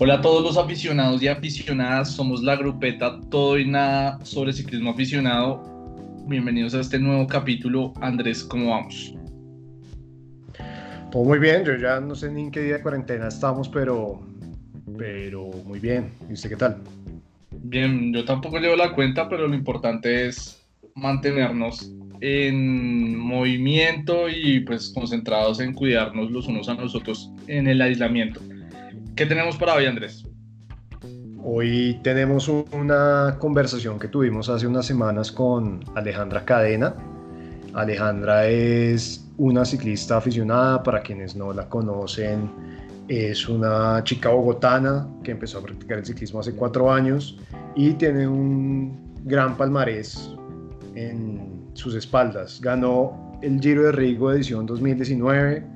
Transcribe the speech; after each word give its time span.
Hola 0.00 0.14
a 0.14 0.20
todos 0.20 0.44
los 0.44 0.56
aficionados 0.56 1.20
y 1.24 1.26
aficionadas, 1.26 2.12
somos 2.12 2.40
la 2.44 2.54
grupeta 2.54 3.18
Todo 3.30 3.58
y 3.58 3.66
Nada 3.66 4.24
sobre 4.24 4.52
ciclismo 4.52 4.92
aficionado. 4.92 5.60
Bienvenidos 6.28 6.72
a 6.76 6.80
este 6.82 7.00
nuevo 7.00 7.26
capítulo. 7.26 7.92
Andrés, 8.00 8.44
¿cómo 8.44 8.70
vamos? 8.70 9.12
Todo 11.10 11.24
muy 11.24 11.40
bien, 11.40 11.64
yo 11.64 11.74
ya 11.74 11.98
no 11.98 12.14
sé 12.14 12.30
ni 12.30 12.42
en 12.42 12.50
qué 12.52 12.62
día 12.62 12.74
de 12.74 12.82
cuarentena 12.82 13.26
estamos, 13.26 13.68
pero, 13.68 14.20
pero 14.96 15.50
muy 15.64 15.80
bien. 15.80 16.12
¿Y 16.30 16.34
usted 16.34 16.50
qué 16.50 16.56
tal? 16.56 16.76
Bien, 17.50 18.14
yo 18.14 18.24
tampoco 18.24 18.60
llevo 18.60 18.76
la 18.76 18.92
cuenta, 18.92 19.28
pero 19.28 19.48
lo 19.48 19.54
importante 19.56 20.28
es 20.28 20.64
mantenernos 20.94 21.90
en 22.20 23.18
movimiento 23.18 24.28
y 24.28 24.60
pues 24.60 24.90
concentrados 24.90 25.58
en 25.58 25.72
cuidarnos 25.72 26.30
los 26.30 26.46
unos 26.46 26.68
a 26.68 26.74
nosotros 26.74 27.32
en 27.48 27.66
el 27.66 27.82
aislamiento. 27.82 28.40
¿Qué 29.18 29.26
tenemos 29.26 29.56
para 29.56 29.74
hoy, 29.74 29.84
Andrés? 29.84 30.22
Hoy 31.42 31.98
tenemos 32.04 32.46
una 32.46 33.34
conversación 33.40 33.98
que 33.98 34.06
tuvimos 34.06 34.48
hace 34.48 34.64
unas 34.64 34.86
semanas 34.86 35.32
con 35.32 35.80
Alejandra 35.96 36.44
Cadena. 36.44 36.94
Alejandra 37.74 38.46
es 38.46 39.28
una 39.36 39.64
ciclista 39.64 40.18
aficionada, 40.18 40.84
para 40.84 41.02
quienes 41.02 41.34
no 41.34 41.52
la 41.52 41.68
conocen, 41.68 42.48
es 43.08 43.48
una 43.48 44.04
chica 44.04 44.28
bogotana 44.28 45.08
que 45.24 45.32
empezó 45.32 45.58
a 45.58 45.62
practicar 45.62 45.98
el 45.98 46.06
ciclismo 46.06 46.38
hace 46.38 46.54
cuatro 46.54 46.92
años 46.92 47.40
y 47.74 47.94
tiene 47.94 48.28
un 48.28 49.16
gran 49.24 49.56
palmarés 49.56 50.30
en 50.94 51.68
sus 51.74 51.96
espaldas. 51.96 52.60
Ganó 52.60 53.36
el 53.42 53.58
Giro 53.58 53.82
de 53.82 53.90
Rigo 53.90 54.30
edición 54.30 54.64
2019, 54.64 55.66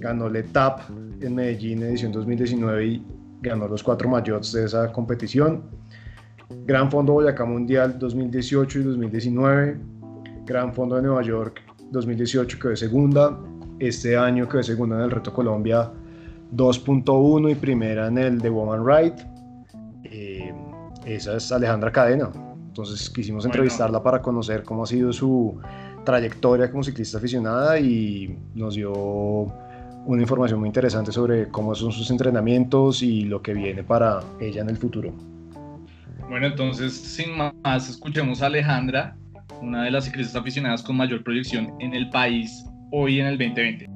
ganó 0.00 0.26
el 0.26 0.36
ETAP 0.36 0.82
en 1.20 1.34
Medellín 1.34 1.82
edición 1.82 2.12
2019 2.12 2.86
y 2.86 3.06
ganó 3.42 3.68
los 3.68 3.82
cuatro 3.82 4.08
mayots 4.08 4.52
de 4.52 4.64
esa 4.64 4.90
competición. 4.92 5.62
Gran 6.66 6.90
Fondo 6.90 7.12
Boyacá 7.12 7.44
Mundial 7.44 7.98
2018 7.98 8.80
y 8.80 8.82
2019, 8.82 9.80
Gran 10.46 10.74
Fondo 10.74 10.96
de 10.96 11.02
Nueva 11.02 11.22
York 11.22 11.60
2018 11.90 12.58
que 12.58 12.68
de 12.68 12.76
segunda, 12.76 13.38
este 13.78 14.16
año 14.16 14.48
que 14.48 14.58
de 14.58 14.64
segunda 14.64 14.96
en 14.96 15.02
el 15.02 15.10
Reto 15.10 15.32
Colombia 15.32 15.90
2.1 16.54 17.52
y 17.52 17.54
primera 17.54 18.08
en 18.08 18.18
el 18.18 18.38
de 18.40 18.50
Woman 18.50 18.84
Right. 18.84 19.14
Eh, 20.04 20.52
esa 21.06 21.36
es 21.36 21.52
Alejandra 21.52 21.92
Cadena. 21.92 22.30
Entonces 22.68 23.08
quisimos 23.10 23.44
entrevistarla 23.44 24.02
para 24.02 24.20
conocer 24.20 24.62
cómo 24.62 24.84
ha 24.84 24.86
sido 24.86 25.12
su 25.12 25.58
trayectoria 26.04 26.70
como 26.70 26.82
ciclista 26.82 27.18
aficionada 27.18 27.78
y 27.78 28.38
nos 28.54 28.74
dio 28.74 29.52
una 30.06 30.22
información 30.22 30.60
muy 30.60 30.68
interesante 30.68 31.12
sobre 31.12 31.48
cómo 31.48 31.74
son 31.74 31.92
sus 31.92 32.10
entrenamientos 32.10 33.02
y 33.02 33.24
lo 33.24 33.42
que 33.42 33.54
viene 33.54 33.84
para 33.84 34.20
ella 34.40 34.62
en 34.62 34.70
el 34.70 34.76
futuro. 34.76 35.12
Bueno, 36.28 36.46
entonces 36.46 36.92
sin 36.92 37.36
más, 37.36 37.88
escuchemos 37.88 38.42
a 38.42 38.46
Alejandra, 38.46 39.16
una 39.60 39.84
de 39.84 39.90
las 39.90 40.04
ciclistas 40.04 40.36
aficionadas 40.36 40.82
con 40.82 40.96
mayor 40.96 41.22
proyección 41.22 41.74
en 41.80 41.94
el 41.94 42.08
país 42.10 42.64
hoy 42.92 43.20
en 43.20 43.26
el 43.26 43.38
2020. 43.38 43.86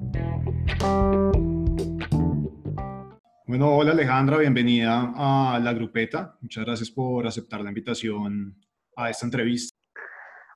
Bueno, 3.46 3.76
hola 3.76 3.92
Alejandra, 3.92 4.38
bienvenida 4.38 5.12
a 5.16 5.60
la 5.62 5.72
grupeta. 5.72 6.36
Muchas 6.40 6.64
gracias 6.64 6.90
por 6.90 7.26
aceptar 7.26 7.60
la 7.60 7.68
invitación 7.68 8.56
a 8.96 9.10
esta 9.10 9.26
entrevista. 9.26 9.74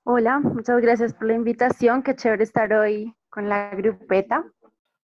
Hola, 0.04 0.40
muchas 0.40 0.80
gracias 0.80 1.12
por 1.12 1.26
la 1.26 1.34
invitación. 1.34 2.02
Qué 2.02 2.16
chévere 2.16 2.42
estar 2.42 2.72
hoy 2.72 3.14
con 3.28 3.48
la 3.48 3.70
grupeta. 3.76 4.44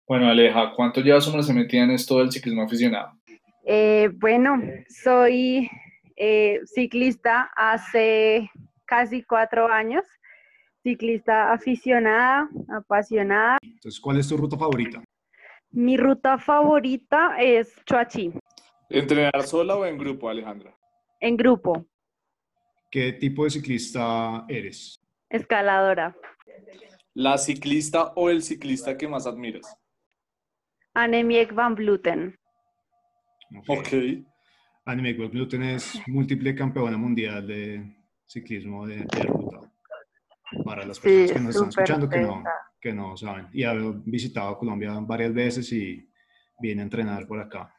Bueno, 0.06 0.28
Aleja, 0.28 0.72
¿cuánto 0.76 1.00
llevas 1.00 1.24
se 1.24 1.54
metida 1.54 1.84
en 1.84 1.92
esto 1.92 2.18
del 2.18 2.30
ciclismo 2.30 2.62
aficionado? 2.62 3.12
Eh, 3.64 4.10
bueno, 4.16 4.60
soy 5.02 5.70
eh, 6.16 6.60
ciclista 6.66 7.50
hace 7.56 8.50
casi 8.84 9.22
cuatro 9.22 9.66
años, 9.66 10.04
ciclista 10.82 11.54
aficionada, 11.54 12.50
apasionada. 12.76 13.56
Entonces, 13.62 13.98
¿cuál 13.98 14.18
es 14.18 14.28
tu 14.28 14.36
ruta 14.36 14.58
favorita? 14.58 15.02
Mi 15.70 15.96
ruta 15.96 16.36
favorita 16.36 17.36
es 17.40 17.74
Choachí. 17.86 18.30
¿Entrenar 18.90 19.42
sola 19.44 19.74
o 19.74 19.86
en 19.86 19.96
grupo, 19.96 20.28
Alejandra? 20.28 20.76
En 21.18 21.38
grupo. 21.38 21.86
¿Qué 22.90 23.14
tipo 23.14 23.44
de 23.44 23.50
ciclista 23.50 24.44
eres? 24.48 25.00
Escaladora. 25.30 26.14
¿La 27.14 27.38
ciclista 27.38 28.12
o 28.14 28.28
el 28.28 28.42
ciclista 28.42 28.98
que 28.98 29.08
más 29.08 29.26
admiras? 29.26 29.74
Annemiek 30.94 31.52
van 31.52 31.74
Vluten. 31.74 32.38
Ok. 33.66 33.88
Annemiek 34.84 35.18
van 35.18 35.30
Vluten 35.30 35.62
es 35.62 36.00
múltiple 36.06 36.54
campeona 36.54 36.96
mundial 36.96 37.46
de 37.46 37.82
ciclismo 38.26 38.86
de, 38.86 39.04
ruta. 39.26 39.60
Para 40.64 40.86
las 40.86 41.00
personas 41.00 41.32
que 41.32 41.40
nos 41.40 41.54
están 41.54 41.68
escuchando 41.68 42.08
que 42.08 42.20
no, 42.20 42.44
que 42.80 42.92
no 42.92 43.16
saben. 43.16 43.48
Y 43.52 43.64
ha 43.64 43.74
visitado 44.04 44.56
Colombia 44.56 44.92
varias 45.00 45.34
veces 45.34 45.72
y 45.72 46.08
viene 46.60 46.82
a 46.82 46.84
entrenar 46.84 47.26
por 47.26 47.40
acá. 47.40 47.74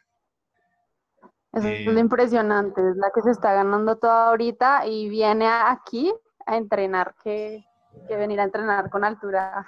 Eso 1.53 1.69
es 1.69 1.85
lo 1.85 1.97
eh, 1.97 2.01
impresionante, 2.01 2.81
es 2.81 2.97
la 2.97 3.11
que 3.15 3.21
se 3.21 3.31
está 3.31 3.53
ganando 3.53 3.97
toda 3.97 4.27
ahorita 4.27 4.85
y 4.87 5.07
viene 5.07 5.47
aquí 5.47 6.13
a 6.45 6.57
entrenar, 6.57 7.15
que, 7.23 7.63
que 8.09 8.17
venir 8.17 8.41
a 8.41 8.43
entrenar 8.43 8.89
con 8.89 9.05
altura 9.05 9.65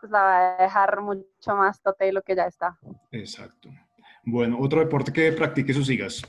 pues 0.00 0.10
la 0.10 0.22
va 0.22 0.56
a 0.58 0.62
dejar 0.62 1.00
mucho 1.00 1.56
más 1.56 1.80
tote 1.82 2.06
de 2.06 2.12
lo 2.12 2.22
que 2.22 2.34
ya 2.34 2.46
está. 2.46 2.78
Exacto. 3.10 3.68
Bueno, 4.24 4.58
otro 4.58 4.80
deporte 4.80 5.12
que 5.12 5.32
practiques 5.32 5.76
o 5.76 5.84
sigas. 5.84 6.22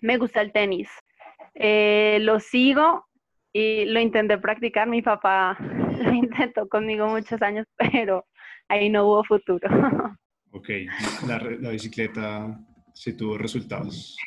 Me 0.00 0.16
gusta 0.16 0.40
el 0.40 0.52
tenis. 0.52 0.88
Eh, 1.54 2.18
lo 2.20 2.40
sigo 2.40 3.06
y 3.52 3.84
lo 3.84 4.00
intenté 4.00 4.38
practicar. 4.38 4.88
Mi 4.88 5.02
papá 5.02 5.56
lo 6.02 6.12
intentó 6.12 6.68
conmigo 6.68 7.06
muchos 7.06 7.40
años, 7.42 7.66
pero 7.76 8.26
ahí 8.68 8.88
no 8.88 9.06
hubo 9.06 9.24
futuro. 9.24 9.68
Ok, 10.54 10.68
la, 11.26 11.38
la 11.38 11.70
bicicleta 11.70 12.60
sí 12.92 13.16
tuvo 13.16 13.38
resultados. 13.38 14.18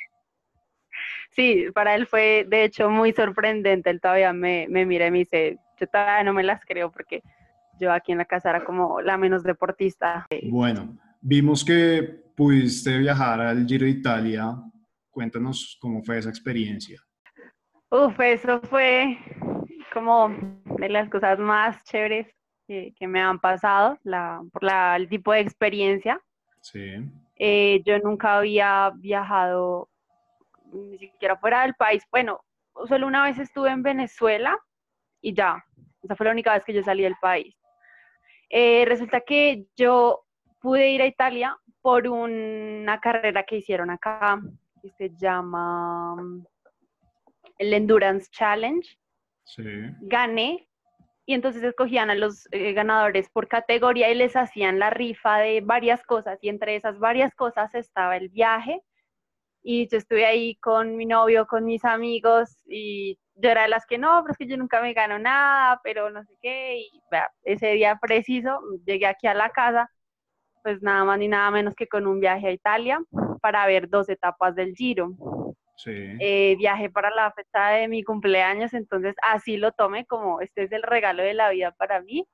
Sí, 1.30 1.68
para 1.72 1.94
él 1.94 2.08
fue 2.08 2.48
de 2.50 2.64
hecho 2.64 2.90
muy 2.90 3.12
sorprendente. 3.12 3.90
Él 3.90 4.02
todavía 4.02 4.34
me, 4.34 4.66
me 4.68 4.88
mira 4.88 5.06
y 5.06 5.12
me 5.12 5.20
dice, 5.20 5.60
yo 5.80 5.88
todavía 5.88 6.24
no 6.24 6.34
me 6.34 6.44
las 6.44 6.64
creo 6.66 6.92
porque 6.92 7.22
yo 7.80 7.92
aquí 7.92 8.12
en 8.12 8.20
la 8.20 8.26
casa 8.26 8.50
era 8.50 8.64
como 8.64 9.02
la 9.02 9.18
menos 9.18 9.44
deportista. 9.44 10.26
Bueno, 10.50 10.98
vimos 11.22 11.64
que 11.64 12.02
pudiste 12.36 12.98
viajar 12.98 13.42
al 13.42 13.66
Giro 13.66 13.86
de 13.86 13.92
Italia. 13.92 14.56
Cuéntanos 15.10 15.78
cómo 15.82 16.04
fue 16.04 16.18
esa 16.18 16.30
experiencia. 16.30 17.00
Uf, 17.90 18.20
eso 18.20 18.62
fue 18.62 19.18
como 19.94 20.30
de 20.78 20.90
las 20.90 21.10
cosas 21.10 21.40
más 21.40 21.84
chéveres 21.86 22.28
que, 22.68 22.94
me 23.08 23.22
han 23.22 23.40
pasado, 23.40 23.98
la, 24.04 24.42
por 24.52 24.64
la, 24.64 24.96
el 24.96 25.08
tipo 25.08 25.32
de 25.32 25.40
experiencia. 25.40 26.20
Sí. 26.62 26.96
Eh, 27.38 27.82
yo 27.86 28.00
nunca 28.00 28.38
había 28.38 28.92
viajado 28.96 29.90
ni 30.74 30.98
siquiera 30.98 31.38
fuera 31.38 31.62
del 31.62 31.76
país. 31.76 32.04
Bueno, 32.12 32.42
solo 32.88 33.08
una 33.08 33.24
vez 33.24 33.38
estuve 33.40 33.70
en 33.70 33.84
Venezuela 33.84 34.58
y 35.22 35.34
ya. 35.34 35.64
Esa 36.02 36.16
fue 36.16 36.26
la 36.26 36.32
única 36.32 36.54
vez 36.54 36.64
que 36.64 36.74
yo 36.74 36.84
salí 36.84 37.04
del 37.04 37.16
país. 37.22 37.56
Eh, 38.50 38.86
resulta 38.86 39.22
que 39.22 39.66
yo 39.76 40.26
pude 40.60 40.90
ir 40.90 41.02
a 41.02 41.08
Italia 41.08 41.58
por 41.82 42.08
una 42.08 43.00
carrera 43.00 43.44
que 43.44 43.58
hicieron 43.58 43.90
acá, 43.90 44.40
que 44.82 44.90
se 44.92 45.16
llama 45.16 46.16
mm, 46.16 46.46
el 47.60 47.74
Endurance 47.74 48.30
Challenge. 48.32 48.88
Sí. 49.44 49.64
Gané 50.02 50.68
y 51.26 51.34
entonces 51.34 51.64
escogían 51.64 52.10
a 52.10 52.16
los 52.16 52.48
eh, 52.52 52.74
ganadores 52.74 53.30
por 53.30 53.48
categoría 53.48 54.12
y 54.12 54.16
les 54.16 54.36
hacían 54.36 54.80
la 54.80 54.92
rifa 54.92 55.40
de 55.40 55.62
varias 55.62 56.04
cosas 56.04 56.38
y 56.42 56.50
entre 56.50 56.76
esas 56.76 57.00
varias 57.00 57.34
cosas 57.34 57.74
estaba 57.74 58.16
el 58.18 58.30
viaje 58.30 58.82
y 59.64 59.88
yo 59.90 59.98
estuve 59.98 60.26
ahí 60.26 60.56
con 60.58 60.96
mi 60.96 61.08
novio, 61.08 61.48
con 61.48 61.66
mis 61.66 61.84
amigos 61.84 62.60
y 62.68 63.18
yo 63.36 63.50
era 63.50 63.64
de 63.64 63.68
las 63.68 63.86
que 63.86 63.98
no, 63.98 64.22
pero 64.24 64.32
es 64.32 64.38
que 64.38 64.48
yo 64.48 64.58
nunca 64.58 64.82
me 64.82 64.94
gano 64.94 65.20
nada, 65.20 65.80
pero 65.84 66.10
no 66.10 66.24
sé 66.24 66.34
qué, 66.42 66.78
y 66.80 67.02
ese 67.44 67.74
día 67.74 68.00
preciso 68.02 68.62
llegué 68.86 69.08
aquí 69.08 69.28
a 69.28 69.34
la 69.34 69.50
casa, 69.50 69.90
pues 70.64 70.82
nada 70.82 71.04
más 71.04 71.20
ni 71.20 71.28
nada 71.28 71.52
menos 71.52 71.76
que 71.76 71.88
con 71.88 72.08
un 72.08 72.20
viaje 72.20 72.48
a 72.48 72.52
Italia 72.52 73.00
para 73.42 73.66
ver 73.68 73.90
dos 73.90 74.10
etapas 74.10 74.56
del 74.56 74.74
Giro. 74.76 75.14
Sí. 75.78 75.92
Eh, 75.92 76.56
viaje 76.58 76.90
para 76.90 77.10
la 77.10 77.32
fecha 77.34 77.68
de 77.72 77.88
mi 77.88 78.04
cumpleaños, 78.04 78.74
entonces 78.74 79.14
así 79.22 79.58
lo 79.58 79.74
tomé 79.74 80.06
como 80.06 80.40
este 80.40 80.64
es 80.64 80.72
el 80.72 80.84
regalo 80.84 81.22
de 81.22 81.34
la 81.34 81.50
vida 81.50 81.72
para 81.72 82.02
mí. 82.02 82.26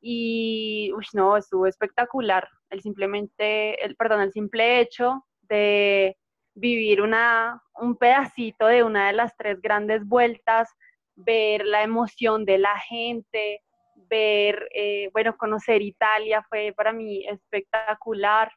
Y, 0.00 0.92
uy, 0.96 1.04
no, 1.12 1.36
estuvo 1.36 1.66
espectacular. 1.66 2.48
El 2.70 2.80
simplemente, 2.82 3.84
el, 3.84 3.96
perdón, 3.96 4.20
el 4.22 4.32
simple 4.32 4.80
hecho 4.80 5.26
de 5.42 6.16
vivir 6.58 7.02
una, 7.02 7.62
un 7.74 7.96
pedacito 7.96 8.66
de 8.66 8.82
una 8.82 9.08
de 9.08 9.12
las 9.12 9.36
tres 9.36 9.60
grandes 9.60 10.04
vueltas, 10.04 10.68
ver 11.14 11.64
la 11.64 11.82
emoción 11.82 12.44
de 12.44 12.58
la 12.58 12.76
gente, 12.78 13.62
ver, 14.08 14.68
eh, 14.74 15.10
bueno, 15.12 15.36
conocer 15.36 15.82
Italia 15.82 16.44
fue 16.48 16.72
para 16.76 16.92
mí 16.92 17.24
espectacular. 17.26 18.52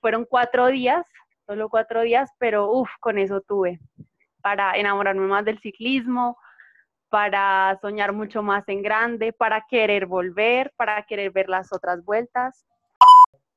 Fueron 0.00 0.24
cuatro 0.24 0.68
días 0.68 1.04
solo 1.46 1.68
cuatro 1.68 2.02
días, 2.02 2.30
pero 2.38 2.70
uff, 2.72 2.90
con 3.00 3.18
eso 3.18 3.40
tuve 3.40 3.78
para 4.42 4.76
enamorarme 4.76 5.26
más 5.26 5.44
del 5.44 5.58
ciclismo, 5.60 6.36
para 7.08 7.76
soñar 7.80 8.12
mucho 8.12 8.42
más 8.42 8.68
en 8.68 8.82
grande, 8.82 9.32
para 9.32 9.64
querer 9.68 10.06
volver, 10.06 10.72
para 10.76 11.02
querer 11.02 11.32
ver 11.32 11.48
las 11.48 11.72
otras 11.72 12.04
vueltas. 12.04 12.64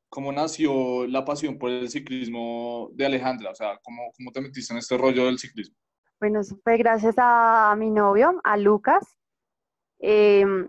¿Cómo 0.10 0.32
nació 0.32 1.06
la 1.08 1.24
pasión 1.24 1.60
por 1.60 1.70
el 1.70 1.90
ciclismo 1.90 2.90
de 2.94 3.06
Alejandra? 3.06 3.52
O 3.52 3.56
sea, 3.56 3.80
¿cómo, 3.84 4.12
cómo 4.18 4.32
te 4.32 4.42
metiste 4.42 4.74
en 4.74 4.80
este 4.80 4.98
rollo 4.98 5.26
del 5.26 5.38
ciclismo? 5.38 5.78
Bueno, 6.20 6.42
eso 6.42 6.58
fue 6.64 6.78
gracias 6.78 7.16
a 7.18 7.76
mi 7.78 7.92
novio, 7.92 8.42
a 8.44 8.58
Lucas. 8.58 9.18
Em, 10.00 10.68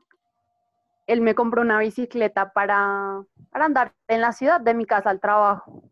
él 1.07 1.21
me 1.23 1.35
compró 1.35 1.63
una 1.63 1.79
bicicleta 1.79 2.53
para, 2.53 3.25
para 3.51 3.65
andar 3.65 3.95
en 4.09 4.21
la 4.21 4.33
ciudad, 4.33 4.61
de 4.61 4.75
mi 4.75 4.85
casa 4.85 5.11
al 5.11 5.21
trabajo. 5.21 5.91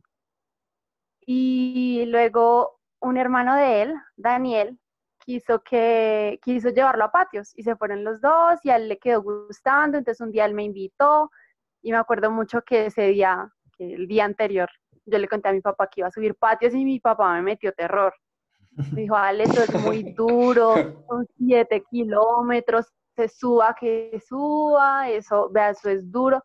Y 1.27 2.05
luego 2.07 2.81
un 3.01 3.17
hermano 3.17 3.57
de 3.57 3.83
él, 3.83 3.95
Daniel, 4.17 4.79
quiso, 5.19 5.63
que, 5.63 6.39
quiso 6.43 6.71
llevarlo 6.71 7.05
a 7.05 7.13
patios 7.13 7.53
y 7.57 7.63
se 7.63 7.77
fueron 7.77 8.05
los 8.05 8.21
dos 8.21 8.61
y 8.65 8.71
a 8.71 8.77
él 8.77 8.89
le 8.89 8.99
quedó 8.99 9.23
gustando, 9.23 9.99
entonces 9.99 10.21
un 10.21 10.33
día 10.33 10.47
él 10.47 10.55
me 10.55 10.65
invitó 10.65 11.31
y 11.83 11.93
me 11.93 11.99
acuerdo 11.99 12.31
mucho 12.31 12.63
que 12.63 12.87
ese 12.87 13.09
día, 13.09 13.51
que 13.77 13.95
el 13.95 14.07
día 14.09 14.25
anterior, 14.25 14.69
yo 15.07 15.19
le 15.19 15.29
conté 15.29 15.49
a 15.49 15.53
mi 15.53 15.61
papá 15.61 15.89
que 15.89 16.01
iba 16.01 16.09
a 16.09 16.13
subir 16.13 16.35
patios 16.35 16.75
y 16.75 16.85
mi 16.85 17.01
papá 17.01 17.35
me 17.35 17.43
metió 17.43 17.73
terror. 17.73 18.15
Me 18.93 19.03
dijo, 19.03 19.17
Ale, 19.17 19.45
esto 19.45 19.63
es 19.63 19.75
muy 19.83 20.03
duro, 20.17 20.75
son 21.09 21.27
siete 21.37 21.83
kilómetros, 21.91 22.87
se 23.17 23.29
suba 23.29 23.75
que 23.79 24.23
suba, 24.27 25.09
eso, 25.11 25.51
vea, 25.51 25.71
eso 25.71 25.91
es 25.91 26.11
duro. 26.11 26.43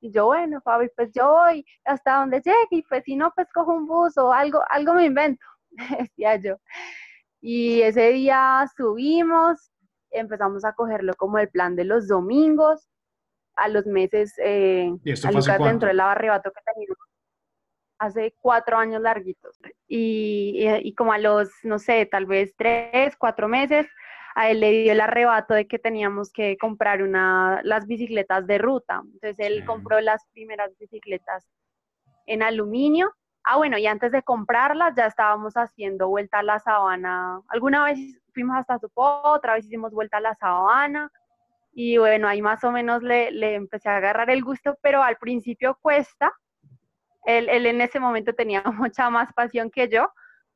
Y 0.00 0.10
yo, 0.10 0.26
bueno, 0.26 0.60
Fabi, 0.60 0.88
pues 0.96 1.10
yo 1.12 1.30
voy 1.30 1.64
hasta 1.84 2.16
donde 2.16 2.40
llegue 2.40 2.66
y 2.70 2.82
pues 2.82 3.04
si 3.04 3.16
no, 3.16 3.32
pues 3.34 3.46
cojo 3.52 3.72
un 3.72 3.86
bus 3.86 4.16
o 4.18 4.32
algo, 4.32 4.60
algo 4.70 4.94
me 4.94 5.06
invento, 5.06 5.44
decía 6.00 6.36
yo. 6.36 6.56
Y 7.40 7.82
ese 7.82 8.10
día 8.10 8.64
subimos, 8.76 9.70
empezamos 10.10 10.64
a 10.64 10.72
cogerlo 10.72 11.14
como 11.14 11.38
el 11.38 11.48
plan 11.48 11.76
de 11.76 11.84
los 11.84 12.08
domingos. 12.08 12.88
A 13.56 13.68
los 13.68 13.86
meses, 13.86 14.34
eh, 14.38 14.92
a 15.24 15.32
Lucas 15.32 15.58
dentro 15.58 15.88
del 15.88 16.00
arrebato 16.00 16.52
que 16.52 16.60
teníamos 16.72 16.98
hace 17.98 18.34
cuatro 18.40 18.76
años 18.76 19.00
larguitos. 19.00 19.58
Y, 19.88 20.66
y, 20.82 20.94
como 20.94 21.12
a 21.12 21.18
los, 21.18 21.50
no 21.62 21.78
sé, 21.78 22.04
tal 22.06 22.26
vez 22.26 22.54
tres, 22.56 23.16
cuatro 23.16 23.48
meses, 23.48 23.86
a 24.34 24.50
él 24.50 24.60
le 24.60 24.70
dio 24.70 24.92
el 24.92 25.00
arrebato 25.00 25.54
de 25.54 25.66
que 25.66 25.78
teníamos 25.78 26.30
que 26.30 26.58
comprar 26.58 27.02
una, 27.02 27.60
las 27.64 27.86
bicicletas 27.86 28.46
de 28.46 28.58
ruta. 28.58 29.00
Entonces 29.04 29.38
él 29.38 29.64
compró 29.64 30.00
las 30.00 30.26
primeras 30.32 30.76
bicicletas 30.78 31.48
en 32.26 32.42
aluminio 32.42 33.14
Ah, 33.48 33.58
bueno, 33.58 33.78
y 33.78 33.86
antes 33.86 34.10
de 34.10 34.24
comprarlas 34.24 34.94
ya 34.96 35.06
estábamos 35.06 35.54
haciendo 35.54 36.08
vuelta 36.08 36.40
a 36.40 36.42
la 36.42 36.58
sabana. 36.58 37.40
Alguna 37.48 37.84
vez 37.84 38.20
fuimos 38.34 38.56
hasta 38.56 38.80
su 38.80 38.90
otra 38.96 39.54
vez 39.54 39.64
hicimos 39.66 39.92
vuelta 39.92 40.16
a 40.16 40.20
la 40.20 40.34
sabana. 40.34 41.12
Y 41.78 41.98
bueno, 41.98 42.26
ahí 42.26 42.40
más 42.40 42.64
o 42.64 42.72
menos 42.72 43.02
le, 43.02 43.30
le 43.32 43.54
empecé 43.54 43.90
a 43.90 43.98
agarrar 43.98 44.30
el 44.30 44.42
gusto, 44.42 44.78
pero 44.80 45.02
al 45.02 45.18
principio 45.18 45.78
cuesta. 45.82 46.32
Él, 47.26 47.50
él, 47.50 47.66
en 47.66 47.82
ese 47.82 48.00
momento 48.00 48.32
tenía 48.32 48.62
mucha 48.78 49.10
más 49.10 49.30
pasión 49.34 49.70
que 49.70 49.86
yo, 49.90 50.10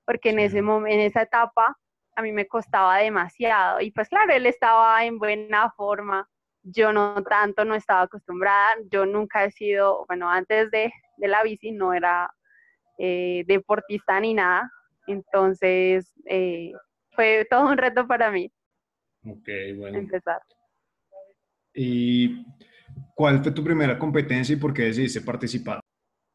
porque 0.06 0.31
en, 0.31 0.38
ese 0.38 0.61
en 0.61 1.00
esa 1.00 1.20
etapa 1.20 1.76
a 2.17 2.22
mí 2.22 2.32
me 2.32 2.46
costaba 2.46 2.96
demasiado. 2.96 3.82
Y 3.82 3.90
pues 3.90 4.08
claro, 4.08 4.32
él 4.32 4.46
estaba 4.46 5.05
en 5.05 5.19
buena 5.19 5.70
forma, 5.72 6.26
yo 6.62 6.90
no 6.90 7.23
tanto, 7.23 7.66
no 7.66 7.75
estaba 7.75 8.00
acostumbrada, 8.00 8.76
yo 8.90 9.05
nunca 9.05 9.44
he 9.44 9.50
sido, 9.50 10.06
bueno, 10.06 10.31
antes 10.31 10.70
de, 10.70 10.90
de 11.19 11.28
la 11.28 11.43
bici 11.43 11.70
no 11.70 11.93
era 11.93 12.34
eh, 12.96 13.44
deportista 13.46 14.19
ni 14.20 14.32
nada. 14.32 14.73
Entonces, 15.06 16.14
eh, 16.25 16.73
fue 17.11 17.46
todo 17.50 17.69
un 17.69 17.76
reto 17.76 18.06
para 18.06 18.31
mí. 18.31 18.50
Ok, 19.26 19.49
bueno. 19.76 19.99
Empezar. 19.99 20.40
¿Y 21.75 22.44
cuál 23.14 23.43
fue 23.43 23.52
tu 23.52 23.62
primera 23.62 23.99
competencia 23.99 24.55
y 24.55 24.58
por 24.58 24.72
qué 24.72 24.82
decidiste 24.84 25.20
participar? 25.20 25.81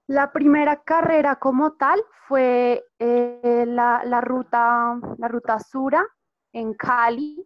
La 0.07 0.31
primera 0.31 0.81
carrera 0.83 1.37
como 1.37 1.73
tal 1.73 2.01
fue 2.27 2.83
eh, 2.99 3.65
la, 3.67 4.03
la, 4.05 4.21
ruta, 4.21 4.99
la 5.17 5.27
ruta 5.27 5.59
Sura 5.59 6.05
en 6.53 6.73
Cali. 6.73 7.45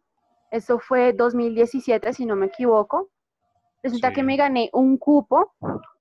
Eso 0.52 0.80
fue 0.80 1.14
2017, 1.14 2.14
si 2.14 2.26
no 2.26 2.36
me 2.36 2.48
equivoco. 2.48 3.10
Resulta 3.82 4.12
que 4.12 4.24
me 4.24 4.36
gané 4.36 4.70
un 4.74 4.98
cupo 4.98 5.54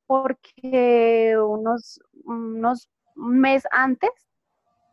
porque 0.06 1.36
unos, 1.38 2.00
unos 2.24 2.90
un 3.18 3.38
mes 3.40 3.64
antes 3.70 4.10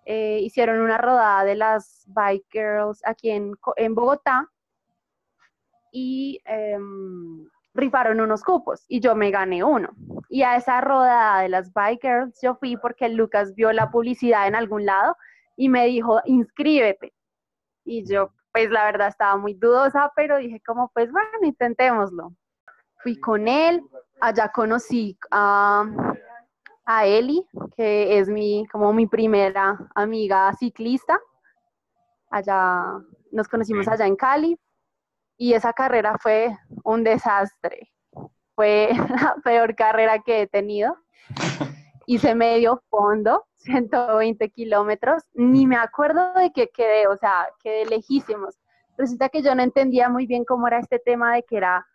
eh, 0.05 0.39
hicieron 0.41 0.81
una 0.81 0.97
rodada 0.97 1.43
de 1.43 1.55
las 1.55 2.03
Bike 2.07 2.47
Girls 2.51 3.01
aquí 3.05 3.29
en, 3.31 3.53
en 3.77 3.95
Bogotá 3.95 4.51
y 5.95 6.41
em, 6.43 7.47
rifaron 7.73 8.19
unos 8.19 8.43
cupos 8.43 8.83
y 8.89 8.99
yo 8.99 9.15
me 9.15 9.31
gané 9.31 9.63
uno. 9.63 9.91
Y 10.27 10.43
a 10.43 10.57
esa 10.57 10.81
rodada 10.81 11.41
de 11.41 11.49
las 11.49 11.71
Bike 11.73 12.01
Girls 12.01 12.41
yo 12.41 12.55
fui 12.55 12.75
porque 12.75 13.07
Lucas 13.07 13.55
vio 13.55 13.71
la 13.71 13.89
publicidad 13.89 14.45
en 14.45 14.55
algún 14.55 14.85
lado 14.85 15.15
y 15.55 15.69
me 15.69 15.85
dijo, 15.85 16.19
inscríbete. 16.25 17.13
Y 17.85 18.05
yo, 18.05 18.33
pues 18.51 18.69
la 18.69 18.83
verdad 18.83 19.07
estaba 19.07 19.37
muy 19.37 19.53
dudosa, 19.53 20.11
pero 20.17 20.37
dije 20.37 20.61
como, 20.65 20.91
pues 20.93 21.09
bueno, 21.13 21.29
intentémoslo. 21.43 22.33
Fui 23.01 23.17
con 23.17 23.47
él, 23.47 23.81
allá 24.19 24.51
conocí 24.51 25.17
a 25.31 25.85
a 26.87 27.05
Eli, 27.07 27.47
que 27.75 28.19
es 28.19 28.29
mi, 28.29 28.67
como 28.67 28.93
mi 28.93 29.07
primera 29.07 29.79
amiga 29.95 30.53
ciclista. 30.53 31.19
Allá 32.29 32.83
nos 33.31 33.47
conocimos 33.47 33.87
allá 33.87 34.05
en 34.05 34.15
Cali 34.15 34.59
y 35.37 35.53
esa 35.53 35.73
carrera 35.73 36.17
fue 36.19 36.57
un 36.83 37.03
desastre. 37.03 37.91
Fue 38.55 38.89
la 39.09 39.35
peor 39.43 39.75
carrera 39.75 40.19
que 40.19 40.41
he 40.41 40.47
tenido. 40.47 40.97
Hice 42.07 42.35
medio 42.35 42.83
fondo, 42.89 43.45
120 43.55 44.49
kilómetros, 44.51 45.23
ni 45.33 45.65
me 45.67 45.77
acuerdo 45.77 46.33
de 46.33 46.51
qué 46.51 46.69
quedé, 46.69 47.07
o 47.07 47.17
sea, 47.17 47.47
quedé 47.63 47.85
lejísimos. 47.85 48.59
Resulta 48.97 49.29
que 49.29 49.41
yo 49.41 49.55
no 49.55 49.63
entendía 49.63 50.07
muy 50.07 50.25
bien 50.25 50.45
cómo 50.45 50.67
era 50.67 50.79
este 50.79 50.99
tema 50.99 51.35
de 51.35 51.43
que 51.43 51.57
era 51.57 51.85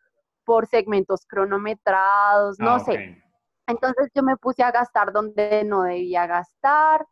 por 0.45 0.67
segmentos 0.67 1.25
cronometrados, 1.27 2.59
no 2.59 2.73
ah, 2.73 2.81
sé. 2.81 3.23
Entonces 3.67 4.11
yo 4.15 4.23
me 4.23 4.37
puse 4.37 4.63
a 4.63 4.73
gastar 4.73 5.13
donde 5.13 5.65
no 5.65 5.83
debía 5.83 6.27
gastar. 6.27 7.07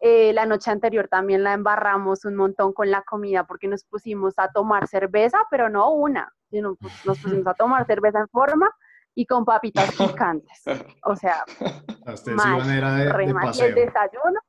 Eh, 0.00 0.32
la 0.32 0.46
noche 0.46 0.70
anterior 0.70 1.08
también 1.08 1.42
la 1.42 1.54
embarramos 1.54 2.24
un 2.24 2.36
montón 2.36 2.72
con 2.72 2.90
la 2.90 3.02
comida 3.02 3.44
porque 3.44 3.66
nos 3.66 3.84
pusimos 3.84 4.34
a 4.38 4.50
tomar 4.52 4.86
cerveza, 4.86 5.38
pero 5.50 5.68
no 5.68 5.90
una, 5.90 6.32
sino 6.50 6.76
pues, 6.76 6.92
nos 7.04 7.18
pusimos 7.18 7.46
a 7.46 7.54
tomar 7.54 7.84
cerveza 7.86 8.20
en 8.20 8.28
forma 8.28 8.70
y 9.14 9.26
con 9.26 9.44
papitas 9.44 9.90
picantes. 9.96 10.62
O 11.04 11.16
sea, 11.16 11.44
era 12.70 12.94
de, 12.94 13.04
de 13.04 13.66
el 13.66 13.74
desayuno. 13.74 14.40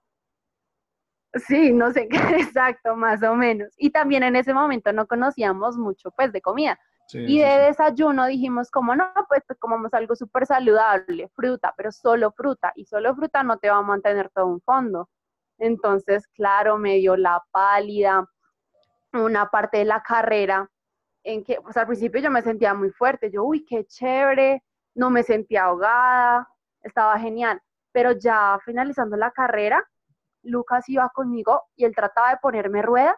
Sí, 1.48 1.74
no 1.74 1.92
sé 1.92 2.08
qué, 2.08 2.18
exacto, 2.38 2.96
más 2.96 3.24
o 3.24 3.36
menos. 3.36 3.74
Y 3.78 3.90
también 3.90 4.24
en 4.24 4.36
ese 4.36 4.54
momento 4.54 4.94
no 4.94 5.08
conocíamos 5.08 5.78
mucho, 5.78 6.12
pues, 6.12 6.32
de 6.32 6.42
comida 6.42 6.80
y 7.14 7.40
de 7.40 7.60
desayuno 7.60 8.28
dijimos, 8.28 8.70
como 8.70 8.96
no, 8.96 9.12
pues, 9.28 9.44
pues 9.48 9.58
comamos 9.60 9.94
algo 9.94 10.16
súper 10.16 10.46
saludable, 10.46 11.30
fruta, 11.36 11.74
pero 11.76 11.92
solo 11.92 12.32
fruta. 12.32 12.72
Y 12.76 12.86
solo 12.86 13.16
fruta 13.16 13.44
no 13.44 13.58
te 13.58 13.70
va 13.70 13.78
a 13.78 13.82
mantener 13.82 14.30
todo 14.30 14.48
un 14.48 14.62
fondo. 14.62 15.10
Entonces, 15.60 16.28
claro, 16.28 16.78
me 16.78 16.96
dio 16.96 17.16
la 17.16 17.42
pálida, 17.52 18.28
una 19.14 19.50
parte 19.50 19.78
de 19.80 19.86
la 19.86 20.02
carrera 20.02 20.70
en 21.24 21.44
que, 21.44 21.60
pues 21.62 21.78
al 21.78 21.86
principio 21.86 22.22
yo 22.22 22.32
me 22.32 22.42
sentía 22.42 22.74
muy 22.74 22.90
fuerte, 22.92 23.30
yo, 23.32 23.44
uy, 23.44 23.66
qué 23.66 23.86
chévere, 23.86 24.64
no 24.96 25.10
me 25.10 25.24
sentía 25.24 25.66
ahogada, 25.66 26.48
estaba 26.82 27.20
genial. 27.20 27.62
Pero 27.92 28.14
ya 28.14 28.60
finalizando 28.66 29.18
la 29.18 29.32
carrera, 29.32 29.84
Lucas 30.44 30.88
iba 30.90 31.10
conmigo 31.10 31.64
y 31.76 31.86
él 31.86 31.94
trataba 31.96 32.32
de 32.32 32.38
ponerme 32.38 32.82
rueda 32.82 33.16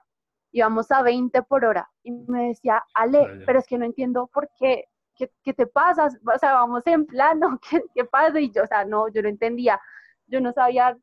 íbamos 0.51 0.91
a 0.91 1.01
20 1.01 1.41
por 1.43 1.65
hora. 1.65 1.89
Y 2.03 2.12
me 2.12 2.50
decía, 2.50 2.83
Ale, 2.93 3.43
pero 3.45 3.60
es 3.60 3.65
que 3.65 3.77
no 3.77 3.86
entiendo 3.86 4.27
por 4.27 4.50
qué, 4.57 4.86
¿qué, 5.15 5.53
te 5.53 5.67
pasa? 5.67 6.07
O 6.07 6.38
sea, 6.38 6.53
vamos 6.53 6.86
en 6.88 7.05
plano, 7.05 7.60
¿qué, 7.69 7.81
¿qué, 7.93 8.05
pasa? 8.05 8.39
Y 8.39 8.51
yo, 8.51 8.63
o 8.63 8.67
sea, 8.67 8.86
no, 8.86 9.07
yo 9.10 9.21
no 9.21 9.29
entendía, 9.29 9.79
yo 10.27 10.41
no 10.41 10.51
sabía, 10.51 10.98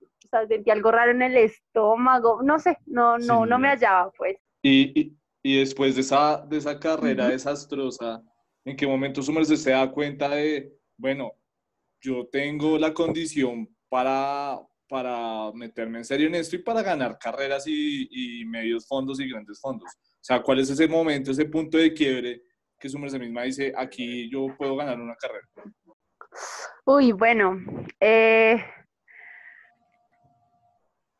sentía 0.48 0.72
algo 0.72 0.90
raro 0.90 1.10
en 1.12 1.22
el 1.22 1.36
estómago, 1.36 2.42
no 2.42 2.58
sé, 2.58 2.78
no, 2.86 3.18
no, 3.18 3.46
no 3.46 3.58
me 3.58 3.68
hallaba, 3.68 4.10
pues. 4.16 4.36
Y, 4.62 5.00
y, 5.00 5.16
y, 5.42 5.58
después 5.60 5.94
de 5.94 6.02
esa, 6.02 6.44
de 6.46 6.58
esa 6.58 6.78
carrera 6.78 7.28
desastrosa, 7.28 8.22
¿en 8.64 8.76
qué 8.76 8.86
momento 8.86 9.22
su 9.22 9.32
merced 9.32 9.56
se 9.56 9.70
da 9.70 9.90
cuenta 9.90 10.28
de, 10.28 10.72
bueno, 10.96 11.32
yo 12.00 12.26
tengo 12.30 12.78
la 12.78 12.92
condición 12.94 13.68
para, 13.88 14.58
para 14.88 15.52
meterme 15.52 15.98
en 15.98 16.04
serio 16.04 16.26
en 16.28 16.36
esto 16.36 16.56
y 16.56 16.60
para 16.60 16.82
ganar 16.82 17.18
carreras 17.18 17.64
y, 17.66 18.44
medios 18.46 18.86
fondos 18.86 19.20
y 19.20 19.28
grandes 19.28 19.60
fondos. 19.60 19.90
O 19.90 20.24
sea, 20.24 20.42
¿cuál 20.42 20.60
es 20.60 20.70
ese 20.70 20.88
momento, 20.88 21.30
ese 21.30 21.44
punto 21.44 21.78
de 21.78 21.92
quiebre 21.92 22.42
que 22.78 22.88
su 22.88 22.98
merced 22.98 23.18
misma 23.18 23.42
dice, 23.42 23.72
aquí 23.76 24.30
yo 24.30 24.46
puedo 24.56 24.76
ganar 24.76 25.00
una 25.00 25.16
carrera? 25.16 25.46
Uy, 26.84 27.12
bueno, 27.12 27.58
eh, 28.00 28.64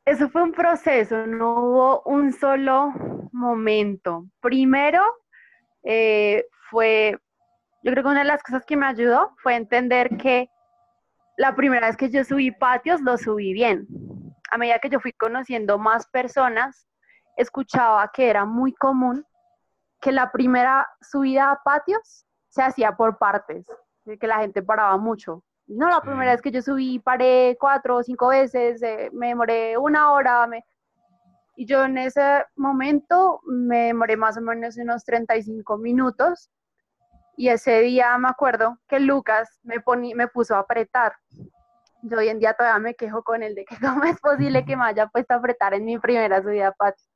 Eso 0.08 0.30
fue 0.30 0.42
un 0.42 0.52
proceso, 0.52 1.26
no 1.26 1.52
hubo 1.52 2.02
un 2.06 2.32
solo 2.32 2.94
momento. 3.30 4.24
Primero, 4.40 5.02
eh, 5.82 6.46
fue, 6.70 7.18
yo 7.82 7.92
creo 7.92 8.02
que 8.02 8.10
una 8.10 8.20
de 8.20 8.24
las 8.24 8.42
cosas 8.42 8.64
que 8.64 8.78
me 8.78 8.86
ayudó 8.86 9.34
fue 9.42 9.54
entender 9.54 10.16
que 10.16 10.48
la 11.36 11.54
primera 11.54 11.88
vez 11.88 11.98
que 11.98 12.08
yo 12.08 12.24
subí 12.24 12.50
patios, 12.50 13.02
lo 13.02 13.18
subí 13.18 13.52
bien. 13.52 13.86
A 14.50 14.56
medida 14.56 14.78
que 14.78 14.88
yo 14.88 14.98
fui 14.98 15.12
conociendo 15.12 15.76
más 15.76 16.06
personas, 16.06 16.88
escuchaba 17.36 18.10
que 18.10 18.30
era 18.30 18.46
muy 18.46 18.72
común 18.72 19.26
que 20.00 20.10
la 20.10 20.32
primera 20.32 20.88
subida 21.02 21.50
a 21.50 21.62
patios 21.62 22.24
se 22.48 22.62
hacía 22.62 22.92
por 22.92 23.18
partes, 23.18 23.66
que 24.18 24.26
la 24.26 24.38
gente 24.38 24.62
paraba 24.62 24.96
mucho. 24.96 25.44
No, 25.68 25.86
la 25.90 26.00
primera 26.00 26.32
vez 26.32 26.40
que 26.40 26.50
yo 26.50 26.62
subí 26.62 26.98
paré 26.98 27.56
cuatro 27.60 27.96
o 27.96 28.02
cinco 28.02 28.28
veces, 28.28 28.82
eh, 28.82 29.10
me 29.12 29.28
demoré 29.28 29.76
una 29.76 30.12
hora. 30.12 30.46
Me... 30.46 30.64
Y 31.56 31.66
yo 31.66 31.84
en 31.84 31.98
ese 31.98 32.46
momento 32.56 33.40
me 33.44 33.88
demoré 33.88 34.16
más 34.16 34.38
o 34.38 34.40
menos 34.40 34.78
unos 34.78 35.04
35 35.04 35.76
minutos. 35.76 36.50
Y 37.36 37.50
ese 37.50 37.80
día 37.80 38.16
me 38.16 38.28
acuerdo 38.28 38.78
que 38.88 38.98
Lucas 38.98 39.60
me, 39.62 39.76
me 40.14 40.28
puso 40.28 40.54
a 40.56 40.60
apretar. 40.60 41.12
Yo 42.02 42.16
hoy 42.16 42.28
en 42.28 42.38
día 42.38 42.54
todavía 42.54 42.78
me 42.78 42.94
quejo 42.94 43.22
con 43.22 43.42
él 43.42 43.54
de 43.54 43.66
que 43.66 43.76
cómo 43.80 44.04
es 44.04 44.18
posible 44.20 44.64
que 44.64 44.74
me 44.74 44.84
haya 44.84 45.06
puesto 45.08 45.34
a 45.34 45.36
apretar 45.36 45.74
en 45.74 45.84
mi 45.84 45.98
primera 45.98 46.42
subida 46.42 46.72
patio. 46.72 47.06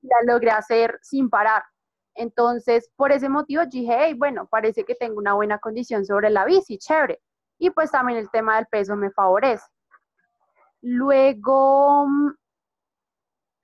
La 0.00 0.16
logré 0.32 0.50
hacer 0.50 0.98
sin 1.02 1.28
parar. 1.28 1.62
Entonces, 2.14 2.90
por 2.96 3.12
ese 3.12 3.28
motivo 3.28 3.66
dije, 3.66 4.14
bueno, 4.14 4.46
parece 4.46 4.84
que 4.84 4.94
tengo 4.94 5.18
una 5.18 5.34
buena 5.34 5.58
condición 5.58 6.06
sobre 6.06 6.30
la 6.30 6.46
bici, 6.46 6.78
chévere 6.78 7.20
y 7.62 7.70
pues 7.70 7.92
también 7.92 8.18
el 8.18 8.28
tema 8.28 8.56
del 8.56 8.66
peso 8.66 8.96
me 8.96 9.12
favorece. 9.12 9.64
Luego 10.80 12.08
mm, 12.08 12.34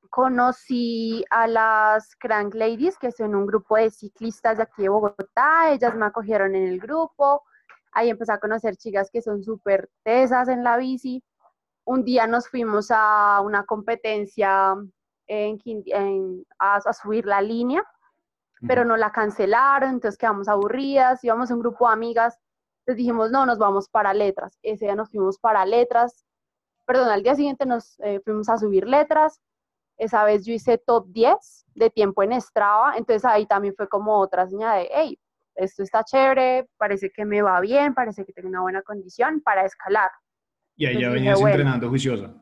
conocí 0.09 1.25
a 1.31 1.49
las 1.49 2.14
Crank 2.14 2.55
Ladies, 2.55 2.97
que 2.97 3.11
son 3.11 3.35
un 3.35 3.45
grupo 3.45 3.75
de 3.75 3.90
ciclistas 3.90 4.59
de 4.59 4.62
aquí 4.62 4.83
de 4.83 4.88
Bogotá, 4.88 5.73
ellas 5.73 5.97
me 5.97 6.07
acogieron 6.07 6.55
en 6.55 6.69
el 6.69 6.78
grupo, 6.78 7.43
ahí 7.90 8.09
empecé 8.09 8.31
a 8.31 8.38
conocer 8.38 8.76
chicas 8.76 9.11
que 9.12 9.21
son 9.21 9.43
súper 9.43 9.90
tesas 10.05 10.47
en 10.47 10.62
la 10.62 10.76
bici. 10.76 11.25
Un 11.85 12.05
día 12.05 12.28
nos 12.28 12.49
fuimos 12.49 12.93
a 12.93 13.40
una 13.43 13.64
competencia 13.64 14.76
en, 15.26 16.47
a, 16.61 16.93
subir 16.93 17.26
la 17.26 17.43
línea, 17.43 17.83
pero 18.64 18.85
no 18.85 18.97
la 18.97 19.11
cancelaron, 19.11 19.90
entonces 19.90 20.17
quedamos 20.17 20.47
aburridas, 20.47 21.25
íbamos 21.25 21.50
un 21.50 21.59
grupo 21.59 21.88
de 21.88 21.95
amigas 21.95 22.38
entonces 22.88 23.04
dijimos, 23.04 23.30
no, 23.30 23.45
nos 23.45 23.59
vamos 23.59 23.87
para 23.90 24.14
letras. 24.14 24.59
Ese 24.62 24.87
día 24.87 24.95
nos 24.95 25.11
fuimos 25.11 25.38
para 25.38 25.66
letras. 25.66 26.25
Perdón, 26.87 27.11
al 27.11 27.23
día 27.23 27.35
siguiente 27.35 27.66
nos 27.66 28.00
eh, 28.00 28.18
fuimos 28.25 28.49
a 28.49 28.57
subir 28.57 28.88
letras. 28.88 29.42
Esa 29.99 30.25
vez 30.25 30.47
yo 30.47 30.54
hice 30.54 30.78
top 30.78 31.07
10 31.09 31.66
de 31.75 31.90
tiempo 31.90 32.23
en 32.23 32.40
Strava. 32.40 32.95
Entonces 32.97 33.26
ahí 33.26 33.45
también 33.45 33.75
fue 33.76 33.88
como 33.88 34.18
otra 34.18 34.49
señal 34.49 34.80
de, 34.80 34.88
hey, 34.90 35.18
esto 35.54 35.83
está 35.83 36.02
chévere, 36.02 36.66
parece 36.78 37.11
que 37.11 37.26
me 37.26 37.42
va 37.42 37.61
bien, 37.61 37.92
parece 37.92 38.25
que 38.25 38.33
tengo 38.33 38.49
una 38.49 38.62
buena 38.62 38.80
condición 38.80 39.42
para 39.42 39.66
escalar. 39.66 40.11
¿Y 40.75 40.87
ahí 40.87 40.99
ya 40.99 41.11
venías 41.11 41.38
entrenando 41.38 41.90
juiciosa? 41.90 42.33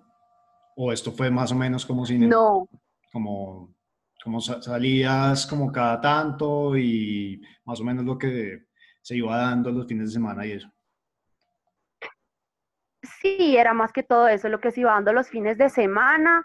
¿O 0.76 0.92
esto 0.92 1.10
fue 1.10 1.28
más 1.28 1.50
o 1.50 1.56
menos 1.56 1.84
como 1.84 2.06
sin... 2.06 2.28
No. 2.28 2.68
Como, 3.12 3.74
como 4.22 4.40
salías 4.40 5.44
como 5.44 5.72
cada 5.72 6.00
tanto 6.00 6.76
y 6.76 7.42
más 7.64 7.80
o 7.80 7.84
menos 7.84 8.04
lo 8.04 8.16
que 8.16 8.65
se 9.06 9.14
iba 9.14 9.36
dando 9.36 9.70
los 9.70 9.86
fines 9.86 10.08
de 10.08 10.14
semana 10.14 10.44
y 10.44 10.50
eso. 10.50 10.68
Sí, 13.20 13.56
era 13.56 13.72
más 13.72 13.92
que 13.92 14.02
todo 14.02 14.26
eso, 14.26 14.48
lo 14.48 14.58
que 14.58 14.72
se 14.72 14.80
iba 14.80 14.94
dando 14.94 15.12
los 15.12 15.28
fines 15.28 15.56
de 15.58 15.70
semana. 15.70 16.44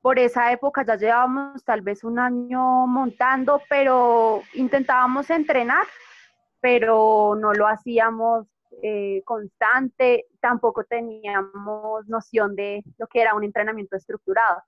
Por 0.00 0.18
esa 0.18 0.50
época 0.50 0.84
ya 0.84 0.96
llevábamos 0.96 1.64
tal 1.64 1.80
vez 1.80 2.02
un 2.02 2.18
año 2.18 2.88
montando, 2.88 3.62
pero 3.68 4.42
intentábamos 4.54 5.30
entrenar, 5.30 5.86
pero 6.60 7.36
no 7.40 7.52
lo 7.52 7.68
hacíamos 7.68 8.48
eh, 8.82 9.22
constante, 9.24 10.26
tampoco 10.40 10.82
teníamos 10.82 12.08
noción 12.08 12.56
de 12.56 12.82
lo 12.98 13.06
que 13.06 13.20
era 13.20 13.36
un 13.36 13.44
entrenamiento 13.44 13.94
estructurado. 13.94 14.60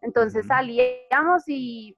Entonces 0.00 0.46
salíamos 0.46 1.42
y 1.48 1.94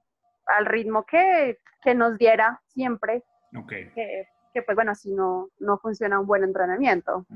al 0.47 0.67
ritmo 0.67 1.05
que, 1.05 1.59
nos 1.95 2.19
diera 2.19 2.61
siempre, 2.67 3.23
okay 3.55 3.89
que 3.95 4.27
pues 4.65 4.75
bueno, 4.75 4.93
así 4.93 5.13
no, 5.13 5.49
no 5.59 5.79
funciona 5.79 6.21
un 6.21 6.27
buen 6.27 6.45
entrenamiento. 6.45 7.27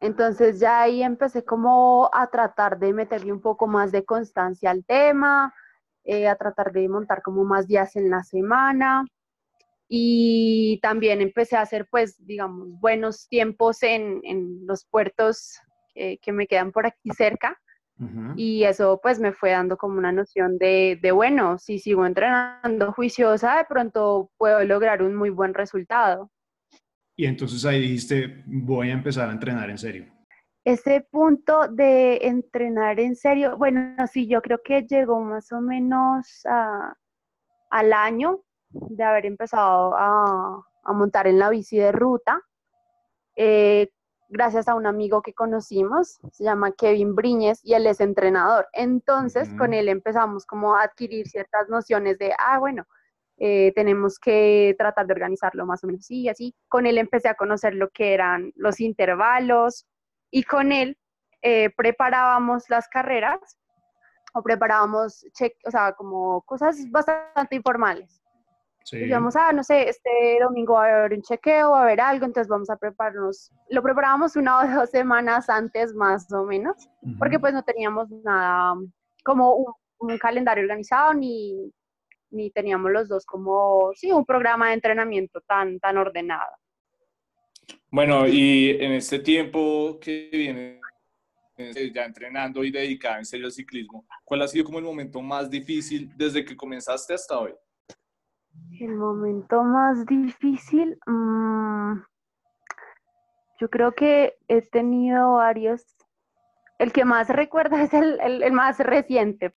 Entonces 0.00 0.60
ya 0.60 0.82
ahí 0.82 1.02
empecé 1.02 1.44
como 1.44 2.08
a 2.12 2.28
tratar 2.28 2.78
de 2.78 2.92
meterle 2.92 3.32
un 3.32 3.40
poco 3.40 3.66
más 3.66 3.92
de 3.92 4.04
constancia 4.04 4.70
al 4.70 4.84
tema, 4.84 5.54
eh, 6.04 6.28
a 6.28 6.36
tratar 6.36 6.72
de 6.72 6.88
montar 6.88 7.22
como 7.22 7.44
más 7.44 7.66
días 7.66 7.96
en 7.96 8.10
la 8.10 8.22
semana. 8.22 9.04
Y 9.88 10.78
también 10.82 11.20
empecé 11.20 11.56
a 11.56 11.62
hacer 11.62 11.88
pues 11.90 12.24
digamos 12.24 12.68
buenos 12.78 13.26
tiempos 13.28 13.82
en, 13.82 14.20
en 14.22 14.66
los 14.66 14.84
puertos 14.84 15.58
que 15.94 16.30
me 16.32 16.46
quedan 16.46 16.70
por 16.70 16.86
aquí 16.86 17.10
cerca 17.10 17.58
y 18.36 18.64
eso 18.64 19.00
pues 19.02 19.18
me 19.18 19.32
fue 19.32 19.50
dando 19.50 19.76
como 19.76 19.98
una 19.98 20.12
noción 20.12 20.56
de, 20.58 20.98
de, 21.02 21.10
bueno, 21.10 21.58
si 21.58 21.78
sigo 21.78 22.06
entrenando 22.06 22.92
juiciosa, 22.92 23.56
de 23.56 23.64
pronto 23.64 24.30
puedo 24.36 24.62
lograr 24.64 25.02
un 25.02 25.16
muy 25.16 25.30
buen 25.30 25.52
resultado. 25.52 26.30
Y 27.16 27.26
entonces 27.26 27.64
ahí 27.64 27.80
dijiste, 27.80 28.44
voy 28.46 28.90
a 28.90 28.92
empezar 28.92 29.28
a 29.28 29.32
entrenar 29.32 29.68
en 29.70 29.78
serio. 29.78 30.06
Ese 30.64 31.00
punto 31.10 31.66
de 31.66 32.18
entrenar 32.22 33.00
en 33.00 33.16
serio, 33.16 33.56
bueno, 33.56 33.96
sí, 34.12 34.28
yo 34.28 34.40
creo 34.42 34.60
que 34.62 34.82
llegó 34.82 35.20
más 35.20 35.50
o 35.50 35.60
menos 35.60 36.46
a, 36.46 36.94
al 37.70 37.92
año 37.92 38.42
de 38.70 39.02
haber 39.02 39.26
empezado 39.26 39.94
a, 39.96 40.62
a 40.84 40.92
montar 40.92 41.26
en 41.26 41.38
la 41.38 41.50
bici 41.50 41.78
de 41.78 41.90
ruta. 41.90 42.40
Eh, 43.34 43.90
gracias 44.28 44.68
a 44.68 44.74
un 44.74 44.86
amigo 44.86 45.22
que 45.22 45.34
conocimos, 45.34 46.20
se 46.32 46.44
llama 46.44 46.72
Kevin 46.72 47.14
Briñez 47.14 47.60
y 47.64 47.74
él 47.74 47.86
es 47.86 48.00
entrenador. 48.00 48.68
Entonces, 48.72 49.48
con 49.58 49.74
él 49.74 49.88
empezamos 49.88 50.46
como 50.46 50.74
a 50.74 50.82
adquirir 50.82 51.28
ciertas 51.28 51.68
nociones 51.68 52.18
de, 52.18 52.32
ah, 52.38 52.58
bueno, 52.58 52.86
eh, 53.38 53.72
tenemos 53.74 54.18
que 54.18 54.74
tratar 54.78 55.06
de 55.06 55.12
organizarlo 55.12 55.64
más 55.64 55.82
o 55.82 55.86
menos 55.86 56.00
así 56.00 56.22
y 56.22 56.28
así. 56.28 56.54
Con 56.68 56.86
él 56.86 56.98
empecé 56.98 57.28
a 57.28 57.34
conocer 57.34 57.74
lo 57.74 57.88
que 57.90 58.14
eran 58.14 58.52
los 58.56 58.80
intervalos 58.80 59.86
y 60.30 60.42
con 60.42 60.72
él 60.72 60.98
eh, 61.42 61.70
preparábamos 61.76 62.68
las 62.68 62.88
carreras 62.88 63.58
o 64.34 64.42
preparábamos, 64.42 65.24
check, 65.32 65.54
o 65.64 65.70
sea, 65.70 65.92
como 65.92 66.42
cosas 66.42 66.90
bastante 66.90 67.56
informales. 67.56 68.20
Sí. 68.88 68.96
Digamos, 69.00 69.36
ah, 69.36 69.52
no 69.52 69.62
sé, 69.62 69.86
este 69.86 70.38
domingo 70.40 70.72
va 70.72 70.86
a 70.86 70.98
haber 71.00 71.12
un 71.12 71.22
chequeo, 71.22 71.72
va 71.72 71.80
a 71.80 71.82
haber 71.82 72.00
algo, 72.00 72.24
entonces 72.24 72.48
vamos 72.48 72.70
a 72.70 72.76
prepararnos. 72.78 73.52
Lo 73.68 73.82
preparábamos 73.82 74.34
una 74.34 74.60
o 74.60 74.80
dos 74.80 74.88
semanas 74.88 75.50
antes, 75.50 75.94
más 75.94 76.32
o 76.32 76.44
menos, 76.44 76.88
porque 77.18 77.38
pues 77.38 77.52
no 77.52 77.62
teníamos 77.62 78.08
nada 78.24 78.76
como 79.22 79.74
un, 79.98 80.16
calendario 80.18 80.62
organizado 80.62 81.12
ni, 81.12 81.70
ni 82.30 82.50
teníamos 82.50 82.90
los 82.90 83.08
dos 83.08 83.26
como, 83.26 83.90
sí, 83.94 84.10
un 84.10 84.24
programa 84.24 84.68
de 84.68 84.74
entrenamiento 84.74 85.42
tan, 85.42 85.78
tan 85.80 85.98
ordenado. 85.98 86.50
Bueno, 87.90 88.26
y 88.26 88.70
en 88.80 88.92
este 88.92 89.18
tiempo 89.18 89.98
que 90.00 90.30
viene 90.32 90.80
eh, 91.58 91.92
ya 91.94 92.06
entrenando 92.06 92.64
y 92.64 92.70
dedicada 92.70 93.18
en 93.18 93.26
serio 93.26 93.46
al 93.46 93.52
ciclismo, 93.52 94.06
¿cuál 94.24 94.40
ha 94.40 94.48
sido 94.48 94.64
como 94.64 94.78
el 94.78 94.84
momento 94.84 95.20
más 95.20 95.50
difícil 95.50 96.10
desde 96.16 96.42
que 96.42 96.56
comenzaste 96.56 97.12
hasta 97.12 97.38
hoy? 97.38 97.52
El 98.80 98.94
momento 98.94 99.64
más 99.64 100.06
difícil, 100.06 100.98
mm, 101.06 102.00
yo 103.60 103.70
creo 103.70 103.92
que 103.92 104.36
he 104.46 104.62
tenido 104.62 105.34
varios. 105.34 105.84
El 106.78 106.92
que 106.92 107.04
más 107.04 107.28
recuerdo 107.28 107.76
es 107.78 107.92
el, 107.92 108.52
más 108.52 108.78
reciente. 108.78 109.54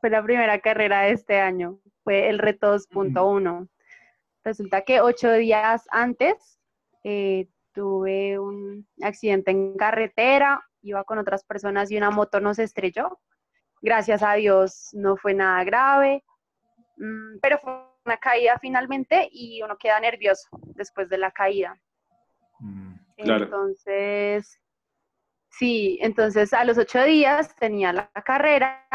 Fue 0.00 0.10
la 0.10 0.22
primera 0.22 0.60
carrera 0.60 1.02
de 1.02 1.12
este 1.12 1.40
año. 1.40 1.80
Fue 2.04 2.28
el 2.28 2.38
reto 2.38 2.74
2.1. 2.74 3.68
Resulta 4.44 4.82
que 4.82 5.00
ocho 5.00 5.32
días 5.32 5.86
antes 5.90 6.60
eh, 7.04 7.48
tuve 7.72 8.38
un 8.38 8.86
accidente 9.02 9.50
en 9.50 9.76
carretera. 9.76 10.62
Iba 10.82 11.04
con 11.04 11.18
otras 11.18 11.44
personas 11.44 11.90
y 11.90 11.96
una 11.96 12.10
moto 12.10 12.38
nos 12.40 12.58
estrelló. 12.58 13.18
Gracias 13.80 14.22
a 14.22 14.34
Dios 14.34 14.90
no 14.92 15.16
fue 15.16 15.34
nada 15.34 15.64
grave. 15.64 16.22
Mm, 16.98 17.38
pero 17.40 17.58
fue 17.58 17.72
una 18.08 18.16
caída 18.16 18.58
finalmente 18.58 19.28
y 19.30 19.62
uno 19.62 19.76
queda 19.76 20.00
nervioso 20.00 20.48
después 20.74 21.10
de 21.10 21.18
la 21.18 21.30
caída. 21.30 21.78
Mm, 22.58 22.94
entonces, 23.18 24.58
sí, 25.50 25.98
entonces 26.00 26.54
a 26.54 26.64
los 26.64 26.78
ocho 26.78 27.02
días 27.04 27.54
tenía 27.56 27.92
la 27.92 28.10
carrera, 28.24 28.86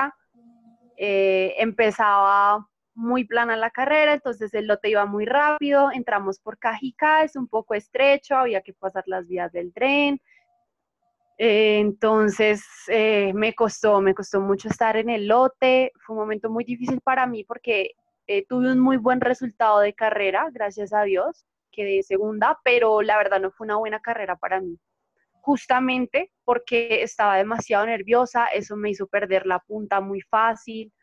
eh, 0.98 1.53
empezaba 1.60 2.67
muy 2.96 3.24
plana 3.25 3.55
la 3.55 3.70
carrera, 3.70 4.13
entonces 4.13 4.51
el 4.55 4.65
lote 4.65 4.89
iba 4.89 5.05
muy 5.05 5.25
rápido, 5.25 5.91
entramos 5.91 6.39
por 6.39 6.58
Cajica, 6.58 7.24
es 7.24 7.36
un 7.36 7.48
poco 7.48 7.75
estrecho, 7.75 8.36
había 8.36 8.62
que 8.62 8.74
pasar 8.74 9.03
las 9.05 9.27
vías 9.27 9.51
del 9.51 9.74
tren. 9.74 10.20
Eh, 11.38 11.79
entonces 11.79 12.63
eh, 12.88 13.32
me 13.34 13.53
costó, 13.53 14.01
me 14.01 14.13
costó 14.13 14.41
mucho 14.41 14.70
estar 14.70 14.98
en 14.98 15.10
el 15.10 15.27
lote. 15.27 15.91
Fue 16.05 16.15
un 16.15 16.22
momento 16.22 16.50
muy 16.50 16.63
difícil 16.63 17.00
para 17.01 17.25
mí 17.25 17.43
porque 17.43 17.96
eh, 18.27 18.46
tuve 18.48 18.72
un 18.72 18.80
muy 18.80 18.98
buen 18.98 19.22
resultado 19.22 19.80
de 19.80 19.94
carrera, 19.94 20.50
gracias 20.51 20.94
a 20.94 21.03
Dios, 21.03 21.46
quedé 21.72 22.03
segunda, 22.03 22.60
pero 22.63 23.01
la 23.01 23.18
verdad 23.18 23.39
no 23.42 23.51
fue 23.51 23.65
una 23.65 23.77
buena 23.77 24.00
carrera 24.00 24.36
para 24.36 24.62
mí. 24.62 24.77
Justamente 25.42 26.32
porque 26.46 27.03
estaba 27.03 27.38
demasiado 27.38 27.86
nerviosa, 27.86 28.48
eso 28.48 28.77
me 28.77 28.89
hizo 28.89 29.08
perder 29.08 29.46
la 29.46 29.60
punta 29.60 30.00
muy 30.00 30.22
fácil, 30.22 30.94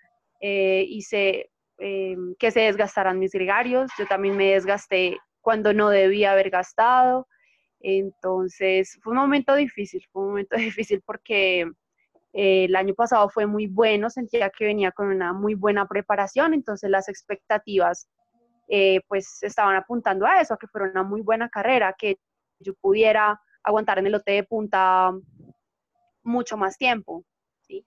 hice 0.40 1.50
que 1.76 2.50
se 2.50 2.60
desgastaran 2.60 3.18
mis 3.18 3.32
gregarios, 3.32 3.90
yo 3.98 4.06
también 4.06 4.36
me 4.36 4.52
desgasté 4.52 5.18
cuando 5.40 5.72
no 5.72 5.90
debía 5.90 6.32
haber 6.32 6.50
gastado. 6.50 7.26
Entonces, 7.80 8.98
fue 9.02 9.12
un 9.12 9.18
momento 9.18 9.54
difícil, 9.54 10.06
fue 10.12 10.22
un 10.22 10.28
momento 10.30 10.56
difícil 10.56 11.02
porque 11.04 11.70
eh, 12.32 12.64
el 12.64 12.76
año 12.76 12.94
pasado 12.94 13.28
fue 13.28 13.46
muy 13.46 13.66
bueno, 13.66 14.08
sentía 14.08 14.50
que 14.50 14.66
venía 14.66 14.92
con 14.92 15.08
una 15.08 15.32
muy 15.32 15.54
buena 15.54 15.86
preparación, 15.86 16.54
entonces 16.54 16.88
las 16.88 17.08
expectativas 17.08 18.08
eh, 18.68 19.00
pues 19.08 19.42
estaban 19.42 19.74
apuntando 19.74 20.26
a 20.26 20.40
eso, 20.40 20.54
a 20.54 20.58
que 20.58 20.68
fuera 20.68 20.90
una 20.90 21.02
muy 21.02 21.22
buena 21.22 21.48
carrera, 21.48 21.94
que 21.98 22.18
yo 22.60 22.74
pudiera 22.74 23.40
aguantar 23.64 23.98
en 23.98 24.06
el 24.06 24.12
lote 24.12 24.32
de 24.32 24.44
punta 24.44 25.12
mucho 26.22 26.56
más 26.56 26.78
tiempo, 26.78 27.24
¿sí? 27.62 27.84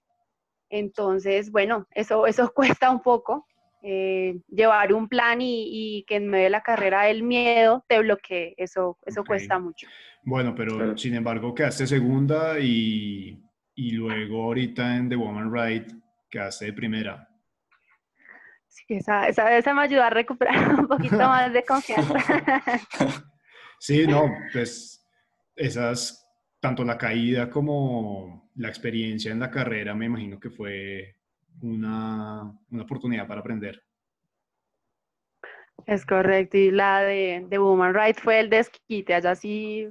Entonces, 0.69 1.51
bueno, 1.51 1.87
eso, 1.91 2.27
eso 2.27 2.51
cuesta 2.53 2.91
un 2.91 3.01
poco, 3.01 3.47
eh, 3.81 4.39
llevar 4.49 4.93
un 4.93 5.07
plan 5.07 5.39
y, 5.41 6.03
que 6.05 6.17
en 6.17 6.27
medio 6.27 6.45
de 6.45 6.49
la 6.49 6.63
carrera 6.63 7.09
el 7.09 7.23
miedo 7.23 7.85
te 7.87 7.99
bloquee, 7.99 8.53
eso, 8.57 8.97
eso 9.05 9.23
cuesta 9.23 9.59
mucho. 9.59 9.87
Bueno, 10.23 10.53
pero 10.53 10.97
sin 10.97 11.15
embargo 11.15 11.53
quedaste 11.53 11.87
segunda 11.87 12.59
y, 12.59 13.41
y, 13.75 13.91
luego 13.91 14.43
ahorita 14.43 14.95
en 14.95 15.09
The 15.09 15.15
Woman 15.15 15.53
Ride 15.53 15.87
quedaste 16.29 16.65
de 16.65 16.73
primera. 16.73 17.27
Sí, 18.67 18.85
esa, 18.89 19.27
esa, 19.27 19.55
esa 19.55 19.73
me 19.73 19.81
ayudó 19.81 20.03
a 20.03 20.09
recuperar 20.09 20.75
un 20.79 20.87
poquito 20.87 21.17
más 21.17 21.53
de 21.53 21.63
confianza. 21.63 22.19
sí, 23.79 24.07
no, 24.07 24.31
pues 24.53 25.05
esas, 25.55 26.27
tanto 26.59 26.83
la 26.83 26.97
caída 26.97 27.49
como 27.49 28.51
la 28.55 28.69
experiencia 28.69 29.31
en 29.31 29.39
la 29.39 29.51
carrera, 29.51 29.93
me 29.93 30.05
imagino 30.05 30.39
que 30.39 30.49
fue 30.49 31.17
una, 31.61 32.51
una 32.71 32.83
oportunidad 32.83 33.27
para 33.27 33.41
aprender. 33.41 33.83
Es 35.85 36.05
correcto, 36.05 36.57
y 36.57 36.71
la 36.71 37.01
de, 37.01 37.45
de 37.49 37.57
Woman 37.57 37.93
Right 37.93 38.17
fue 38.17 38.39
el 38.39 38.49
desquite, 38.49 39.13
allá 39.13 39.35
sí 39.35 39.89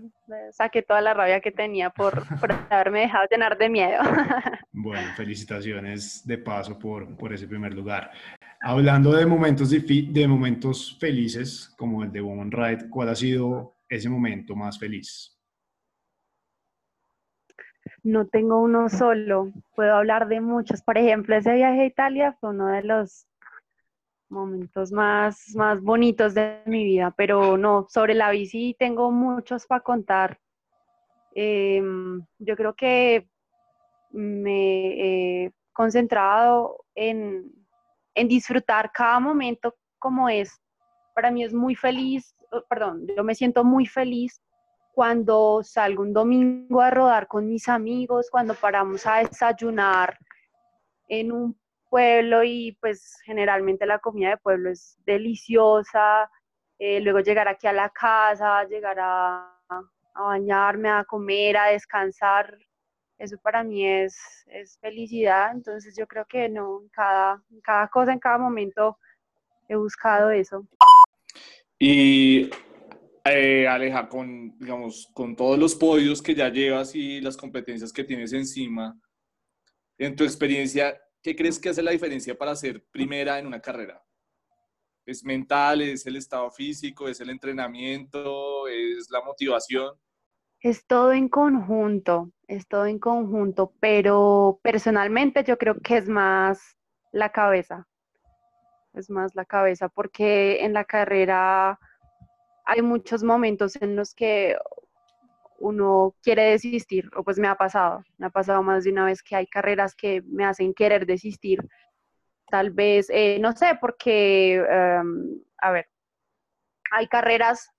saqué 0.50 0.82
toda 0.82 1.02
la 1.02 1.12
rabia 1.12 1.40
que 1.40 1.52
tenía 1.52 1.90
por, 1.90 2.14
por 2.40 2.52
haberme 2.70 3.00
dejado 3.00 3.26
llenar 3.30 3.58
de 3.58 3.68
miedo. 3.68 4.00
Bueno, 4.74 5.06
felicitaciones 5.14 6.26
de 6.26 6.38
paso 6.38 6.78
por, 6.78 7.14
por 7.16 7.32
ese 7.32 7.46
primer 7.46 7.74
lugar. 7.74 8.10
Hablando 8.62 9.12
de 9.12 9.26
momentos, 9.26 9.70
de 9.70 10.26
momentos 10.26 10.96
felices, 10.98 11.72
como 11.76 12.02
el 12.02 12.10
de 12.10 12.22
Woman 12.22 12.50
Right, 12.50 12.88
¿cuál 12.88 13.10
ha 13.10 13.14
sido 13.14 13.76
ese 13.88 14.08
momento 14.08 14.56
más 14.56 14.78
feliz? 14.78 15.38
no 18.02 18.26
tengo 18.26 18.60
uno 18.60 18.88
solo, 18.88 19.52
puedo 19.74 19.94
hablar 19.94 20.28
de 20.28 20.40
muchos. 20.40 20.82
Por 20.82 20.98
ejemplo, 20.98 21.36
ese 21.36 21.54
viaje 21.54 21.82
a 21.82 21.86
Italia 21.86 22.36
fue 22.40 22.50
uno 22.50 22.68
de 22.68 22.82
los 22.82 23.26
momentos 24.32 24.90
más, 24.90 25.54
más 25.54 25.80
bonitos 25.80 26.34
de 26.34 26.62
mi 26.66 26.82
vida, 26.84 27.14
pero 27.16 27.56
no, 27.56 27.86
sobre 27.88 28.14
la 28.14 28.30
bici 28.30 28.74
tengo 28.78 29.10
muchos 29.12 29.66
para 29.66 29.82
contar. 29.82 30.40
Em, 31.34 32.24
yo 32.38 32.56
creo 32.56 32.74
que 32.74 33.28
me 34.10 35.44
he 35.44 35.52
concentrado 35.72 36.84
en, 36.94 37.50
en 38.14 38.28
disfrutar 38.28 38.90
cada 38.92 39.20
momento 39.20 39.74
como 39.98 40.28
es. 40.28 40.60
Para 41.14 41.30
mí 41.30 41.44
es 41.44 41.54
muy 41.54 41.74
feliz, 41.74 42.34
perdón, 42.68 43.06
yo 43.16 43.22
me 43.22 43.34
siento 43.34 43.64
muy 43.64 43.86
feliz 43.86 44.42
cuando 44.94 45.62
salgo 45.62 46.02
un 46.02 46.12
domingo 46.12 46.80
a 46.80 46.90
rodar 46.90 47.26
con 47.26 47.48
mis 47.48 47.68
amigos, 47.68 48.28
cuando 48.30 48.54
paramos 48.54 49.06
a 49.06 49.18
desayunar 49.18 50.18
en 51.08 51.32
un 51.32 51.61
pueblo 51.92 52.42
y 52.42 52.72
pues 52.80 53.18
generalmente 53.22 53.84
la 53.84 53.98
comida 53.98 54.30
de 54.30 54.36
pueblo 54.38 54.70
es 54.70 54.96
deliciosa, 55.04 56.30
eh, 56.78 57.00
luego 57.02 57.20
llegar 57.20 57.48
aquí 57.48 57.66
a 57.66 57.74
la 57.74 57.90
casa, 57.90 58.64
llegar 58.64 58.96
a, 58.98 59.60
bañarme, 60.14 60.88
a 60.88 61.04
comer, 61.04 61.58
a 61.58 61.66
descansar, 61.66 62.56
eso 63.18 63.36
para 63.42 63.62
mí 63.62 63.86
es, 63.86 64.16
es 64.46 64.78
felicidad, 64.78 65.52
entonces 65.52 65.94
yo 65.94 66.06
creo 66.06 66.24
que 66.24 66.48
no, 66.48 66.80
cada, 66.92 67.42
cada 67.62 67.88
cosa, 67.88 68.10
en 68.14 68.18
cada 68.18 68.38
momento 68.38 68.96
he 69.68 69.76
buscado 69.76 70.30
eso. 70.30 70.66
Y 71.78 72.48
eh, 73.22 73.68
Aleja, 73.68 74.08
con, 74.08 74.58
digamos, 74.58 75.10
con 75.12 75.36
todos 75.36 75.58
los 75.58 75.74
podios 75.74 76.22
que 76.22 76.34
ya 76.34 76.48
llevas 76.48 76.94
y 76.94 77.20
las 77.20 77.36
competencias 77.36 77.92
que 77.92 78.04
tienes 78.04 78.32
encima, 78.32 78.98
en 79.98 80.16
tu 80.16 80.24
experiencia, 80.24 80.98
¿qué 81.22 81.36
crees 81.36 81.58
que 81.58 81.68
hace 81.68 81.82
la 81.82 81.92
diferencia 81.92 82.36
para 82.36 82.56
ser 82.56 82.84
primera 82.90 83.38
en 83.38 83.46
una 83.46 83.60
carrera? 83.60 84.02
¿Es 85.06 85.24
mental? 85.24 85.80
¿Es 85.82 86.06
el 86.06 86.16
estado 86.16 86.50
físico? 86.50 87.08
¿Es 87.08 87.20
el 87.20 87.30
entrenamiento? 87.30 88.68
¿Es 88.68 89.10
la 89.10 89.22
motivación? 89.22 89.94
Es 90.60 90.86
todo 90.86 91.12
en 91.12 91.28
conjunto, 91.28 92.30
es 92.46 92.68
todo 92.68 92.86
en 92.86 93.00
conjunto, 93.00 93.74
pero 93.80 94.60
personalmente 94.62 95.42
yo 95.42 95.58
creo 95.58 95.80
que 95.80 95.96
es 95.96 96.08
más 96.08 96.60
la 97.10 97.32
cabeza, 97.32 97.88
es 98.94 99.10
más 99.10 99.34
la 99.34 99.44
cabeza, 99.44 99.88
porque 99.88 100.64
en 100.64 100.72
la 100.72 100.84
carrera 100.84 101.80
hay 102.64 102.80
muchos 102.80 103.24
momentos 103.24 103.74
en 103.82 103.96
los 103.96 104.14
que 104.14 104.56
uno 105.62 106.16
quiere 106.22 106.44
desistir, 106.50 107.08
o 107.16 107.22
pues 107.22 107.38
me 107.38 107.48
ha 107.48 107.54
pasado, 107.54 108.02
me 108.18 108.26
ha 108.26 108.30
pasado 108.30 108.62
más 108.62 108.84
de 108.84 108.90
una 108.90 109.04
vez 109.06 109.22
que 109.22 109.36
hay 109.36 109.46
carreras 109.46 109.94
que 109.94 110.22
me 110.26 110.44
hacen 110.44 110.74
querer 110.74 111.06
desistir. 111.06 111.60
Tal 112.50 112.70
vez, 112.72 113.08
eh, 113.10 113.38
no 113.40 113.52
sé, 113.52 113.78
porque, 113.80 114.56
em, 114.56 115.40
a 115.58 115.70
ver, 115.72 115.86
hay 116.90 117.06
carreras 117.08 117.70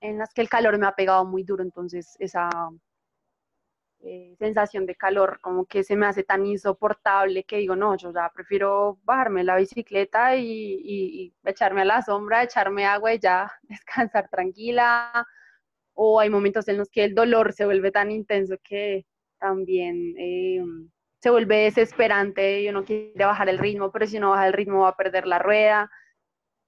en 0.00 0.18
las 0.18 0.34
que 0.34 0.42
el 0.42 0.48
calor 0.48 0.78
me 0.78 0.86
ha 0.86 0.94
pegado 0.94 1.24
muy 1.24 1.44
duro, 1.44 1.62
entonces 1.62 2.16
esa 2.18 2.50
eh, 4.02 4.34
sensación 4.38 4.86
de 4.86 4.96
calor 4.96 5.40
como 5.40 5.66
que 5.66 5.84
se 5.84 5.94
me 5.94 6.06
hace 6.06 6.22
tan 6.24 6.46
insoportable 6.46 7.44
que 7.44 7.58
digo, 7.58 7.76
no, 7.76 7.96
yo 7.96 8.12
ya 8.12 8.30
prefiero 8.34 8.98
bajarme 9.04 9.44
la 9.44 9.56
bicicleta 9.56 10.36
y, 10.36 11.34
echarme 11.44 11.82
a 11.82 11.84
la 11.84 12.02
sombra, 12.02 12.42
echarme 12.42 12.86
agua 12.86 13.14
y 13.14 13.18
ya 13.20 13.52
descansar 13.62 14.28
tranquila. 14.30 15.26
O 16.02 16.18
hay 16.18 16.30
momentos 16.30 16.66
en 16.68 16.78
los 16.78 16.88
que 16.88 17.04
el 17.04 17.14
dolor 17.14 17.52
se 17.52 17.66
vuelve 17.66 17.90
tan 17.90 18.10
intenso 18.10 18.56
que 18.62 19.04
también 19.38 20.14
eh, 20.18 20.62
se 21.20 21.30
vuelve 21.30 21.64
desesperante 21.64 22.62
y 22.62 22.68
uno 22.68 22.84
quiere 22.84 23.24
bajar 23.24 23.48
el 23.48 23.58
ritmo, 23.58 23.92
pero 23.92 24.06
si 24.06 24.18
no 24.18 24.30
baja 24.30 24.46
el 24.46 24.54
ritmo 24.54 24.80
va 24.80 24.88
a 24.88 24.96
perder 24.96 25.26
la 25.26 25.38
rueda. 25.38 25.90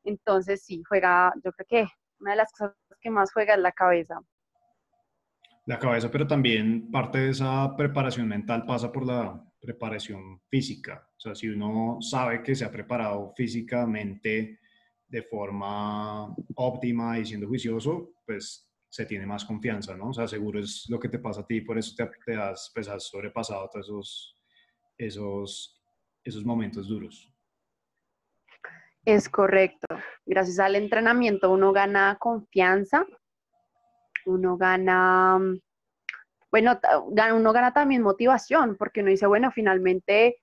Entonces 0.05 0.65
sí, 0.65 0.83
juega, 0.89 1.33
yo 1.45 1.53
creo 1.53 1.67
que 1.69 1.93
una 2.21 2.33
de 2.33 2.37
las 2.37 2.53
cosas 2.53 2.77
que 3.01 3.11
más 3.11 3.33
juega 3.33 3.55
es 3.55 3.61
la 3.61 3.73
cabeza 3.73 4.21
la 5.67 5.79
cabeza, 5.79 6.11
pero 6.11 6.27
también 6.27 6.91
parte 6.91 7.19
de 7.19 7.31
esa 7.31 7.77
preparación 7.77 8.29
mental 8.29 8.67
pasa 8.67 8.91
por 8.91 9.07
la 9.07 9.43
preparación 9.61 10.41
física. 10.49 11.09
O 11.17 11.21
sea, 11.21 11.35
si 11.35 11.49
uno 11.49 11.99
sabe 12.01 12.43
que 12.43 12.55
se 12.55 12.65
ha 12.65 12.71
preparado 12.71 13.33
físicamente 13.37 14.59
de 15.07 15.23
forma 15.23 16.35
óptima 16.57 17.19
y 17.19 17.27
siendo 17.27 17.47
juicioso, 17.47 18.15
pues 18.27 18.72
se 18.93 19.07
tiene 19.07 19.25
más 19.25 19.47
confianza, 19.47 19.97
¿no? 19.97 20.11
O 20.11 20.13
sea, 20.13 20.29
seguro 20.29 20.61
es 20.61 20.85
lo 20.91 21.01
que 21.01 21.09
te 21.09 21.19
pasa 21.19 21.41
a 21.41 21.47
ti, 21.47 21.63
por 21.63 21.79
eso 21.79 21.95
te, 22.27 22.37
has, 22.37 22.71
pues, 22.75 22.89
has 22.89 23.05
sobrepasado 23.05 23.71
todos 23.71 23.87
esos, 23.87 24.39
esos, 24.99 25.83
esos 26.23 26.45
momentos 26.45 26.89
duros. 26.89 27.33
Es 29.07 29.31
correcto. 29.31 29.87
Gracias 30.27 30.59
al 30.59 30.77
entrenamiento 30.77 31.51
uno 31.51 31.73
gana 31.73 32.19
confianza, 32.21 33.07
uno 34.27 34.59
gana, 34.59 35.39
bueno, 36.51 36.79
uno 37.35 37.53
gana 37.55 37.73
también 37.73 38.03
motivación, 38.03 38.77
porque 38.77 39.01
uno 39.01 39.09
dice, 39.09 39.27
bueno, 39.27 39.51
finalmente 39.53 40.37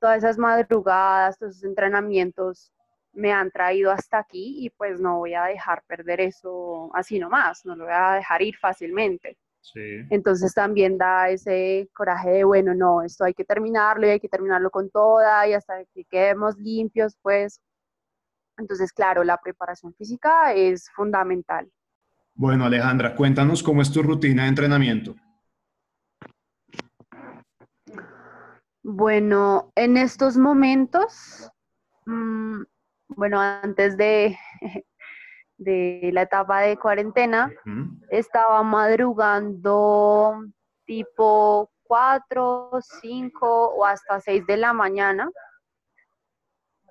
todas 0.00 0.18
esas 0.18 0.38
madrugadas, 0.38 1.40
todos 1.40 1.56
esos 1.56 1.64
entrenamientos 1.64 2.72
me 3.16 3.32
han 3.32 3.50
traído 3.50 3.90
hasta 3.90 4.18
aquí 4.18 4.64
y 4.64 4.70
pues 4.70 5.00
no 5.00 5.18
voy 5.18 5.34
a 5.34 5.44
dejar 5.44 5.82
perder 5.86 6.20
eso 6.20 6.90
así 6.94 7.18
nomás, 7.18 7.64
no 7.64 7.74
lo 7.74 7.84
voy 7.84 7.94
a 7.94 8.12
dejar 8.12 8.42
ir 8.42 8.56
fácilmente. 8.56 9.38
Entonces 9.74 10.54
también 10.54 10.96
da 10.96 11.28
ese 11.28 11.90
coraje 11.92 12.30
de, 12.30 12.44
bueno, 12.44 12.72
no, 12.72 13.02
esto 13.02 13.24
hay 13.24 13.34
que 13.34 13.44
terminarlo 13.44 14.06
y 14.06 14.10
hay 14.10 14.20
que 14.20 14.28
terminarlo 14.28 14.70
con 14.70 14.90
toda 14.90 15.46
y 15.48 15.54
hasta 15.54 15.84
que 15.92 16.04
quedemos 16.04 16.56
limpios, 16.56 17.16
pues. 17.20 17.60
Entonces, 18.58 18.92
claro, 18.92 19.24
la 19.24 19.38
preparación 19.38 19.92
física 19.94 20.54
es 20.54 20.88
fundamental. 20.94 21.68
Bueno, 22.34 22.64
Alejandra, 22.64 23.16
cuéntanos 23.16 23.62
cómo 23.62 23.82
es 23.82 23.90
tu 23.90 24.02
rutina 24.02 24.44
de 24.44 24.48
entrenamiento. 24.50 25.16
Bueno, 28.82 29.72
en 29.74 29.96
estos 29.96 30.36
momentos, 30.36 31.50
mm, 32.06 32.62
bueno, 33.16 33.40
antes 33.40 33.96
de, 33.96 34.38
de 35.56 36.10
la 36.12 36.22
etapa 36.22 36.60
de 36.60 36.76
cuarentena, 36.76 37.50
estaba 38.10 38.62
madrugando 38.62 40.44
tipo 40.84 41.70
4, 41.84 42.70
5 43.00 43.68
o 43.74 43.84
hasta 43.84 44.20
6 44.20 44.46
de 44.46 44.56
la 44.58 44.72
mañana. 44.72 45.30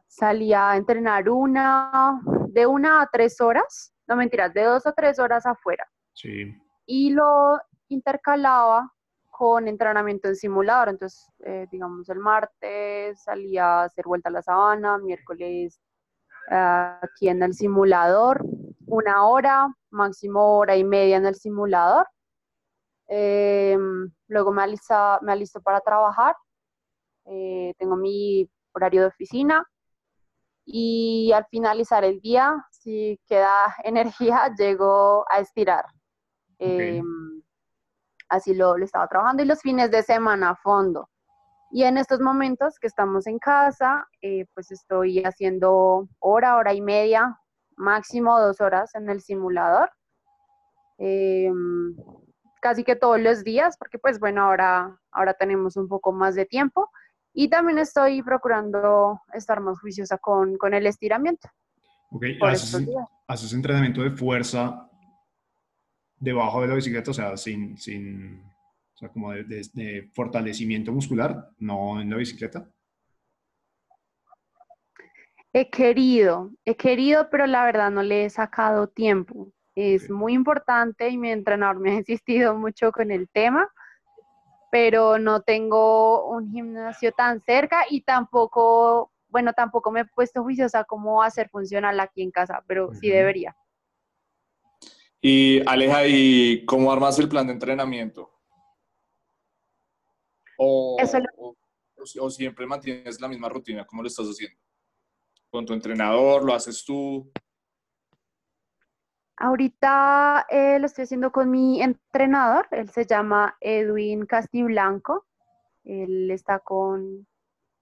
Salía 0.07 0.71
a 0.71 0.77
entrenar 0.77 1.29
una, 1.29 2.19
de 2.49 2.65
una 2.65 3.01
a 3.01 3.09
tres 3.11 3.39
horas, 3.39 3.93
no 4.07 4.15
mentiras, 4.15 4.53
de 4.53 4.63
dos 4.63 4.85
a 4.87 4.93
tres 4.93 5.19
horas 5.19 5.45
afuera. 5.45 5.85
Sí. 6.13 6.55
Y 6.85 7.11
lo 7.11 7.59
intercalaba 7.89 8.91
con 9.29 9.67
entrenamiento 9.67 10.29
en 10.29 10.35
simulador. 10.37 10.89
Entonces, 10.89 11.29
eh, 11.39 11.67
digamos, 11.69 12.07
el 12.09 12.19
martes 12.19 13.21
salía 13.21 13.81
a 13.81 13.83
hacer 13.83 14.05
vuelta 14.05 14.29
a 14.29 14.31
la 14.31 14.41
sabana, 14.41 14.97
miércoles 14.97 15.81
aquí 16.49 17.27
en 17.29 17.43
el 17.43 17.53
simulador, 17.53 18.45
una 18.87 19.27
hora, 19.27 19.67
máximo 19.89 20.57
hora 20.57 20.75
y 20.75 20.83
media 20.83 21.17
en 21.17 21.25
el 21.25 21.35
simulador. 21.35 22.07
Em, 23.07 24.11
luego 24.27 24.51
me 24.51 24.63
alisto, 24.63 24.95
me 25.21 25.31
alisto 25.31 25.61
para 25.61 25.81
trabajar. 25.81 26.35
Eh, 27.25 27.73
tengo 27.77 27.95
mi 27.95 28.49
horario 28.73 29.01
de 29.01 29.07
oficina. 29.07 29.63
Y 30.65 31.31
al 31.33 31.45
finalizar 31.45 32.03
el 32.03 32.19
día, 32.21 32.65
si 32.71 33.19
queda 33.27 33.75
energía, 33.83 34.53
llego 34.57 35.25
a 35.29 35.39
estirar. 35.39 35.85
Em, 36.57 37.43
así 38.29 38.53
lo, 38.53 38.77
lo, 38.77 38.85
estaba 38.85 39.07
trabajando. 39.07 39.43
Y 39.43 39.45
los 39.45 39.61
fines 39.61 39.91
de 39.91 40.03
semana 40.03 40.51
a 40.51 40.55
fondo. 40.55 41.09
Y 41.75 41.83
en 41.83 41.97
estos 41.97 42.21
momentos 42.21 42.79
que 42.79 42.87
estamos 42.87 43.27
en 43.27 43.37
casa, 43.37 44.07
eh, 44.21 44.45
pues 44.53 44.71
estoy 44.71 45.21
haciendo 45.23 46.07
hora, 46.19 46.55
hora 46.55 46.73
y 46.73 46.79
media, 46.79 47.37
máximo 47.75 48.39
dos 48.39 48.61
horas 48.61 48.95
en 48.95 49.09
el 49.09 49.19
simulador. 49.19 49.91
Em, 50.97 51.93
casi 52.61 52.85
que 52.85 52.95
todos 52.95 53.19
los 53.19 53.43
días, 53.43 53.75
porque 53.77 53.99
pues 53.99 54.21
bueno, 54.21 54.43
ahora, 54.43 54.97
ahora 55.11 55.33
tenemos 55.33 55.75
un 55.75 55.89
poco 55.89 56.13
más 56.13 56.35
de 56.35 56.45
tiempo. 56.45 56.89
Y 57.33 57.49
también 57.49 57.77
estoy 57.77 58.23
procurando 58.23 59.19
estar 59.33 59.59
más 59.59 59.77
juiciosa 59.81 60.17
con, 60.17 60.55
con 60.55 60.73
el 60.73 60.87
estiramiento. 60.87 61.49
Ok, 62.09 62.23
¿Haces, 62.41 62.87
¿haces, 63.27 63.51
entrenamiento 63.51 64.01
de 64.01 64.11
fuerza 64.11 64.89
debajo 66.21 66.61
de 66.61 66.67
la 66.69 66.75
bicicleta? 66.75 67.11
O 67.11 67.13
sea, 67.13 67.35
sin, 67.35 67.77
sin 67.77 68.41
o 68.95 68.97
sea, 68.97 69.09
como 69.09 69.33
de, 69.33 69.43
de 69.43 70.09
fortalecimiento 70.13 70.91
muscular, 70.93 71.49
no 71.57 71.99
en 71.99 72.09
la 72.09 72.15
bicicleta. 72.15 72.69
He 75.51 75.69
querido, 75.69 76.51
he 76.63 76.75
querido, 76.75 77.29
pero 77.29 77.45
la 77.45 77.65
verdad 77.65 77.91
no 77.91 78.03
le 78.03 78.25
he 78.25 78.29
sacado 78.29 78.87
tiempo. 78.87 79.51
Es 79.75 80.09
muy 80.09 80.33
importante 80.33 81.09
y 81.09 81.17
mi 81.17 81.29
entrenador 81.29 81.79
me 81.79 81.91
ha 81.91 81.95
insistido 81.99 82.55
mucho 82.55 82.93
con 82.93 83.11
el 83.11 83.27
tema, 83.29 83.69
pero 84.71 85.19
no 85.19 85.41
tengo 85.41 86.29
un 86.29 86.49
gimnasio 86.51 87.11
tan 87.11 87.41
cerca 87.41 87.85
y 87.89 88.01
tampoco, 88.01 89.11
bueno, 89.27 89.51
tampoco 89.51 89.91
me 89.91 90.01
he 90.01 90.05
puesto 90.05 90.41
juiciosa 90.41 90.85
cómo 90.85 91.21
hacer 91.21 91.49
funcional 91.49 91.99
aquí 91.99 92.21
en 92.21 92.31
casa, 92.31 92.63
pero 92.65 92.93
sí 92.93 93.09
debería. 93.09 93.57
Y 95.19 95.61
Aleja, 95.67 96.07
¿y 96.07 96.65
cómo 96.65 96.93
armas 96.93 97.19
el 97.19 97.27
plan 97.27 97.47
de 97.47 97.53
entrenamiento? 97.53 98.34
O, 100.57 100.97
o, 102.21 102.29
siempre 102.29 102.65
mantienes 102.65 103.19
la 103.19 103.27
misma 103.27 103.49
rutina, 103.49 103.85
¿cómo 103.85 104.01
lo 104.01 104.07
estás 104.07 104.27
haciendo? 104.27 104.59
¿Con 105.49 105.65
tu 105.65 105.73
entrenador? 105.73 106.43
¿Lo 106.43 106.53
haces 106.53 106.83
tú? 106.85 107.31
Ahorita 109.37 110.45
eh, 110.49 110.79
lo 110.79 110.85
estoy 110.85 111.03
haciendo 111.03 111.31
con 111.31 111.51
mi 111.51 111.81
entrenador, 111.81 112.67
él 112.71 112.89
se 112.89 113.05
llama 113.05 113.57
Edwin 113.59 114.25
Castiblanco, 114.25 115.25
él 115.83 116.31
está 116.31 116.59
con, 116.59 117.27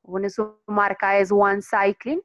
bueno, 0.02 0.30
su 0.30 0.60
marca 0.68 1.18
es 1.18 1.32
One 1.32 1.62
Cycling. 1.62 2.22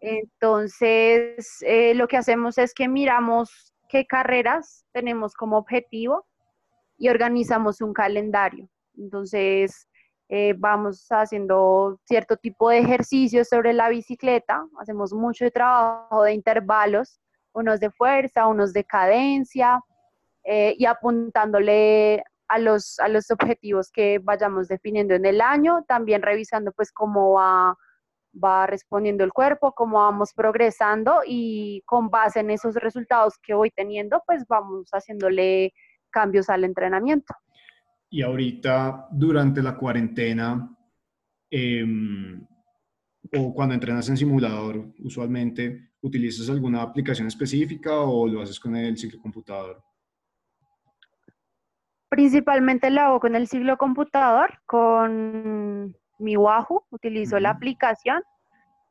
Entonces, 0.00 1.58
eh, 1.60 1.94
lo 1.94 2.08
que 2.08 2.16
hacemos 2.16 2.58
es 2.58 2.74
que 2.74 2.88
miramos 2.88 3.72
qué 3.88 4.04
carreras 4.06 4.84
tenemos 4.92 5.34
como 5.34 5.58
objetivo 5.58 6.26
y 6.96 7.08
organizamos 7.08 7.80
un 7.80 7.92
calendario. 7.92 8.68
Entonces, 8.98 9.88
eh, 10.28 10.54
vamos 10.58 11.06
haciendo 11.10 11.98
cierto 12.04 12.36
tipo 12.36 12.68
de 12.68 12.78
ejercicios 12.80 13.48
sobre 13.48 13.72
la 13.72 13.88
bicicleta, 13.88 14.66
hacemos 14.78 15.12
mucho 15.12 15.50
trabajo 15.50 16.22
de 16.22 16.34
intervalos 16.34 17.20
unos 17.54 17.80
de 17.80 17.90
fuerza, 17.90 18.46
unos 18.46 18.72
de 18.72 18.84
cadencia, 18.84 19.80
eh, 20.44 20.74
y 20.78 20.86
apuntándole 20.86 22.22
a 22.48 22.58
los, 22.58 22.98
a 23.00 23.08
los 23.08 23.30
objetivos 23.30 23.90
que 23.90 24.18
vayamos 24.18 24.68
definiendo 24.68 25.14
en 25.14 25.26
el 25.26 25.40
año, 25.40 25.84
también 25.86 26.22
revisando 26.22 26.72
pues 26.72 26.92
cómo 26.92 27.32
va, 27.32 27.76
va 28.42 28.66
respondiendo 28.66 29.24
el 29.24 29.32
cuerpo, 29.32 29.72
cómo 29.72 29.98
vamos 29.98 30.32
progresando 30.32 31.20
y 31.26 31.82
con 31.84 32.08
base 32.08 32.40
en 32.40 32.50
esos 32.50 32.74
resultados 32.76 33.34
que 33.42 33.54
voy 33.54 33.70
teniendo, 33.70 34.22
pues 34.26 34.46
vamos 34.48 34.88
haciéndole 34.92 35.74
cambios 36.10 36.48
al 36.48 36.64
entrenamiento. 36.64 37.34
Y 38.10 38.22
ahorita, 38.22 39.08
durante 39.10 39.62
la 39.62 39.76
cuarentena, 39.76 40.76
em, 41.50 42.46
o 43.36 43.54
cuando 43.54 43.74
entrenas 43.74 44.08
en 44.08 44.16
simulador, 44.16 44.92
usualmente, 45.00 45.88
¿Utilizas 46.00 46.48
alguna 46.48 46.82
aplicación 46.82 47.26
específica 47.26 48.00
o 48.00 48.28
lo 48.28 48.40
haces 48.40 48.60
con 48.60 48.76
el 48.76 48.96
ciclocomputador? 48.96 49.82
Principalmente 52.08 52.88
lo 52.90 53.00
hago 53.00 53.20
con 53.20 53.34
el 53.34 53.48
ciclocomputador, 53.48 54.60
con 54.64 55.96
mi 56.18 56.36
Wahoo, 56.36 56.86
utilizo 56.90 57.40
la 57.40 57.50
aplicación 57.50 58.22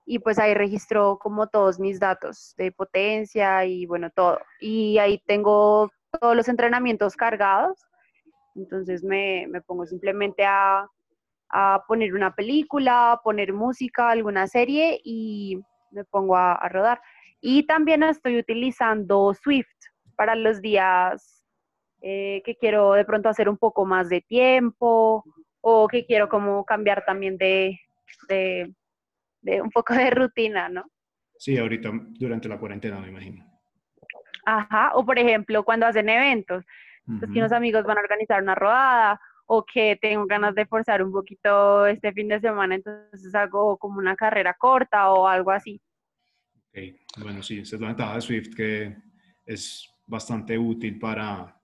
y 0.05 0.19
pues 0.19 0.37
ahí 0.37 0.53
registro 0.53 1.17
como 1.17 1.47
todos 1.47 1.79
mis 1.79 1.99
datos 1.99 2.53
de 2.57 2.71
potencia 2.73 3.65
y 3.65 3.85
bueno, 3.85 4.09
todo. 4.09 4.39
Y 4.59 4.97
ahí 4.97 5.21
tengo 5.25 5.89
todos 6.19 6.35
los 6.35 6.49
entrenamientos 6.49 7.15
cargados, 7.15 7.86
entonces 8.57 9.03
me, 9.03 9.47
me 9.49 9.61
pongo 9.61 9.85
simplemente 9.85 10.43
a, 10.45 10.87
a, 11.49 11.83
poner 11.87 12.13
una 12.13 12.35
película, 12.35 13.19
poner 13.23 13.53
música, 13.53 14.09
alguna 14.09 14.47
serie 14.47 14.99
y 15.03 15.59
me 15.91 16.03
pongo 16.05 16.35
a, 16.35 16.67
rodar. 16.69 16.99
Y 17.39 17.63
también 17.63 18.03
estoy 18.03 18.37
utilizando 18.39 19.33
Swift 19.33 19.67
para 20.15 20.35
los 20.35 20.61
días 20.61 21.45
eh, 22.01 22.41
que 22.45 22.55
quiero 22.55 22.93
de 22.93 23.05
pronto 23.05 23.29
hacer 23.29 23.47
un 23.49 23.57
poco 23.57 23.85
más 23.85 24.09
de 24.09 24.21
tiempo 24.21 25.23
o 25.61 25.87
que 25.87 26.05
quiero 26.05 26.29
como 26.29 26.65
cambiar 26.65 27.05
también 27.05 27.37
de, 27.37 27.79
de, 28.27 28.73
un 29.61 29.69
poco 29.69 29.93
de 29.93 30.09
rutina, 30.09 30.69
¿no? 30.69 30.85
Sí, 31.37 31.57
ahorita 31.57 31.91
durante 32.19 32.49
la 32.49 32.57
cuarentena, 32.57 32.99
me 32.99 33.09
imagino. 33.09 33.45
Ajá, 34.45 34.91
o 34.95 35.05
por 35.05 35.19
ejemplo, 35.19 35.63
cuando 35.63 35.85
hacen 35.85 36.09
eventos, 36.09 36.63
pues 37.19 37.31
que 37.31 37.39
unos 37.39 37.53
amigos 37.53 37.83
van 37.83 37.97
a 37.97 38.01
organizar 38.01 38.41
una 38.41 38.55
rodada 38.55 39.21
o 39.45 39.63
que 39.65 39.97
tengo 40.01 40.25
ganas 40.25 40.53
de 40.55 40.65
forzar 40.65 41.01
un 41.01 41.11
poquito 41.11 41.85
este 41.87 42.11
fin 42.11 42.27
de 42.27 42.39
semana, 42.41 42.75
entonces 42.75 43.33
hago 43.33 43.77
como 43.77 43.99
una 43.99 44.15
carrera 44.15 44.53
corta 44.53 45.09
o 45.11 45.25
algo 45.25 45.51
así. 45.51 45.81
Ok, 46.67 46.79
bueno, 47.19 47.41
sí, 47.41 47.59
esa 47.59 47.77
es 47.77 47.81
la 47.81 47.87
ventaja 47.87 48.15
de 48.15 48.21
Swift 48.21 48.53
que 48.55 48.97
es 49.45 49.89
bastante 50.05 50.57
útil 50.57 50.99
para, 50.99 51.57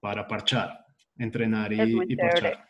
para 0.00 0.26
parchar, 0.26 0.86
entrenar 1.18 1.72
y, 1.72 2.16
parchar. 2.16 2.66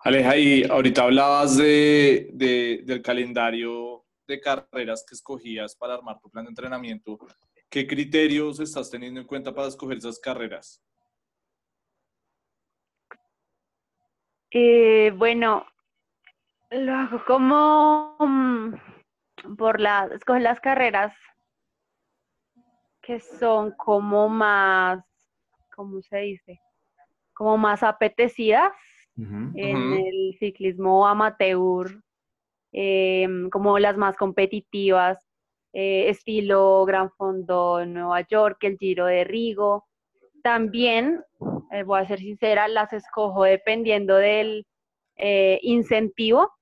Aleja, 0.00 0.36
y 0.36 0.64
ahorita 0.64 1.02
hablabas 1.02 1.58
de, 1.58 2.30
de, 2.32 2.82
del 2.84 3.02
calendario 3.02 4.04
de 4.26 4.40
carreras 4.40 5.04
que 5.06 5.14
escogías 5.14 5.76
para 5.76 5.94
armar 5.94 6.18
tu 6.20 6.30
plan 6.30 6.44
de 6.44 6.50
entrenamiento. 6.50 7.18
¿Qué 7.70 7.86
criterios 7.86 8.58
estás 8.58 8.90
teniendo 8.90 9.20
en 9.20 9.26
cuenta 9.28 9.54
para 9.54 9.68
escoger 9.68 9.98
esas 9.98 10.18
carreras? 10.18 10.82
Eh, 14.50 15.12
bueno, 15.16 15.64
lo 16.72 16.92
hago 16.92 17.24
como 17.24 18.16
mm, 18.18 19.54
por 19.56 19.78
las, 19.78 20.10
escoger 20.10 20.42
las 20.42 20.58
carreras 20.58 21.14
que 23.00 23.20
son 23.20 23.70
como 23.76 24.28
más, 24.28 25.04
¿cómo 25.72 26.02
se 26.02 26.18
dice? 26.18 26.60
Como 27.32 27.56
más 27.56 27.84
apetecidas 27.84 28.72
en 29.16 29.92
el 29.92 30.36
ciclismo 30.38 31.06
amateur, 31.06 32.02
em, 32.72 33.50
como 33.50 33.78
las 33.78 33.96
más 33.96 34.16
competitivas, 34.16 35.29
eh, 35.72 36.08
estilo 36.08 36.84
Gran 36.84 37.10
Fondo 37.12 37.84
Nueva 37.86 38.22
York, 38.22 38.58
el 38.64 38.76
Giro 38.78 39.06
de 39.06 39.24
Rigo. 39.24 39.86
También 40.42 41.22
eh, 41.70 41.82
voy 41.84 42.00
a 42.00 42.06
ser 42.06 42.18
sincera, 42.18 42.68
las 42.68 42.92
escojo 42.92 43.44
dependiendo 43.44 44.16
del 44.16 44.66
eh, 45.16 45.60
incentivo, 45.62 46.52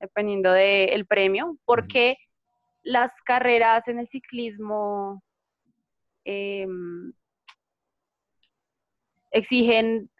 dependiendo 0.00 0.52
del 0.52 1.06
premio, 1.06 1.56
porque 1.64 2.16
las 2.82 3.12
carreras 3.24 3.86
en 3.88 4.00
el 4.00 4.08
ciclismo 4.08 5.22
em, 6.24 7.12
exigen, 9.30 10.10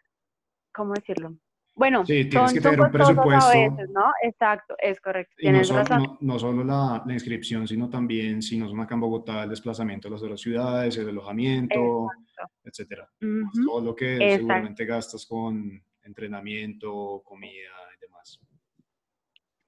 ¿cómo 0.73 0.93
decirlo? 0.93 1.35
Bueno, 1.79 2.05
sí, 2.05 2.25
tienes 2.25 2.51
que 2.51 2.59
tener 2.59 2.81
un 2.81 2.91
presupuesto. 2.91 3.53
¿no? 3.93 4.11
Exacto, 4.21 4.75
es 4.79 4.99
correcto. 4.99 5.33
Y 5.39 5.49
no, 5.49 5.63
solo, 5.63 6.17
no, 6.19 6.37
solo 6.37 6.61
la, 6.65 7.01
la, 7.05 7.13
inscripción, 7.13 7.65
sino 7.69 7.89
también, 7.89 8.41
si 8.41 8.57
nos 8.57 8.77
acá 8.77 8.95
en 8.95 8.99
Bogotá, 8.99 9.43
el 9.43 9.49
desplazamiento 9.49 10.09
a 10.09 10.11
las 10.11 10.21
otras 10.21 10.41
ciudades, 10.41 10.97
el 10.97 11.07
alojamiento, 11.07 12.09
etcétera. 12.65 13.09
Todo 13.65 13.79
lo 13.81 13.95
que 13.95 14.17
seguramente 14.35 14.83
gastas 14.83 15.25
con 15.25 15.81
entrenamiento, 16.03 17.21
comida 17.23 17.71
y 17.95 18.01
demás. 18.01 18.41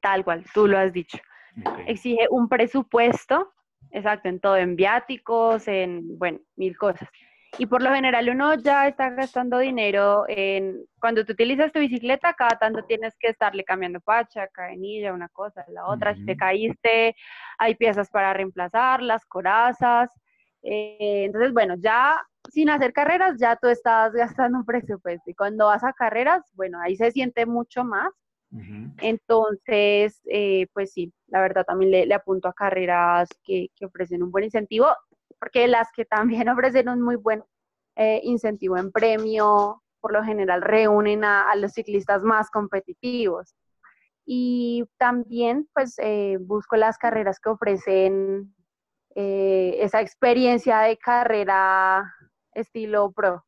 Tal 0.02 0.26
cual, 0.26 0.44
tú 0.54 0.68
lo 0.68 0.78
has 0.78 0.92
dicho. 0.92 1.18
Exige 1.88 2.28
un 2.30 2.50
presupuesto, 2.50 3.54
exacto, 3.90 4.28
en 4.28 4.42
todo, 4.42 4.58
en 4.58 4.76
viáticos, 4.76 5.66
en, 5.70 6.18
bueno, 6.18 6.40
mil 6.58 6.78
cosas. 6.78 7.08
Y 7.58 7.66
por 7.66 7.82
lo 7.82 7.94
general 7.94 8.30
uno 8.30 8.56
ya 8.56 8.88
está 8.88 9.10
gastando 9.10 9.60
dinero 9.60 10.24
en, 10.28 10.86
cuando 11.00 11.26
tú 11.26 11.34
utilizas 11.34 11.72
tu 11.72 11.80
bicicleta, 11.80 12.34
cada 12.34 12.58
tanto 12.58 12.84
tienes 12.86 13.14
que 13.20 13.28
estarle 13.28 13.64
cambiando 13.66 14.00
pacha, 14.00 14.48
cadenilla, 14.48 15.14
una 15.14 15.28
cosa, 15.30 15.66
la 15.68 15.86
otra. 15.88 16.16
Si 16.16 16.26
te 16.26 16.38
caíste, 16.38 17.16
hay 17.58 17.76
piezas 17.76 18.10
para 18.10 18.34
reemplazar, 18.34 19.02
las 19.02 19.26
corazas. 19.26 20.10
Eh, 20.64 21.26
entonces, 21.26 21.52
bueno, 21.52 21.76
ya 21.78 22.22
sin 22.50 22.70
hacer 22.70 22.94
carreras, 22.94 23.38
ya 23.38 23.58
tú 23.58 23.68
estás 23.68 24.14
gastando 24.48 24.60
un 24.60 24.66
presupuesto. 24.66 25.30
Y 25.30 25.36
cuando 25.36 25.66
vas 25.66 25.84
a 25.84 25.94
carreras, 25.94 26.44
bueno, 26.54 26.80
ahí 26.80 26.96
se 26.96 27.12
siente 27.12 27.46
mucho 27.46 27.84
más. 27.84 28.12
Entonces, 28.98 30.22
eh, 30.26 30.68
pues 30.74 30.92
sí, 30.92 31.14
la 31.28 31.40
verdad 31.40 31.64
también 31.64 31.90
le, 31.90 32.06
le 32.06 32.14
apunto 32.14 32.50
a 32.50 32.54
carreras 32.54 33.30
que, 33.46 33.70
que, 33.78 33.86
ofrecen 33.86 34.22
un 34.24 34.30
buen 34.30 34.44
incentivo 34.44 34.88
porque 35.42 35.68
las 35.68 35.88
que 35.92 36.06
también 36.06 36.48
ofrecen 36.50 36.88
un 36.88 37.02
muy 37.02 37.16
buen 37.16 37.44
eh, 37.96 38.22
incentivo 38.24 38.78
en 38.78 38.92
premio, 38.92 39.82
por 40.00 40.14
lo 40.14 40.24
general 40.24 40.62
reúnen 40.62 41.24
a, 41.24 41.54
los 41.56 41.74
ciclistas 41.74 42.24
más 42.24 42.50
competitivos. 42.50 43.56
Y 44.24 44.86
también 44.98 45.68
pues 45.74 45.96
eh, 45.98 46.38
busco 46.40 46.76
las 46.78 46.98
carreras 46.98 47.40
que 47.40 47.50
ofrecen 47.50 48.54
eh, 49.16 49.78
esa 49.80 50.00
experiencia 50.00 50.80
de 50.82 50.98
carrera 50.98 52.14
estilo 52.54 53.12
pro. 53.12 53.44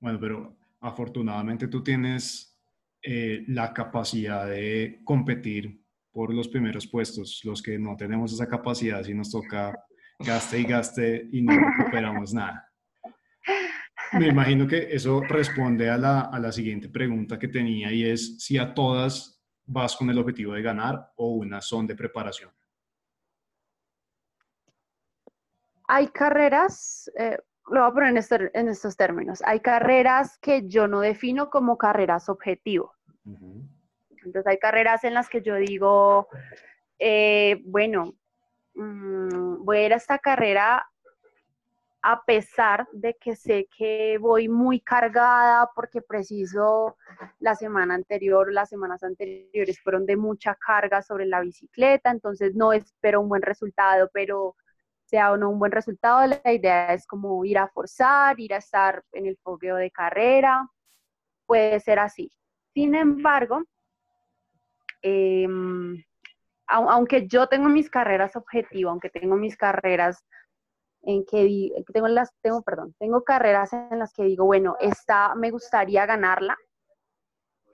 Bueno, 0.00 0.18
pero 0.20 0.56
afortunadamente 0.80 1.68
tú 1.68 1.82
tienes 1.82 2.50
la 3.02 3.72
capacidad 3.74 4.46
de 4.46 5.00
competir 5.04 5.80
por 6.10 6.32
los 6.32 6.48
primeros 6.48 6.86
puestos. 6.86 7.40
Los 7.44 7.62
que 7.62 7.78
no 7.78 7.96
tenemos 7.96 8.32
esa 8.32 8.48
capacidad, 8.48 9.02
si 9.02 9.12
nos 9.12 9.30
toca 9.30 9.74
gaste 10.18 10.58
y 10.58 10.64
gaste 10.64 11.28
y 11.32 11.42
no 11.42 11.52
recuperamos 11.52 12.32
nada. 12.32 12.70
Me 14.12 14.28
imagino 14.28 14.66
que 14.66 14.94
eso 14.94 15.20
responde 15.20 15.90
a 15.90 15.98
la, 15.98 16.20
a 16.22 16.38
la 16.38 16.52
siguiente 16.52 16.88
pregunta 16.88 17.38
que 17.38 17.48
tenía 17.48 17.92
y 17.92 18.04
es 18.04 18.38
si 18.38 18.58
a 18.58 18.72
todas 18.72 19.34
vas 19.66 19.96
con 19.96 20.10
el 20.10 20.18
objetivo 20.18 20.54
de 20.54 20.62
ganar 20.62 21.12
o 21.16 21.34
unas 21.34 21.66
son 21.66 21.86
de 21.86 21.96
preparación. 21.96 22.50
Hay 25.86 26.08
carreras, 26.08 27.10
eh, 27.18 27.38
lo 27.68 27.80
voy 27.80 27.90
a 27.90 27.92
poner 27.92 28.10
en, 28.10 28.16
este, 28.16 28.50
en, 28.58 28.68
estos 28.68 28.96
términos, 28.96 29.42
hay 29.44 29.60
carreras 29.60 30.38
que 30.38 30.66
yo 30.66 30.88
no 30.88 31.00
defino 31.00 31.50
como 31.50 31.76
carreras 31.76 32.28
objetivo. 32.28 32.94
Entonces 33.26 34.46
hay 34.46 34.58
carreras 34.58 35.04
en 35.04 35.14
las 35.14 35.28
que 35.28 35.42
yo 35.42 35.56
digo, 35.56 36.28
eh, 36.98 37.62
bueno, 37.66 38.14
Mm, 38.74 39.64
voy 39.64 39.78
a 39.78 39.86
ir 39.86 39.92
a 39.92 39.96
esta 39.96 40.18
carrera 40.18 40.86
a 42.06 42.22
pesar 42.22 42.86
de 42.92 43.14
que 43.14 43.34
sé 43.34 43.66
que 43.74 44.18
voy 44.18 44.46
muy 44.46 44.78
cargada 44.80 45.70
porque 45.74 46.02
preciso 46.02 46.98
la 47.40 47.54
semana 47.54 47.94
anterior, 47.94 48.52
las 48.52 48.68
semanas 48.68 49.02
anteriores 49.02 49.80
fueron 49.80 50.04
de 50.04 50.16
mucha 50.16 50.54
carga 50.54 51.00
sobre 51.00 51.24
la 51.24 51.40
bicicleta, 51.40 52.10
entonces 52.10 52.54
no 52.54 52.74
espero 52.74 53.22
un 53.22 53.30
buen 53.30 53.40
resultado, 53.40 54.10
pero 54.12 54.54
sea 55.06 55.32
o 55.32 55.38
no 55.38 55.48
un 55.48 55.58
buen 55.58 55.72
resultado, 55.72 56.26
la 56.44 56.52
idea 56.52 56.92
es 56.92 57.06
como 57.06 57.42
ir 57.42 57.56
a 57.56 57.68
forzar, 57.68 58.38
ir 58.38 58.52
a 58.52 58.58
estar 58.58 59.02
en 59.12 59.24
el 59.24 59.38
fogueo 59.38 59.76
de 59.76 59.90
carrera, 59.90 60.68
puede 61.46 61.80
ser 61.80 62.00
así. 62.00 62.30
Sin 62.74 62.94
embargo, 62.94 63.62
eh, 65.00 65.48
aunque 66.66 67.26
yo 67.26 67.46
tengo 67.48 67.68
mis 67.68 67.90
carreras 67.90 68.36
objetivo, 68.36 68.90
aunque 68.90 69.10
tengo 69.10 69.36
mis 69.36 69.56
carreras 69.56 70.24
en 71.02 71.24
que, 71.24 71.70
tengo 71.92 72.08
las, 72.08 72.32
tengo, 72.40 72.62
perdón, 72.62 72.94
tengo 72.98 73.22
carreras 73.24 73.72
en 73.72 73.98
las 73.98 74.12
que 74.12 74.24
digo, 74.24 74.46
bueno, 74.46 74.76
esta 74.80 75.34
me 75.34 75.50
gustaría 75.50 76.06
ganarla, 76.06 76.56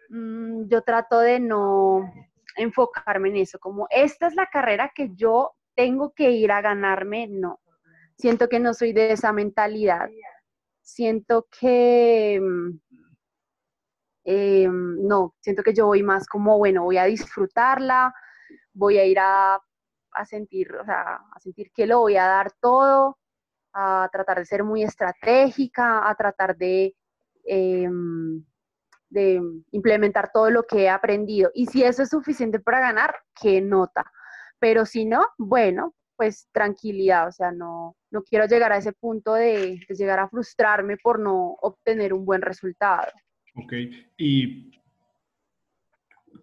mm, 0.09 0.67
yo 0.67 0.83
trato 0.83 1.21
de 1.21 1.41
no 1.41 2.13
enfocarme 2.57 3.29
en 3.29 3.37
eso, 3.37 3.59
como 3.59 3.87
esta 3.91 4.27
es 4.27 4.35
la 4.35 4.47
carrera 4.47 4.91
que 4.95 5.11
yo 5.15 5.53
tengo 5.75 6.13
que 6.13 6.31
ir 6.33 6.53
a 6.53 6.61
ganarme, 6.61 7.29
no. 7.29 7.61
Siento 8.19 8.49
que 8.49 8.61
no 8.61 8.75
soy 8.75 8.93
de 8.93 9.13
esa 9.13 9.33
mentalidad. 9.33 10.11
Siento 10.83 11.47
que, 11.59 12.39
mm, 12.39 12.81
em, 14.25 15.07
no, 15.07 15.35
siento 15.41 15.63
que 15.63 15.73
yo 15.73 15.87
voy 15.87 16.03
más 16.03 16.27
como, 16.27 16.59
bueno, 16.59 16.85
voy 16.85 16.99
a 16.99 17.05
disfrutarla, 17.05 18.13
voy 18.81 18.97
a 18.99 19.05
ir 19.05 19.19
a, 19.21 19.61
sentir, 20.25 20.75
o 20.75 20.85
sea, 20.85 21.17
a 21.17 21.39
sentir 21.39 21.71
que 21.73 21.87
lo 21.87 22.01
voy 22.01 22.17
a 22.17 22.25
dar 22.25 22.51
todo, 22.61 23.19
a 23.75 24.09
tratar 24.11 24.39
de 24.39 24.47
ser 24.47 24.65
muy 24.65 24.83
estratégica, 24.83 26.09
a 26.09 26.15
tratar 26.15 26.57
de, 26.57 26.97
em, 27.45 28.43
de 29.11 29.41
implementar 29.73 30.31
todo 30.33 30.51
lo 30.51 30.63
que 30.65 30.85
he 30.85 30.89
aprendido. 30.89 31.51
Y 31.55 31.67
si 31.67 31.85
eso 31.85 32.03
es 32.03 32.09
suficiente 32.09 32.59
para 32.59 32.81
ganar, 32.81 33.15
qué 33.41 33.61
nota. 33.61 34.05
Pero 34.59 34.87
si 34.87 35.05
no, 35.05 35.29
bueno, 35.39 35.95
pues 36.17 36.49
tranquilidad, 36.51 37.29
o 37.29 37.33
sea, 37.33 37.53
no, 37.53 37.97
no 38.11 38.23
quiero 38.23 38.47
llegar 38.47 38.73
a 38.73 38.79
ese 38.79 38.93
punto 38.93 39.35
de, 39.35 39.79
de 39.89 39.95
llegar 39.95 40.19
a 40.19 40.29
frustrarme 40.29 40.97
por 40.97 41.19
no 41.19 41.57
obtener 41.61 42.15
un 42.15 42.25
buen 42.25 42.43
resultado. 42.43 43.13
Ok, 43.57 43.73
y 44.17 44.71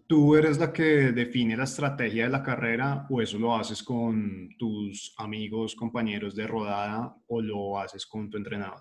¿Tú 0.08 0.34
eres 0.36 0.58
la 0.58 0.72
que 0.72 1.12
define 1.12 1.54
la 1.54 1.64
estrategia 1.64 2.24
de 2.24 2.30
la 2.30 2.42
carrera 2.42 3.06
o 3.10 3.20
eso 3.20 3.38
lo 3.38 3.54
haces 3.54 3.82
con 3.82 4.48
tus 4.58 5.14
amigos, 5.18 5.76
compañeros 5.76 6.34
de 6.34 6.46
rodada 6.46 7.14
o 7.26 7.42
lo 7.42 7.78
haces 7.78 8.06
con 8.06 8.30
tu 8.30 8.38
entrenador? 8.38 8.80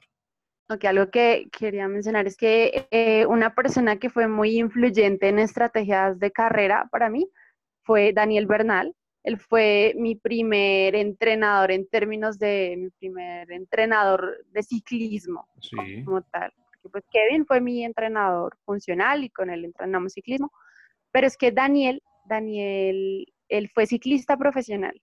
Ok, 0.70 0.86
algo 0.86 1.12
que 1.12 1.50
quería 1.52 1.90
mencionar 1.90 2.28
es 2.28 2.38
que 2.38 2.88
eh, 2.92 3.26
una 3.26 3.54
persona 3.54 4.00
que 4.00 4.10
fue 4.10 4.30
muy 4.30 4.58
influyente 4.58 5.28
en 5.28 5.40
estrategias 5.40 6.18
de 6.18 6.32
carrera 6.32 6.88
para 6.94 7.10
mí 7.10 7.30
fue 7.84 8.14
Daniel 8.14 8.48
Bernal. 8.48 8.96
Él 9.24 9.38
fue 9.38 9.96
mi 9.98 10.16
primer 10.16 10.96
entrenador 10.96 11.72
en 11.72 11.90
términos 11.90 12.40
de 12.40 12.76
mi 12.78 12.90
primer 12.92 13.52
entrenador 13.52 14.46
de 14.52 14.64
ciclismo 14.64 15.50
sí. 15.60 16.06
como 16.06 16.22
tal. 16.22 16.54
pues 16.90 17.04
Kevin 17.12 17.46
fue 17.46 17.60
mi 17.60 17.84
entrenador 17.84 18.58
funcional 18.64 19.26
y 19.26 19.30
con 19.30 19.50
él 19.50 19.66
entrenamos 19.66 20.14
ciclismo 20.14 20.54
pero 21.18 21.26
es 21.26 21.36
que 21.36 21.52
Daniel, 21.52 22.04
Daniel, 22.26 23.26
él 23.50 23.72
fue 23.74 23.88
ciclista 23.88 24.38
profesional. 24.38 25.02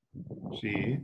Sí. 0.60 1.00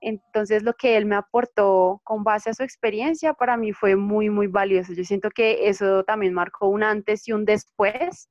Entonces 0.00 0.62
lo 0.62 0.72
que 0.72 0.96
él 0.96 1.04
me 1.04 1.16
aportó 1.16 2.00
con 2.04 2.24
base 2.24 2.48
a 2.48 2.54
su 2.54 2.62
experiencia 2.62 3.34
para 3.34 3.58
mí 3.58 3.74
fue 3.74 3.96
muy, 3.96 4.30
muy 4.30 4.46
valioso. 4.46 4.94
Yo 4.94 5.04
siento 5.04 5.28
que 5.28 5.68
eso 5.68 6.04
también 6.04 6.32
marcó 6.32 6.68
un 6.68 6.82
antes 6.82 7.28
y 7.28 7.32
un 7.32 7.44
después 7.44 8.30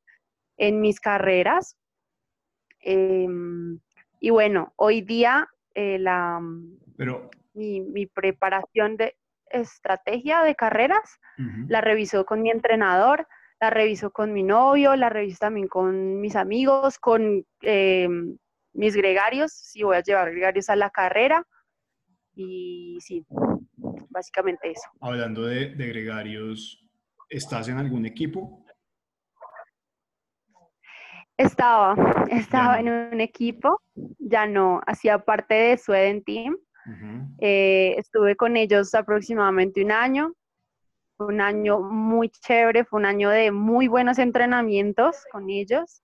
en 0.57 0.81
mis 0.81 0.99
carreras. 0.99 1.77
Em, 2.79 3.79
y 4.19 4.31
bueno, 4.31 4.73
hoy 4.77 5.01
día 5.01 5.47
eh, 5.75 5.99
la, 5.99 6.41
Pero... 6.97 7.29
mi, 7.53 8.07
preparación 8.07 8.97
de 8.97 9.15
estrategia 9.51 10.41
de 10.41 10.55
carreras 10.55 11.19
la 11.67 11.81
revisó 11.81 12.25
con 12.25 12.41
mi 12.41 12.49
entrenador 12.49 13.27
la 13.59 13.69
reviso 13.69 14.11
con 14.11 14.31
mi 14.31 14.43
novio, 14.43 14.95
la 14.95 15.09
reviso 15.09 15.39
también 15.39 15.67
con 15.67 16.21
mis 16.21 16.35
amigos, 16.35 16.97
con 16.97 17.45
eh, 17.61 18.07
mis 18.73 18.95
gregarios, 18.95 19.51
si 19.51 19.83
voy 19.83 19.97
a 19.97 20.03
llevar 20.03 20.31
gregarios 20.31 20.69
a 20.69 20.75
la 20.75 20.89
carrera. 20.89 21.45
Y 22.35 22.97
sí, 23.01 23.25
básicamente 24.09 24.71
eso. 24.71 24.89
Hablando 25.01 25.43
de, 25.43 25.75
gregarios, 25.75 26.85
¿estás 27.29 27.67
en 27.67 27.77
algún 27.77 28.05
equipo? 28.05 28.63
Estaba, 31.35 31.95
estaba 32.31 32.79
en 32.79 32.89
un 32.89 33.21
equipo, 33.21 33.81
ya 34.17 34.45
no, 34.45 34.81
hacía 34.87 35.19
parte 35.19 35.55
de 35.55 35.77
Sweden 35.77 36.23
Team. 36.23 36.57
Eh, 37.39 37.93
estuve 37.97 38.35
con 38.35 38.57
ellos 38.57 38.95
aproximadamente 38.95 39.83
un 39.83 39.91
año 39.91 40.33
fue 41.19 41.27
un 41.27 41.41
año 41.41 41.81
muy 41.81 42.29
chévere, 42.29 42.85
fue 42.85 42.97
un 43.01 43.05
año 43.05 43.29
de 43.29 43.51
muy 43.51 43.89
buenos 43.89 44.19
entrenamientos 44.19 45.17
con 45.29 45.49
ellos. 45.49 46.01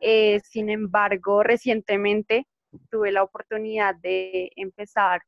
Eh, 0.00 0.40
sin 0.40 0.68
embargo, 0.68 1.44
recientemente 1.44 2.48
tuve 2.90 3.12
la 3.12 3.22
oportunidad 3.22 3.94
de 3.94 4.50
empezar, 4.56 5.22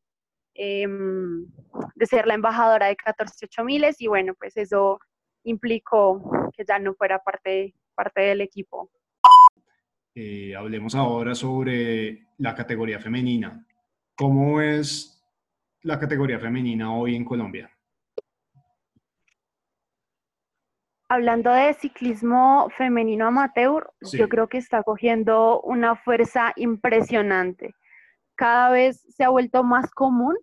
em, 0.52 1.46
de 1.94 2.06
ser 2.06 2.26
la 2.26 2.34
embajadora 2.34 2.88
de 2.88 2.96
14 2.96 3.46
miles 3.62 4.00
y 4.00 4.08
bueno, 4.08 4.34
pues 4.34 4.56
eso 4.56 4.98
implicó 5.44 6.50
que 6.56 6.64
ya 6.66 6.80
no 6.80 6.92
fuera 6.94 7.20
parte, 7.20 7.74
parte 7.94 8.22
del 8.22 8.40
equipo. 8.40 8.90
Eh, 10.12 10.56
hablemos 10.56 10.96
ahora 10.96 11.36
sobre 11.36 12.26
la 12.38 12.52
categoría 12.52 12.98
femenina. 12.98 13.64
¿Cómo 14.16 14.60
es 14.60 15.24
la 15.82 16.00
categoría 16.00 16.40
femenina 16.40 16.92
hoy 16.92 17.14
en 17.14 17.24
Colombia? 17.24 17.77
Hablando 21.10 21.50
de 21.50 21.72
ciclismo 21.72 22.68
femenino 22.76 23.28
amateur, 23.28 23.90
yo 24.12 24.28
creo 24.28 24.48
que 24.48 24.58
está 24.58 24.82
cogiendo 24.82 25.62
una 25.62 25.96
fuerza 25.96 26.52
impresionante. 26.56 27.74
Cada 28.36 28.70
vez 28.70 29.02
se 29.08 29.24
ha 29.24 29.30
vuelto 29.30 29.64
más 29.64 29.90
común 29.90 30.36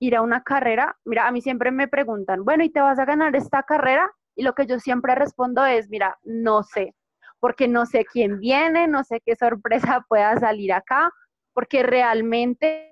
ir 0.00 0.16
a 0.16 0.22
una 0.22 0.42
carrera. 0.42 0.96
Mira, 1.04 1.26
a 1.26 1.32
mí 1.32 1.42
siempre 1.42 1.70
me 1.70 1.86
preguntan, 1.86 2.44
bueno, 2.44 2.64
¿y 2.64 2.70
te 2.70 2.80
vas 2.80 2.98
a 2.98 3.04
ganar 3.04 3.36
esta 3.36 3.62
carrera? 3.62 4.10
Y 4.34 4.42
lo 4.42 4.54
que 4.54 4.66
yo 4.66 4.78
siempre 4.78 5.14
respondo 5.14 5.66
es, 5.66 5.90
mira, 5.90 6.18
no 6.22 6.62
sé, 6.62 6.94
porque 7.38 7.68
no 7.68 7.84
sé 7.84 8.06
quién 8.06 8.40
viene, 8.40 8.88
no 8.88 9.04
sé 9.04 9.20
qué 9.20 9.36
sorpresa 9.36 10.04
pueda 10.08 10.38
salir 10.38 10.72
acá, 10.72 11.12
porque 11.52 11.82
realmente 11.82 12.88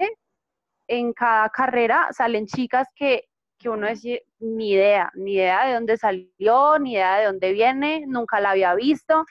en 0.89 1.15
cada 1.15 1.49
carrera 1.49 2.09
salen 2.13 2.47
chicas 2.47 2.87
que 2.95 3.25
que 3.65 3.71
uno 3.71 3.87
decía, 3.87 4.19
ni 4.41 4.73
idea, 4.73 5.11
ni 5.15 5.37
idea 5.37 5.67
de 5.67 5.73
dónde 5.73 5.97
salió, 5.97 6.79
ni 6.79 6.93
idea 6.93 7.17
de 7.17 7.25
dónde 7.25 7.53
viene, 7.53 8.05
nunca 8.07 8.39
la 8.39 8.51
había 8.51 8.75
visto. 8.75 9.25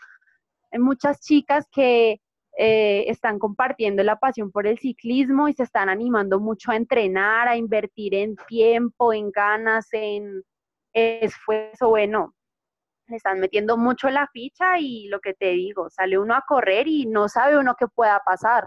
Hay 0.72 0.80
muchas 0.80 1.22
chicas 1.22 1.68
que 1.72 2.20
eh, 2.58 3.06
están 3.08 3.38
compartiendo 3.38 4.02
la 4.02 4.16
pasión 4.16 4.52
por 4.52 4.66
el 4.66 4.80
ciclismo 4.80 5.50
y 5.50 5.54
se 5.54 5.62
están 5.62 5.88
animando 5.88 6.40
mucho 6.40 6.72
a 6.72 6.76
entrenar, 6.76 7.48
a 7.48 7.58
invertir 7.58 8.16
en 8.16 8.36
tiempo, 8.48 9.14
en 9.14 9.30
ganas, 9.30 9.88
en 9.92 10.42
esfuerzo. 10.94 11.90
Bueno, 11.90 12.34
le 13.08 13.18
están 13.18 13.40
metiendo 13.40 13.78
mucho 13.78 14.10
la 14.10 14.28
ficha 14.34 14.80
y 14.80 15.10
lo 15.10 15.20
que 15.20 15.36
te 15.36 15.52
digo, 15.52 15.92
sale 15.92 16.18
uno 16.18 16.34
a 16.34 16.44
correr 16.48 16.88
y 16.88 17.06
no 17.06 17.30
sabe 17.30 17.60
uno 17.60 17.76
qué 17.78 17.86
pueda 17.88 18.20
pasar. 18.26 18.66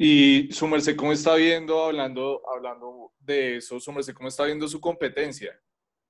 Y 0.00 0.52
su 0.52 0.68
merced, 0.68 0.94
¿cómo 0.94 1.10
está 1.10 1.34
viendo, 1.34 1.84
hablando, 1.84 2.40
hablando 2.48 3.12
de 3.18 3.56
eso, 3.56 3.80
su 3.80 3.90
merced, 3.90 4.14
cómo 4.14 4.28
está 4.28 4.44
viendo 4.44 4.68
su 4.68 4.80
competencia? 4.80 5.50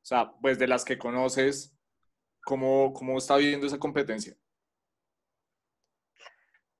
O 0.02 0.06
sea, 0.08 0.30
pues 0.42 0.58
de 0.58 0.68
las 0.68 0.84
que 0.84 0.98
conoces, 0.98 1.74
¿cómo, 2.44 2.92
cómo 2.92 3.16
está 3.16 3.38
viendo 3.38 3.66
esa 3.66 3.78
competencia? 3.78 4.36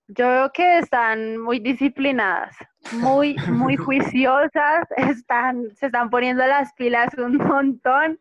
Yo 0.09 0.29
veo 0.29 0.53
que 0.53 0.79
están 0.79 1.39
muy 1.39 1.61
disciplinadas, 1.61 2.55
muy, 2.93 3.37
muy 3.53 3.77
juiciosas, 3.77 4.87
están, 4.99 5.75
se 5.77 5.87
están 5.87 6.11
poniendo 6.11 6.47
las 6.47 6.75
pilas 6.75 7.15
un 7.17 7.39
montón. 7.39 8.21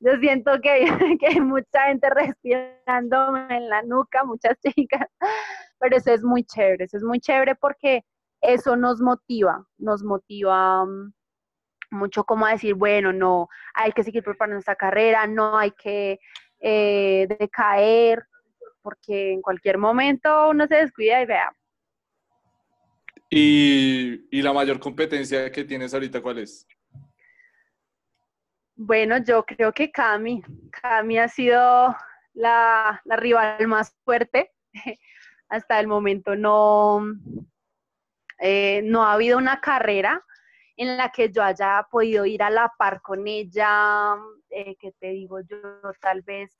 Yo 0.00 0.18
siento 0.20 0.52
que, 0.60 0.84
que 1.18 1.26
hay 1.28 1.40
mucha 1.40 1.86
gente 1.86 2.10
respirando 2.10 3.36
en 3.48 3.70
la 3.70 3.82
nuca, 3.84 4.22
muchas 4.24 4.58
chicas, 4.60 5.08
pero 5.78 5.96
eso 5.96 6.12
es 6.12 6.22
muy 6.22 6.44
chévere, 6.44 6.84
eso 6.84 6.98
es 6.98 7.02
muy 7.02 7.20
chévere 7.20 7.54
porque 7.54 8.04
eso 8.40 8.76
nos 8.76 9.00
motiva, 9.00 9.66
nos 9.78 10.02
motiva 10.02 10.84
mm, 10.84 11.12
mucho 11.90 12.24
como 12.24 12.46
a 12.46 12.52
decir, 12.52 12.74
bueno, 12.74 13.12
no, 13.12 13.48
hay 13.74 13.92
que 13.92 14.02
seguir 14.02 14.22
preparando 14.22 14.58
esta 14.58 14.76
carrera, 14.76 15.26
no 15.26 15.56
hay 15.56 15.70
que 15.72 16.18
eh, 16.60 17.26
decaer, 17.38 18.24
porque 18.82 19.32
en 19.32 19.42
cualquier 19.42 19.78
momento 19.78 20.50
uno 20.50 20.66
se 20.66 20.76
descuida 20.76 21.22
y 21.22 21.26
vea. 21.26 21.52
¿Y, 23.30 24.42
la 24.42 24.52
mayor 24.52 24.80
competencia 24.80 25.50
que 25.52 25.64
tienes 25.64 25.92
ahorita 25.92 26.22
cuál 26.22 26.38
es? 26.38 26.66
Bueno, 28.74 29.18
yo 29.18 29.44
creo 29.44 29.72
que 29.72 29.90
Cami. 29.90 30.42
Cami 30.70 31.18
ha 31.18 31.28
sido 31.28 31.94
la, 32.32 33.02
la 33.04 33.16
rival 33.16 33.66
más 33.66 33.94
fuerte. 34.04 34.52
Hasta 35.50 35.80
el 35.80 35.88
momento 35.88 36.36
no, 36.36 37.02
eh, 38.38 38.82
no 38.84 39.04
ha 39.04 39.14
habido 39.14 39.38
una 39.38 39.60
carrera 39.60 40.24
en 40.76 40.96
la 40.96 41.10
que 41.10 41.30
yo 41.30 41.42
haya 41.42 41.86
podido 41.90 42.24
ir 42.24 42.42
a 42.42 42.50
la 42.50 42.72
par 42.78 43.02
con 43.02 43.26
ella, 43.26 44.16
eh, 44.50 44.76
que 44.76 44.92
te 44.92 45.08
digo 45.08 45.40
yo, 45.40 45.58
tal 46.00 46.22
vez 46.22 46.56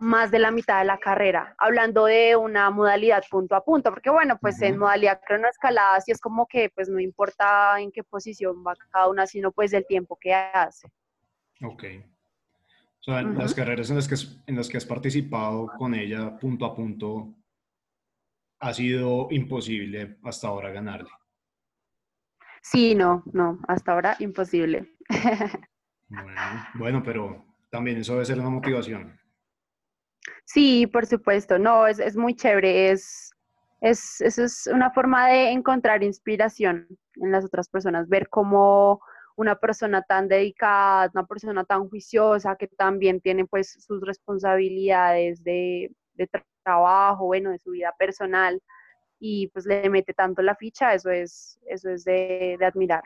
más 0.00 0.30
de 0.30 0.38
la 0.38 0.50
mitad 0.50 0.78
de 0.78 0.84
la 0.84 0.98
carrera, 0.98 1.54
hablando 1.58 2.04
de 2.04 2.36
una 2.36 2.70
modalidad 2.70 3.24
punto 3.28 3.56
a 3.56 3.64
punto, 3.64 3.90
porque 3.90 4.10
bueno, 4.10 4.38
pues 4.40 4.60
en 4.62 4.78
modalidad 4.78 5.20
cronoescalada 5.26 6.00
sí 6.00 6.12
es 6.12 6.20
como 6.20 6.46
que 6.46 6.70
pues 6.70 6.88
no 6.88 7.00
importa 7.00 7.80
en 7.80 7.90
qué 7.90 8.04
posición 8.04 8.62
va 8.64 8.76
cada 8.90 9.08
una, 9.08 9.26
sino 9.26 9.50
pues 9.50 9.72
el 9.72 9.86
tiempo 9.86 10.16
que 10.20 10.32
hace. 10.34 10.88
Ok. 11.62 11.84
O 13.00 13.02
sea, 13.02 13.22
las 13.22 13.54
carreras 13.54 13.90
en 13.90 13.96
las, 13.96 14.08
que, 14.08 14.16
en 14.46 14.56
las 14.56 14.68
que 14.68 14.76
has 14.76 14.84
participado 14.84 15.68
con 15.78 15.94
ella 15.94 16.36
punto 16.38 16.66
a 16.66 16.74
punto, 16.74 17.34
ha 18.60 18.74
sido 18.74 19.28
imposible 19.30 20.18
hasta 20.24 20.48
ahora 20.48 20.70
ganarle. 20.70 21.10
Sí, 22.62 22.94
no, 22.94 23.22
no, 23.32 23.60
hasta 23.68 23.92
ahora 23.92 24.16
imposible. 24.18 24.94
Bueno, 26.74 27.02
pero 27.04 27.44
también 27.70 27.98
eso 27.98 28.14
debe 28.14 28.24
ser 28.24 28.38
una 28.38 28.48
motivación. 28.48 29.20
Sí, 30.46 30.86
por 30.86 31.04
supuesto, 31.04 31.58
no, 31.58 31.86
es, 31.86 32.16
muy 32.16 32.34
chévere, 32.34 32.90
es, 32.90 33.30
es, 33.82 34.22
eso 34.22 34.44
es 34.44 34.66
una 34.72 34.90
forma 34.90 35.28
de 35.28 35.50
encontrar 35.50 36.02
inspiración 36.02 36.88
en 37.16 37.30
las 37.30 37.44
otras 37.44 37.68
personas, 37.68 38.08
ver 38.08 38.30
cómo 38.30 39.02
una 39.36 39.56
persona 39.56 40.00
tan 40.00 40.28
dedicada, 40.28 41.10
una 41.12 41.26
persona 41.26 41.64
tan 41.64 41.88
juiciosa, 41.90 42.56
que 42.56 42.68
también 42.68 43.20
tiene 43.20 43.44
pues 43.44 43.76
sus 43.78 44.00
responsabilidades 44.00 45.44
de, 45.44 45.92
de 46.18 46.28
trabajo, 46.62 47.26
bueno, 47.26 47.50
de 47.50 47.58
su 47.58 47.70
vida 47.70 47.94
personal 47.98 48.60
y 49.20 49.48
pues 49.48 49.66
le 49.66 49.88
mete 49.90 50.14
tanto 50.14 50.42
la 50.42 50.54
ficha, 50.54 50.94
eso 50.94 51.10
es, 51.10 51.58
eso 51.66 51.90
es 51.90 52.04
de, 52.04 52.56
de 52.58 52.64
admirar. 52.64 53.02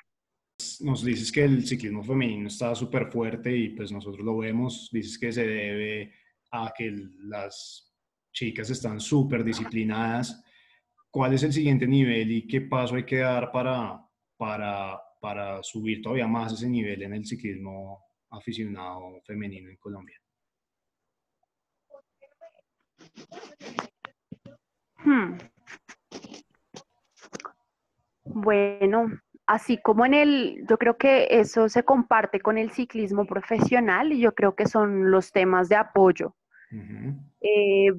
Nos 0.80 1.04
dices 1.04 1.32
que 1.32 1.44
el 1.44 1.66
ciclismo 1.66 2.02
femenino 2.02 2.48
está 2.48 2.74
súper 2.74 3.10
fuerte 3.10 3.56
y 3.56 3.70
pues 3.70 3.90
nosotros 3.90 4.24
lo 4.24 4.36
vemos, 4.38 4.90
dices 4.92 5.18
que 5.18 5.32
se 5.32 5.46
debe 5.46 6.12
a 6.52 6.72
que 6.76 6.94
las 7.20 7.92
chicas 8.32 8.70
están 8.70 9.00
súper 9.00 9.42
disciplinadas. 9.44 10.42
¿Cuál 11.10 11.34
es 11.34 11.42
el 11.42 11.52
siguiente 11.52 11.86
nivel 11.86 12.30
y 12.30 12.46
qué 12.46 12.62
paso 12.62 12.94
hay 12.94 13.04
que 13.04 13.18
dar 13.18 13.50
para, 13.50 14.00
para, 14.36 15.00
para 15.20 15.62
subir 15.62 16.00
todavía 16.00 16.26
más 16.26 16.52
ese 16.52 16.68
nivel 16.68 17.02
en 17.02 17.14
el 17.14 17.26
ciclismo 17.26 18.04
aficionado 18.30 19.20
femenino 19.24 19.68
en 19.68 19.76
Colombia? 19.76 20.21
Hmm. 25.04 25.38
Bueno, 28.24 29.06
así 29.46 29.78
como 29.78 30.06
en 30.06 30.14
el, 30.14 30.66
yo 30.68 30.78
creo 30.78 30.96
que 30.96 31.28
eso 31.30 31.68
se 31.68 31.82
comparte 31.82 32.40
con 32.40 32.56
el 32.58 32.70
ciclismo 32.70 33.26
profesional 33.26 34.12
y 34.12 34.20
yo 34.20 34.34
creo 34.34 34.54
que 34.54 34.66
son 34.66 35.10
los 35.10 35.32
temas 35.32 35.68
de 35.68 35.76
apoyo. 35.76 36.34
Eh, 37.40 37.92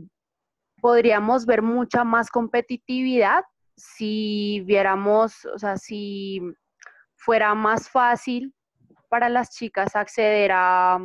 podríamos 0.81 1.45
ver 1.45 1.61
mucha 1.61 2.03
más 2.03 2.29
competitividad 2.31 3.43
si 3.75 4.61
viéramos, 4.65 5.45
o 5.45 5.59
sea, 5.59 5.77
si 5.77 6.41
fuera 7.15 7.53
más 7.53 7.89
fácil 7.89 8.53
para 9.09 9.29
las 9.29 9.51
chicas 9.51 9.95
acceder 9.95 10.51
a, 10.53 10.99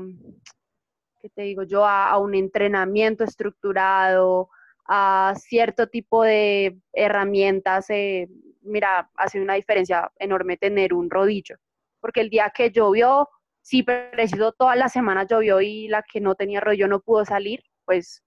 ¿qué 1.29 1.35
te 1.35 1.43
digo 1.43 1.63
yo?, 1.65 1.87
a, 1.87 2.17
un 2.19 2.35
entrenamiento 2.35 3.25
estructurado, 3.25 4.51
a 4.87 5.35
cierto 5.37 5.89
tipo 5.89 6.23
de 6.25 6.79
herramientas. 6.93 7.91
Eh, 7.91 8.29
mira, 8.63 9.11
hace 9.15 9.41
una 9.41 9.55
diferencia 9.55 10.11
enorme 10.19 10.57
tener 10.57 10.95
un 10.95 11.11
rodillo, 11.11 11.57
porque 12.01 12.21
el 12.21 12.31
día 12.31 12.51
que 12.55 12.71
llovió, 12.71 13.29
si 13.63 13.83
preciso 13.83 14.53
toda 14.53 14.77
la 14.77 14.89
semana 14.89 15.27
llovió 15.27 15.61
y 15.61 15.89
la 15.89 16.03
que 16.03 16.21
no 16.21 16.35
tenía 16.35 16.61
rodillo 16.61 16.89
no 16.89 17.01
pudo 17.01 17.25
salir, 17.25 17.63
pues 17.85 18.23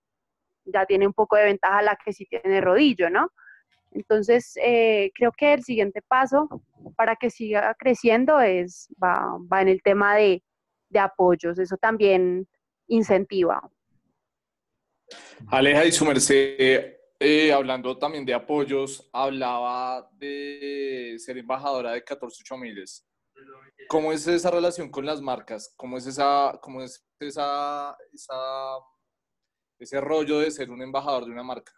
ya 0.66 0.86
tiene 0.86 1.08
un 1.08 1.14
poco 1.14 1.36
de 1.36 1.45
ventaja 1.45 1.82
la 1.82 1.97
que 2.04 2.14
sí 2.14 2.26
tiene 2.28 2.62
rodillo, 2.62 3.10
¿no? 3.10 3.30
Entonces, 3.91 4.54
eh, 4.64 5.12
creo 5.16 5.32
que 5.32 5.54
el 5.54 5.64
siguiente 5.64 6.02
paso 6.02 6.47
para 6.95 7.16
que 7.16 7.30
siga 7.30 7.76
creciendo 7.78 8.39
es, 8.39 8.88
va, 9.04 9.38
va 9.52 9.62
en 9.62 9.68
el 9.68 9.82
tema 9.82 10.16
de, 10.16 10.43
de 10.89 10.99
apoyos. 10.99 11.60
Eso 11.60 11.78
también 11.78 12.47
incentiva. 12.92 13.70
Aleja 15.48 15.86
y 15.86 15.92
su 15.92 16.06
merced, 16.06 16.98
eh, 17.20 17.52
hablando 17.52 17.98
también 17.98 18.26
de 18.26 18.34
apoyos, 18.34 19.10
hablaba 19.12 20.10
de 20.14 21.16
ser 21.18 21.38
embajadora 21.38 21.92
de 21.92 22.04
14 22.04 22.44
miles. 22.58 23.06
¿cómo 23.88 24.12
es 24.14 24.26
esa 24.28 24.52
relación 24.52 24.89
con 24.89 25.06
las 25.06 25.22
marcas? 25.22 25.74
¿Cómo 25.76 25.98
es 25.98 26.08
esa, 26.08 26.58
cómo 26.62 26.82
es 26.82 27.06
esa, 27.20 27.98
ese 29.78 30.00
rollo 30.00 30.39
de 30.39 30.50
ser 30.50 30.72
un 30.72 30.82
embajador 30.82 31.26
de 31.26 31.32
una 31.32 31.44
marca? 31.44 31.74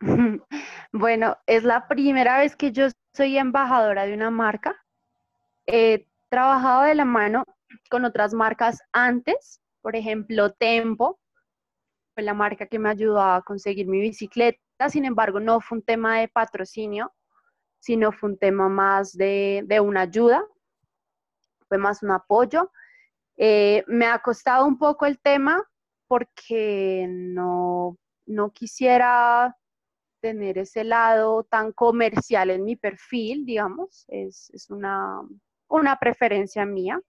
Bueno, 0.94 1.38
es 1.46 1.64
la 1.64 1.88
primera 1.88 2.36
vez 2.36 2.54
que 2.54 2.70
yo 2.70 2.88
soy 3.14 3.38
embajadora 3.38 4.04
de 4.04 4.12
una 4.12 4.30
marca. 4.30 4.84
He 5.66 6.06
trabajado 6.28 6.82
de 6.82 6.94
la 6.94 7.06
mano 7.06 7.44
con 7.90 8.04
otras 8.04 8.34
marcas 8.34 8.80
antes, 8.92 9.60
por 9.80 9.96
ejemplo, 9.96 10.52
Tempo, 10.52 11.18
fue 12.14 12.22
la 12.22 12.34
marca 12.34 12.66
que 12.66 12.78
me 12.78 12.90
ayudó 12.90 13.20
a 13.20 13.42
conseguir 13.42 13.86
mi 13.86 14.00
bicicleta, 14.00 14.60
sin 14.88 15.04
embargo, 15.04 15.40
no 15.40 15.60
fue 15.60 15.78
un 15.78 15.84
tema 15.84 16.20
de 16.20 16.28
patrocinio, 16.28 17.12
sino 17.78 18.12
fue 18.12 18.30
un 18.30 18.38
tema 18.38 18.68
más 18.68 19.12
de, 19.12 19.64
una 19.82 20.02
ayuda, 20.02 20.44
fue 21.68 21.78
más 21.78 22.02
un 22.02 22.12
apoyo. 22.12 22.70
Eh, 23.36 23.82
me 23.86 24.06
ha 24.06 24.18
costado 24.20 24.66
un 24.66 24.78
poco 24.78 25.06
el 25.06 25.18
tema 25.20 25.62
porque 26.06 27.06
no, 27.08 27.96
no 28.26 28.52
quisiera 28.52 29.56
tener 30.22 30.56
ese 30.56 30.84
lado 30.84 31.42
tan 31.44 31.72
comercial 31.72 32.50
en 32.50 32.64
mi 32.64 32.76
perfil, 32.76 33.44
digamos, 33.44 34.06
es, 34.08 34.50
una, 34.70 35.20
preferencia 36.00 36.64
mía. 36.64 37.00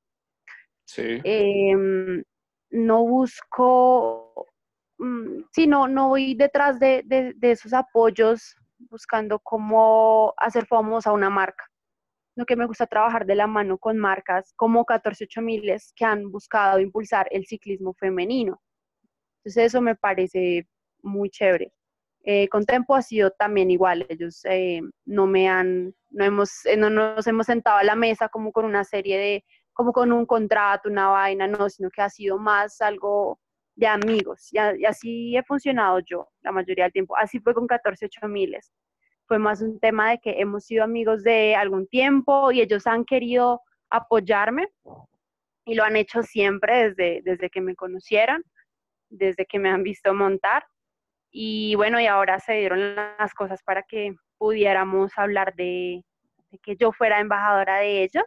Sí. 0.86 1.20
Em, 1.24 2.24
no 2.72 3.04
busco, 3.06 4.48
mm, 4.98 5.44
sí, 5.52 5.68
no, 5.68 5.88
voy 6.10 6.36
detrás 6.36 6.80
de, 6.80 7.06
esos 7.42 7.74
apoyos 7.74 8.56
buscando 8.90 9.40
cómo 9.40 10.34
hacer 10.38 10.66
famosa 10.66 11.12
una 11.14 11.30
marca. 11.30 11.66
Lo 12.36 12.46
que 12.46 12.56
me 12.56 12.66
gusta 12.66 12.88
trabajar 12.88 13.26
de 13.26 13.36
la 13.36 13.48
mano 13.48 13.78
con 13.78 13.98
marcas 13.98 14.54
como 14.56 14.84
148 14.86 15.42
miles 15.42 15.94
que 15.96 16.06
han 16.06 16.32
buscado 16.32 16.80
impulsar 16.80 17.28
el 17.32 17.46
ciclismo 17.46 17.94
femenino. 17.94 18.60
Entonces 19.38 19.66
eso 19.68 19.82
me 19.82 19.96
parece 19.96 20.68
muy 21.04 21.30
chévere. 21.30 21.72
Eh, 22.26 22.48
con 22.48 22.66
Tempo 22.66 22.96
ha 22.96 23.02
sido 23.02 23.32
también 23.32 23.70
igual, 23.70 24.06
ellos 24.08 24.46
eh, 24.46 24.82
no 25.06 25.28
me 25.28 25.50
han, 25.50 25.94
no, 26.10 26.24
hemos, 26.24 26.66
eh, 26.66 26.78
no 26.78 26.90
nos 26.90 27.28
hemos 27.28 27.48
sentado 27.48 27.78
a 27.78 27.84
la 27.84 27.96
mesa 27.96 28.30
como 28.30 28.54
con 28.54 28.64
una 28.64 28.86
serie 28.86 29.18
de, 29.18 29.46
como 29.74 29.91
con 29.91 30.11
un 30.11 30.26
contrato, 30.26 30.89
una 30.89 31.09
vaina, 31.09 31.47
no, 31.47 31.69
sino 31.69 31.89
que 31.89 32.01
ha 32.01 32.09
sido 32.09 32.38
más 32.38 32.82
algo 32.82 33.39
de 33.76 33.88
amigos 33.88 34.53
y, 34.53 34.57
así 34.86 35.36
he 35.36 35.43
funcionado 35.43 35.99
yo 35.99 36.30
la 36.41 36.51
mayoría 36.51 36.86
del 36.86 36.93
tiempo, 36.93 37.17
así 37.17 37.39
fue 37.39 37.55
con 37.55 37.65
14 37.65 38.07
miles, 38.28 38.71
fue 39.28 39.39
más 39.39 39.61
un 39.61 39.80
tema 39.80 40.11
de 40.11 40.19
que 40.19 40.39
hemos 40.39 40.65
sido 40.65 40.84
amigos 40.84 41.24
de 41.24 41.55
algún 41.55 41.88
tiempo 41.88 42.51
y 42.51 42.61
ellos 42.61 42.86
han 42.86 43.03
querido 43.03 43.61
apoyarme 43.89 44.67
y 45.65 45.76
lo 45.76 45.84
han 45.84 45.95
hecho 45.95 46.24
siempre 46.24 46.89
desde, 46.89 47.21
desde 47.24 47.49
que 47.49 47.61
me 47.61 47.76
conocieron, 47.76 48.43
desde 49.09 49.45
que 49.45 49.59
me 49.59 49.69
han 49.69 49.84
visto 49.84 50.13
montar. 50.13 50.65
Y 51.32 51.76
bueno, 51.76 51.99
y 51.99 52.05
ahora 52.05 52.39
se 52.39 52.53
dieron 52.53 52.95
las 52.95 53.34
cosas 53.34 53.63
para 53.63 53.84
que 53.84 54.15
pudiéramos 54.38 55.11
hablar 55.17 55.55
de, 55.55 56.03
que 56.61 56.76
yo 56.76 56.91
fuera 56.91 57.19
embajadora 57.19 57.78
de 57.78 58.03
ellos. 58.03 58.24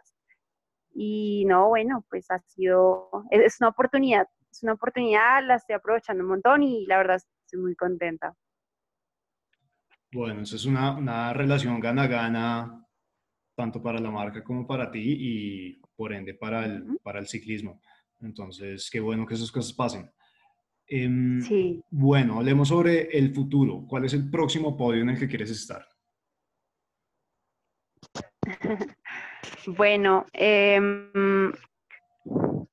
Y 0.99 1.45
no, 1.45 1.67
bueno, 1.67 2.03
pues 2.09 2.25
ha 2.31 2.39
sido, 2.39 3.11
es 3.29 3.57
una 3.61 3.69
oportunidad, 3.69 4.27
es 4.51 4.63
una 4.63 4.73
oportunidad, 4.73 5.45
la 5.45 5.57
estoy 5.57 5.75
aprovechando 5.75 6.23
un 6.23 6.29
montón 6.31 6.63
y 6.63 6.87
la 6.87 6.97
verdad 6.97 7.17
estoy 7.17 7.59
muy 7.59 7.75
contenta. 7.75 8.33
Bueno, 10.11 10.41
eso 10.41 10.55
es 10.55 10.65
una, 10.65 10.97
una 10.97 11.33
relación 11.33 11.79
gana-gana, 11.79 12.83
tanto 13.55 13.79
para 13.79 13.99
la 13.99 14.09
marca 14.09 14.43
como 14.43 14.65
para 14.65 14.89
ti 14.89 15.03
y 15.19 15.81
por 15.95 16.13
ende 16.13 16.33
para 16.33 16.65
el, 16.65 16.97
para 17.03 17.19
el 17.19 17.27
ciclismo. 17.27 17.79
Entonces, 18.19 18.89
qué 18.91 18.99
bueno 18.99 19.27
que 19.27 19.35
esas 19.35 19.51
cosas 19.51 19.73
pasen. 19.73 20.11
Em, 20.87 21.39
sí. 21.41 21.79
Bueno, 21.91 22.39
hablemos 22.39 22.69
sobre 22.69 23.15
el 23.15 23.35
futuro. 23.35 23.85
¿Cuál 23.87 24.05
es 24.05 24.13
el 24.13 24.31
próximo 24.31 24.75
podio 24.75 25.03
en 25.03 25.09
el 25.09 25.19
que 25.19 25.27
quieres 25.27 25.51
estar? 25.51 25.85
bueno, 29.67 30.25
em, 30.33 31.51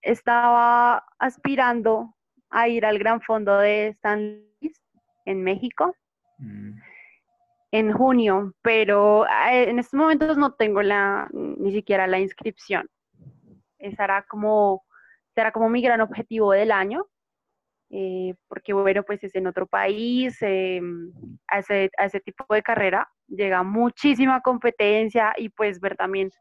estaba 0.02 1.04
aspirando 1.18 2.14
a 2.50 2.68
ir 2.68 2.84
al 2.84 2.98
Gran 2.98 3.20
Fondo 3.20 3.58
de 3.58 3.96
San 4.00 4.42
Luis 4.60 4.80
en 5.24 5.42
México 5.42 5.94
mm. 6.38 6.78
en 7.72 7.92
junio, 7.92 8.54
pero 8.62 9.26
eh, 9.26 9.70
en 9.70 9.78
estos 9.78 9.98
momentos 9.98 10.36
no 10.36 10.54
tengo 10.54 10.82
la, 10.82 11.28
ni 11.32 11.72
siquiera 11.72 12.06
la 12.06 12.18
inscripción. 12.18 12.88
Esa 13.78 14.04
era 14.04 14.22
como, 14.22 14.84
será 15.34 15.52
como 15.52 15.68
mi 15.68 15.82
gran 15.82 16.00
objetivo 16.00 16.52
del 16.52 16.70
año 16.70 17.06
eh, 17.96 18.34
porque 18.48 18.72
bueno, 18.72 19.04
pues 19.04 19.22
es 19.22 19.36
en 19.36 19.46
otro 19.46 19.68
país, 19.68 20.36
eh, 20.40 20.80
a, 21.46 21.60
ese, 21.60 21.90
a 21.96 22.06
ese 22.06 22.18
tipo 22.18 22.44
de 22.52 22.60
carrera 22.60 23.08
llega 23.28 23.62
muchísima 23.62 24.40
competencia 24.40 25.32
y 25.36 25.48
pues 25.50 25.78
ver 25.78 25.96
también 25.96 26.32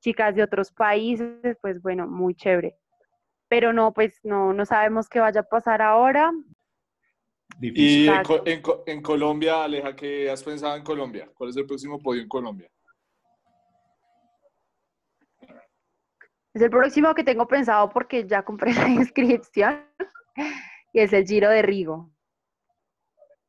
chicas 0.00 0.34
de 0.34 0.42
otros 0.42 0.72
países, 0.72 1.56
pues 1.60 1.80
bueno, 1.80 2.06
muy 2.06 2.34
chévere. 2.34 2.76
Pero 3.48 3.72
no, 3.72 3.92
pues 3.92 4.20
no, 4.22 4.52
no 4.52 4.64
sabemos 4.64 5.08
qué 5.08 5.20
vaya 5.20 5.40
a 5.40 5.44
pasar 5.44 5.82
ahora. 5.82 6.32
Y 7.60 8.08
en, 8.08 8.62
en, 8.86 9.02
Colombia, 9.02 9.64
Aleja, 9.64 9.94
¿qué 9.94 10.30
has 10.30 10.42
pensado 10.42 10.76
en 10.76 10.82
Colombia? 10.82 11.30
¿Cuál 11.34 11.50
es 11.50 11.56
el 11.56 11.66
próximo 11.66 11.98
podio 11.98 12.22
en 12.22 12.28
Colombia? 12.28 12.70
Es 16.52 16.62
el 16.62 16.70
próximo 16.70 17.14
que 17.14 17.22
tengo 17.22 17.46
pensado 17.46 17.90
porque 17.90 18.26
ya 18.26 18.42
compré 18.42 18.72
la 18.74 18.88
inscripción 18.88 19.84
y 20.92 21.00
es 21.00 21.12
el 21.12 21.26
Giro 21.26 21.50
de 21.50 21.62
Rigo. 21.62 22.10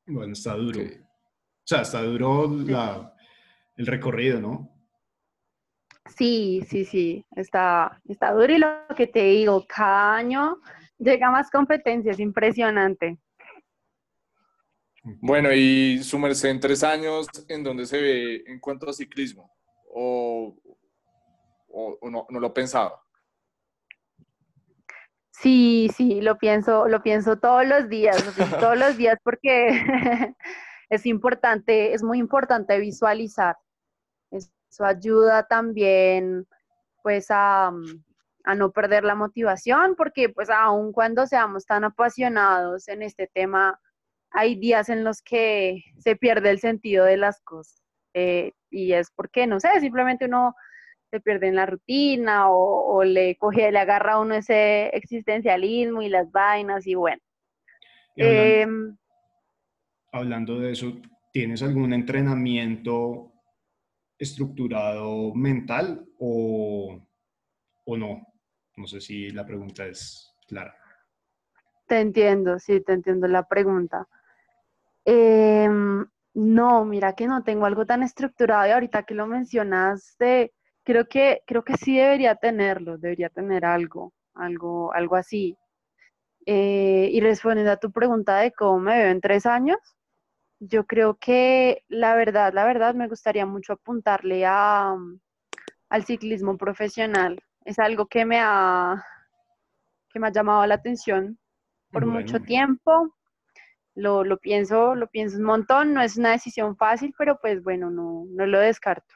Bueno, 0.06 0.34
está 0.34 0.56
duro. 0.56 0.82
O 0.82 1.64
sea, 1.64 1.82
está 1.82 2.02
duro 2.02 2.46
el 3.78 3.86
recorrido, 3.86 4.42
¿no? 4.42 4.81
Sí, 6.06 6.64
sí, 6.68 6.86
sí, 6.86 7.26
está, 7.36 8.02
está 8.08 8.32
duro 8.32 8.52
y 8.52 8.58
lo 8.58 8.68
que 8.96 9.08
te 9.08 9.24
digo, 9.24 9.66
cada 9.68 10.16
año 10.16 10.58
llega 10.98 11.32
más 11.32 11.50
competencia, 11.50 12.12
es 12.12 12.20
impresionante. 12.20 13.20
Bueno, 15.04 15.52
y 15.52 16.04
su 16.04 16.20
merced 16.20 16.50
en 16.50 16.60
tres 16.60 16.84
años, 16.84 17.28
¿en 17.48 17.64
dónde 17.64 17.86
se 17.86 18.00
ve 18.00 18.44
en 18.46 18.60
cuanto 18.60 18.90
a 18.90 18.94
ciclismo? 18.94 19.52
¿O, 19.94 20.56
no, 22.04 22.28
no, 22.30 22.40
lo 22.40 22.54
pensaba? 22.54 23.02
Sí, 25.32 25.90
sí, 25.96 26.22
lo 26.22 26.38
pienso, 26.38 26.88
lo 26.88 27.02
pienso 27.02 27.40
todos 27.40 27.66
los 27.66 27.90
días, 27.90 28.24
todos 28.60 28.78
los 28.78 28.96
días 28.98 29.18
porque 29.24 29.70
es 30.90 31.06
importante, 31.08 31.94
es 31.94 32.04
muy 32.04 32.20
importante 32.20 32.78
visualizar. 32.80 33.56
Eso 34.72 34.86
ayuda 34.86 35.48
también, 35.48 36.48
pues, 37.04 37.28
a, 37.30 37.72
a 38.44 38.56
no 38.56 38.72
perder 38.72 39.04
la 39.04 39.16
motivación, 39.16 39.96
porque, 39.96 40.30
pues, 40.30 40.50
aun 40.50 40.94
cuando 40.94 41.28
seamos 41.28 41.66
tan 41.66 41.84
apasionados 41.84 42.88
en 42.88 43.04
este 43.04 43.28
tema, 43.28 43.80
hay 44.32 44.56
días 44.56 44.90
en 44.90 45.04
los 45.04 45.22
que 45.22 45.84
se 46.00 46.16
pierde 46.16 46.50
el 46.50 46.60
sentido 46.60 47.06
de 47.06 47.18
las 47.18 47.42
cosas. 47.42 47.82
Eh, 48.14 48.54
y 48.70 48.94
es 48.94 49.12
porque, 49.12 49.46
no 49.46 49.60
sé, 49.60 49.68
simplemente 49.80 50.26
uno 50.26 50.56
se 51.12 51.20
pierde 51.20 51.50
en 51.50 51.56
la 51.56 51.66
rutina 51.66 52.50
o, 52.50 53.04
le 53.04 53.36
coge, 53.36 53.72
le 53.72 53.80
agarra 53.80 54.14
a 54.14 54.20
uno 54.20 54.36
ese 54.36 54.88
existencialismo 54.96 56.02
y 56.02 56.08
las 56.08 56.32
vainas 56.32 56.88
y 56.88 56.96
bueno. 56.96 57.22
Em, 58.16 58.96
hablando, 60.14 60.60
de 60.60 60.72
eso, 60.72 60.94
¿tienes 61.34 61.62
algún 61.64 61.92
entrenamiento 61.92 63.34
estructurado 64.22 65.34
mental 65.34 66.06
o, 66.20 67.02
o 67.86 67.98
no? 67.98 68.22
No 68.78 68.88
sé 68.88 69.02
si 69.02 69.32
la 69.32 69.46
pregunta 69.46 69.86
es 69.88 70.34
clara. 70.48 70.76
Te 71.88 72.00
entiendo, 72.00 72.60
sí, 72.60 72.82
te 72.82 72.94
entiendo 72.94 73.28
la 73.28 73.48
pregunta. 73.48 74.08
Em, 75.04 76.06
no, 76.36 76.86
mira 76.86 77.14
que 77.14 77.28
no 77.28 77.44
tengo 77.44 77.66
algo 77.66 77.86
tan 77.86 78.04
estructurado 78.04 78.68
y 78.68 78.72
ahorita 78.72 79.04
que 79.04 79.16
lo 79.16 79.26
mencionaste, 79.28 80.54
creo 80.84 81.08
que, 81.08 81.42
creo 81.48 81.64
que 81.64 81.76
sí 81.76 81.98
debería 81.98 82.36
tenerlo, 82.36 82.98
debería 82.98 83.30
tener 83.30 83.66
algo, 83.66 84.14
algo, 84.36 84.94
algo 84.94 85.16
así. 85.16 85.58
Eh, 86.46 87.10
y 87.12 87.20
respondiendo 87.22 87.72
a 87.72 87.78
tu 87.78 87.92
pregunta 87.92 88.38
de 88.38 88.52
cómo 88.52 88.80
me 88.80 88.98
veo 88.98 89.10
en 89.10 89.22
tres 89.22 89.46
años, 89.46 89.80
yo 90.62 90.86
creo 90.86 91.18
que 91.18 91.84
la 91.88 92.16
verdad, 92.16 92.54
la 92.54 92.66
verdad 92.66 92.94
me 92.94 93.08
gustaría 93.08 93.48
mucho 93.48 93.74
apuntarle 93.74 94.46
a, 94.46 94.96
al 95.90 96.06
ciclismo 96.06 96.56
profesional. 96.56 97.44
Es 97.66 97.80
algo 97.80 98.06
que 98.06 98.26
me 98.26 98.40
ha, 98.40 99.04
que 100.14 100.20
me 100.20 100.28
ha 100.28 100.32
llamado 100.32 100.66
la 100.68 100.76
atención 100.76 101.40
por 101.92 102.06
mucho 102.06 102.40
tiempo. 102.42 103.16
Lo, 103.96 104.24
lo, 104.24 104.38
pienso, 104.38 104.94
lo 104.94 105.08
pienso 105.08 105.38
un 105.38 105.44
montón, 105.44 105.96
no 105.96 106.02
es 106.02 106.16
una 106.16 106.32
decisión 106.32 106.78
fácil, 106.78 107.14
pero 107.18 107.40
pues 107.42 107.64
bueno, 107.64 107.90
no, 107.90 108.26
no 108.30 108.46
lo 108.46 108.60
descarto. 108.60 109.16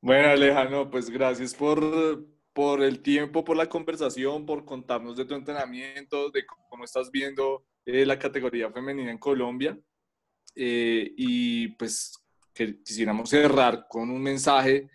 Bueno, 0.00 0.30
Alejandro, 0.30 0.90
pues 0.90 1.10
gracias 1.10 1.54
por, 1.54 2.26
por 2.54 2.82
el 2.82 3.02
tiempo, 3.02 3.44
por 3.44 3.56
la 3.58 3.68
conversación, 3.68 4.46
por 4.46 4.64
contarnos 4.64 5.14
de 5.14 5.26
tu 5.26 5.34
entrenamiento, 5.34 6.30
de 6.30 6.44
cómo 6.46 6.84
estás 6.84 7.10
viendo 7.10 7.66
eh, 7.84 8.06
la 8.06 8.18
categoría 8.18 8.72
femenina 8.72 9.10
en 9.10 9.18
Colombia. 9.18 9.78
Eh, 10.54 11.12
y 11.16 11.68
pues 11.68 12.12
que 12.52 12.82
quisiéramos 12.82 13.30
cerrar 13.30 13.86
con 13.88 14.10
un 14.10 14.22
mensaje 14.22 14.90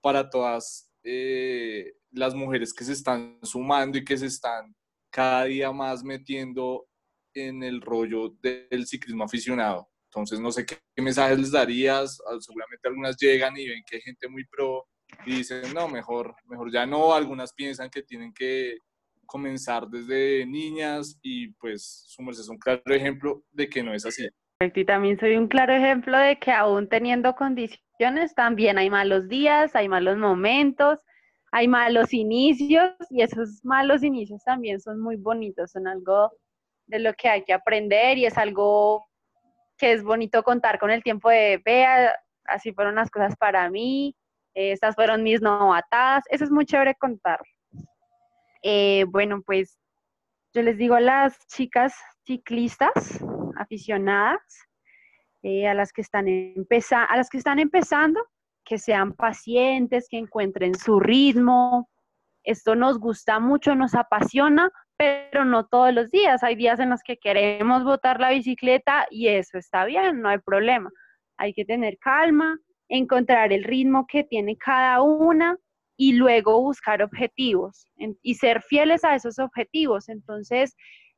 para 0.00 0.28
todas 0.28 0.90
eh, 1.02 1.94
las 2.10 2.34
mujeres 2.34 2.72
que 2.72 2.84
se 2.84 2.92
están 2.92 3.38
sumando 3.42 3.98
y 3.98 4.04
que 4.04 4.16
se 4.16 4.26
están 4.26 4.74
cada 5.10 5.44
día 5.44 5.70
más 5.72 6.02
metiendo 6.02 6.86
en 7.34 7.62
el 7.62 7.80
rollo 7.80 8.30
del 8.40 8.86
ciclismo 8.86 9.24
aficionado. 9.24 9.88
Entonces, 10.06 10.40
no 10.40 10.52
sé 10.52 10.64
qué, 10.64 10.78
mensajes 10.96 11.38
les 11.38 11.50
darías. 11.50 12.20
Ah, 12.28 12.36
seguramente 12.40 12.88
algunas 12.88 13.16
llegan 13.16 13.56
y 13.56 13.68
ven 13.68 13.82
que 13.88 13.96
hay 13.96 14.02
gente 14.02 14.28
muy 14.28 14.44
pro 14.46 14.86
y 15.26 15.36
dicen, 15.36 15.74
no, 15.74 15.88
mejor, 15.88 16.34
mejor 16.46 16.72
ya 16.72 16.86
no. 16.86 17.14
Algunas 17.14 17.52
piensan 17.52 17.90
que 17.90 18.02
tienen 18.02 18.32
que 18.32 18.76
comenzar 19.26 19.88
desde 19.88 20.46
niñas 20.46 21.18
y 21.22 21.48
pues 21.54 22.04
Sumerse 22.06 22.42
es 22.42 22.48
un 22.48 22.58
claro 22.58 22.82
ejemplo 22.86 23.44
de 23.50 23.68
que 23.68 23.82
no 23.82 23.92
es 23.92 24.06
así. 24.06 24.28
Y 24.74 24.84
también 24.84 25.18
soy 25.18 25.36
un 25.36 25.48
claro 25.48 25.74
ejemplo 25.74 26.16
de 26.16 26.38
que 26.38 26.52
aún 26.52 26.88
teniendo 26.88 27.34
condiciones, 27.34 28.34
también 28.34 28.78
hay 28.78 28.90
malos 28.90 29.28
días, 29.28 29.74
hay 29.76 29.88
malos 29.88 30.16
momentos, 30.16 31.00
hay 31.52 31.68
malos 31.68 32.12
inicios 32.12 32.92
y 33.10 33.22
esos 33.22 33.64
malos 33.64 34.02
inicios 34.02 34.42
también 34.44 34.80
son 34.80 35.00
muy 35.00 35.16
bonitos, 35.16 35.70
son 35.70 35.86
algo 35.86 36.32
de 36.86 36.98
lo 36.98 37.14
que 37.14 37.28
hay 37.28 37.44
que 37.44 37.52
aprender 37.52 38.18
y 38.18 38.26
es 38.26 38.36
algo 38.38 39.06
que 39.78 39.92
es 39.92 40.02
bonito 40.02 40.42
contar 40.42 40.78
con 40.78 40.90
el 40.90 41.02
tiempo 41.02 41.30
de, 41.30 41.60
vea, 41.64 42.14
así 42.44 42.72
fueron 42.72 42.96
las 42.96 43.10
cosas 43.10 43.36
para 43.36 43.70
mí, 43.70 44.16
estas 44.54 44.94
fueron 44.94 45.22
mis 45.22 45.40
novatadas, 45.40 46.24
eso 46.28 46.44
es 46.44 46.50
muy 46.50 46.64
chévere 46.64 46.94
contar. 46.94 47.40
Eh, 48.62 49.04
bueno, 49.08 49.42
pues 49.44 49.78
yo 50.54 50.62
les 50.62 50.78
digo 50.78 50.94
a 50.94 51.00
las 51.00 51.36
chicas 51.48 51.94
ciclistas 52.24 53.20
aficionadas, 53.58 54.40
eh, 55.42 55.66
a, 55.68 55.74
las 55.74 55.92
que 55.92 56.00
están 56.00 56.26
a 56.28 57.16
las 57.16 57.28
que 57.28 57.38
están 57.38 57.58
empezando, 57.58 58.20
que 58.64 58.78
sean 58.78 59.12
pacientes, 59.12 60.08
que 60.08 60.18
encuentren 60.18 60.74
su 60.74 61.00
ritmo. 61.00 61.90
Esto 62.42 62.74
nos 62.74 62.98
gusta 62.98 63.40
mucho, 63.40 63.74
nos 63.74 63.94
apasiona, 63.94 64.70
pero 64.96 65.44
no 65.44 65.66
todos 65.66 65.92
los 65.92 66.10
días. 66.10 66.42
Hay 66.42 66.56
días 66.56 66.80
en 66.80 66.90
los 66.90 67.02
que 67.02 67.18
queremos 67.18 67.84
botar 67.84 68.20
la 68.20 68.30
bicicleta 68.30 69.06
y 69.10 69.28
eso 69.28 69.58
está 69.58 69.84
bien, 69.84 70.20
no 70.20 70.28
hay 70.28 70.38
problema. 70.38 70.90
Hay 71.36 71.52
que 71.52 71.64
tener 71.64 71.98
calma, 71.98 72.58
encontrar 72.88 73.52
el 73.52 73.64
ritmo 73.64 74.06
que 74.06 74.24
tiene 74.24 74.56
cada 74.56 75.02
una 75.02 75.58
y 75.96 76.14
luego 76.14 76.60
buscar 76.60 77.02
objetivos 77.02 77.86
y 78.22 78.34
ser 78.34 78.62
fieles 78.62 79.04
a 79.04 79.14
esos 79.14 79.38
objetivos. 79.38 80.08
Entonces, 80.08 80.74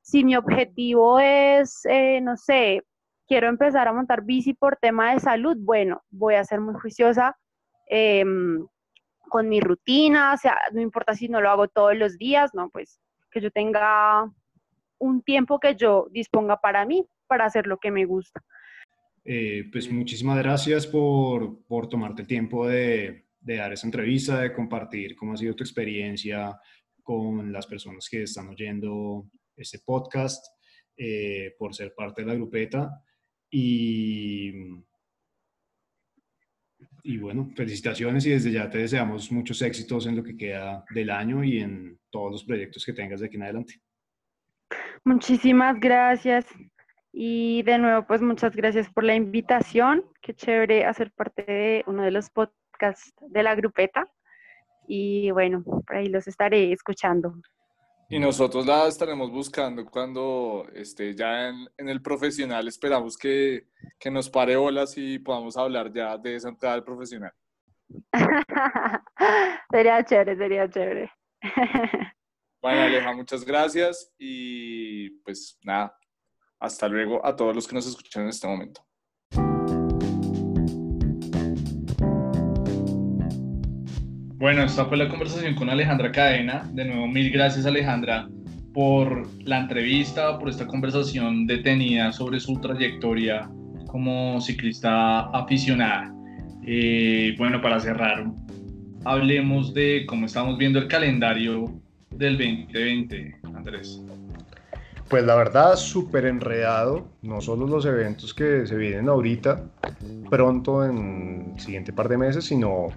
si 0.06 0.22
mi 0.22 0.36
objetivo 0.36 1.18
es, 1.18 1.84
eh, 1.84 2.20
no 2.20 2.36
sé, 2.36 2.84
quiero 3.26 3.48
empezar 3.48 3.88
a 3.88 3.92
montar 3.92 4.22
bici 4.24 4.54
por 4.54 4.76
tema 4.76 5.12
de 5.12 5.18
salud, 5.18 5.56
bueno, 5.58 6.04
voy 6.10 6.34
a 6.34 6.44
ser 6.44 6.60
muy 6.60 6.74
juiciosa 6.74 7.36
em, 7.88 8.64
con 9.28 9.48
mi 9.48 9.58
rutina, 9.58 10.32
o 10.32 10.36
sea, 10.36 10.56
no 10.72 10.80
importa 10.80 11.14
si 11.14 11.28
no 11.28 11.40
lo 11.40 11.50
hago 11.50 11.66
todos 11.66 11.96
los 11.96 12.18
días, 12.18 12.52
no, 12.54 12.70
pues 12.70 13.00
que 13.32 13.40
yo 13.40 13.50
tenga 13.50 14.32
un 14.98 15.22
tiempo 15.22 15.58
que 15.58 15.74
yo 15.74 16.06
disponga 16.12 16.60
para 16.60 16.86
mí, 16.86 17.04
para 17.26 17.44
hacer 17.44 17.66
lo 17.66 17.78
que 17.78 17.90
me 17.90 18.04
gusta. 18.04 18.40
Eh, 19.24 19.64
pues 19.72 19.90
muchísimas 19.90 20.38
gracias 20.38 20.86
por, 20.86 21.64
por 21.66 21.88
tomarte 21.88 22.22
el 22.22 22.28
tiempo 22.28 22.68
de, 22.68 23.26
de, 23.40 23.56
dar 23.56 23.72
esa 23.72 23.88
entrevista, 23.88 24.40
de 24.40 24.52
compartir 24.52 25.16
cómo 25.16 25.32
ha 25.32 25.36
sido 25.36 25.56
tu 25.56 25.64
experiencia 25.64 26.56
con 27.02 27.52
las 27.52 27.66
personas 27.66 28.08
que 28.08 28.22
están 28.22 28.48
oyendo 28.50 29.28
este 29.56 29.80
podcast, 29.80 30.46
eh, 30.96 31.54
por 31.58 31.74
ser 31.74 31.94
parte 31.94 32.22
de 32.22 32.28
la 32.28 32.34
grupeta. 32.34 33.02
Y, 33.50 34.52
y 37.02 37.18
bueno, 37.18 37.50
felicitaciones 37.54 38.26
y 38.26 38.30
desde 38.30 38.52
ya 38.52 38.68
te 38.68 38.78
deseamos 38.78 39.30
muchos 39.30 39.62
éxitos 39.62 40.06
en 40.06 40.16
lo 40.16 40.22
que 40.22 40.36
queda 40.36 40.84
del 40.90 41.10
año 41.10 41.44
y 41.44 41.60
en 41.60 41.98
todos 42.10 42.32
los 42.32 42.44
proyectos 42.44 42.84
que 42.84 42.92
tengas 42.92 43.20
de 43.20 43.26
aquí 43.26 43.36
en 43.36 43.42
adelante. 43.44 43.80
Muchísimas 45.04 45.78
gracias. 45.78 46.46
Y 47.12 47.62
de 47.62 47.78
nuevo, 47.78 48.06
pues 48.06 48.20
muchas 48.20 48.54
gracias 48.54 48.90
por 48.90 49.04
la 49.04 49.14
invitación. 49.14 50.04
Qué 50.20 50.34
chévere 50.34 50.84
hacer 50.84 51.12
parte 51.12 51.44
de 51.44 51.84
uno 51.86 52.02
de 52.02 52.10
los 52.10 52.28
podcasts 52.28 53.14
de 53.20 53.42
la 53.42 53.54
grupeta. 53.54 54.12
Y 54.86 55.30
bueno, 55.30 55.64
por 55.64 55.96
ahí 55.96 56.08
los 56.08 56.26
estaré 56.28 56.72
escuchando. 56.72 57.34
Y 58.08 58.20
nosotros 58.20 58.64
la 58.64 58.86
estaremos 58.86 59.32
buscando 59.32 59.84
cuando 59.84 60.64
esté 60.72 61.12
ya 61.14 61.48
en, 61.48 61.88
el 61.88 62.00
profesional. 62.00 62.68
Esperamos 62.68 63.18
que, 63.18 63.66
que, 63.98 64.10
nos 64.12 64.30
pare 64.30 64.54
bolas 64.56 64.96
y 64.96 65.18
podamos 65.18 65.56
hablar 65.56 65.92
ya 65.92 66.16
de 66.16 66.36
esa 66.36 66.48
entrada 66.48 66.76
al 66.76 66.84
profesional. 66.84 67.32
sería 69.70 70.04
chévere, 70.04 70.36
sería 70.36 70.70
chévere. 70.70 71.10
bueno, 72.62 72.82
Aleja, 72.82 73.12
muchas 73.12 73.44
gracias 73.44 74.14
y 74.18 75.10
pues 75.20 75.58
nada, 75.64 75.98
hasta 76.60 76.88
luego 76.88 77.24
a 77.26 77.34
todos 77.34 77.56
los 77.56 77.66
que 77.66 77.74
nos 77.74 77.88
escuchan 77.88 78.22
en 78.22 78.28
este 78.28 78.46
momento. 78.46 78.85
Bueno, 84.38 84.64
esta 84.64 84.84
fue 84.84 84.98
la 84.98 85.08
conversación 85.08 85.54
con 85.54 85.70
Alejandra 85.70 86.12
Cadena. 86.12 86.68
De 86.74 86.84
nuevo, 86.84 87.06
mil 87.06 87.30
gracias 87.30 87.64
Alejandra 87.64 88.28
por 88.74 89.26
la 89.44 89.60
entrevista, 89.60 90.38
por 90.38 90.50
esta 90.50 90.66
conversación 90.66 91.46
detenida 91.46 92.12
sobre 92.12 92.38
su 92.38 92.60
trayectoria 92.60 93.48
como 93.86 94.38
ciclista 94.42 95.20
aficionada. 95.30 96.14
Eh, 96.66 97.34
bueno, 97.38 97.62
para 97.62 97.80
cerrar, 97.80 98.26
hablemos 99.06 99.72
de 99.72 100.04
cómo 100.06 100.26
estamos 100.26 100.58
viendo 100.58 100.80
el 100.80 100.88
calendario 100.88 101.80
del 102.10 102.36
2020, 102.36 103.36
Andrés. 103.54 104.02
Pues 105.08 105.24
la 105.24 105.36
verdad, 105.36 105.76
súper 105.76 106.26
enredado, 106.26 107.06
no 107.22 107.40
solo 107.40 107.66
los 107.66 107.86
eventos 107.86 108.34
que 108.34 108.66
se 108.66 108.76
vienen 108.76 109.08
ahorita, 109.08 109.62
pronto 110.28 110.84
en 110.84 111.52
el 111.54 111.60
siguiente 111.60 111.92
par 111.92 112.08
de 112.08 112.18
meses, 112.18 112.44
sino 112.44 112.88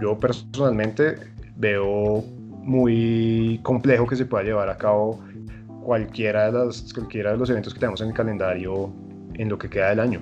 yo 0.00 0.18
personalmente 0.18 1.16
veo 1.56 2.24
muy 2.62 3.60
complejo 3.62 4.06
que 4.06 4.16
se 4.16 4.24
pueda 4.24 4.44
llevar 4.44 4.70
a 4.70 4.78
cabo 4.78 5.20
cualquiera 5.82 6.50
de, 6.50 6.52
las, 6.52 6.92
cualquiera 6.94 7.32
de 7.32 7.38
los 7.38 7.50
eventos 7.50 7.74
que 7.74 7.80
tenemos 7.80 8.00
en 8.00 8.08
el 8.08 8.14
calendario 8.14 8.90
en 9.34 9.48
lo 9.50 9.58
que 9.58 9.68
queda 9.68 9.90
del 9.90 10.00
año. 10.00 10.20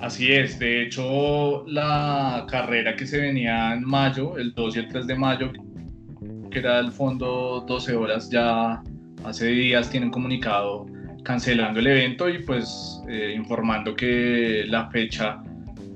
Así 0.00 0.32
es, 0.32 0.58
de 0.58 0.82
hecho 0.82 1.66
la 1.66 2.46
carrera 2.50 2.96
que 2.96 3.06
se 3.06 3.20
venía 3.20 3.74
en 3.74 3.84
mayo, 3.84 4.38
el 4.38 4.54
2 4.54 4.76
y 4.76 4.78
el 4.78 4.88
3 4.88 5.06
de 5.06 5.14
mayo, 5.14 5.52
que 6.50 6.58
era 6.58 6.78
el 6.78 6.90
fondo 6.90 7.64
12 7.66 7.96
horas, 7.96 8.30
ya 8.30 8.82
hace 9.24 9.46
días 9.46 9.90
tienen 9.90 10.10
comunicado 10.10 10.86
cancelando 11.24 11.80
el 11.80 11.88
evento 11.88 12.28
y 12.28 12.38
pues 12.44 13.02
eh, 13.08 13.34
informando 13.36 13.94
que 13.94 14.64
la 14.68 14.88
fecha 14.90 15.42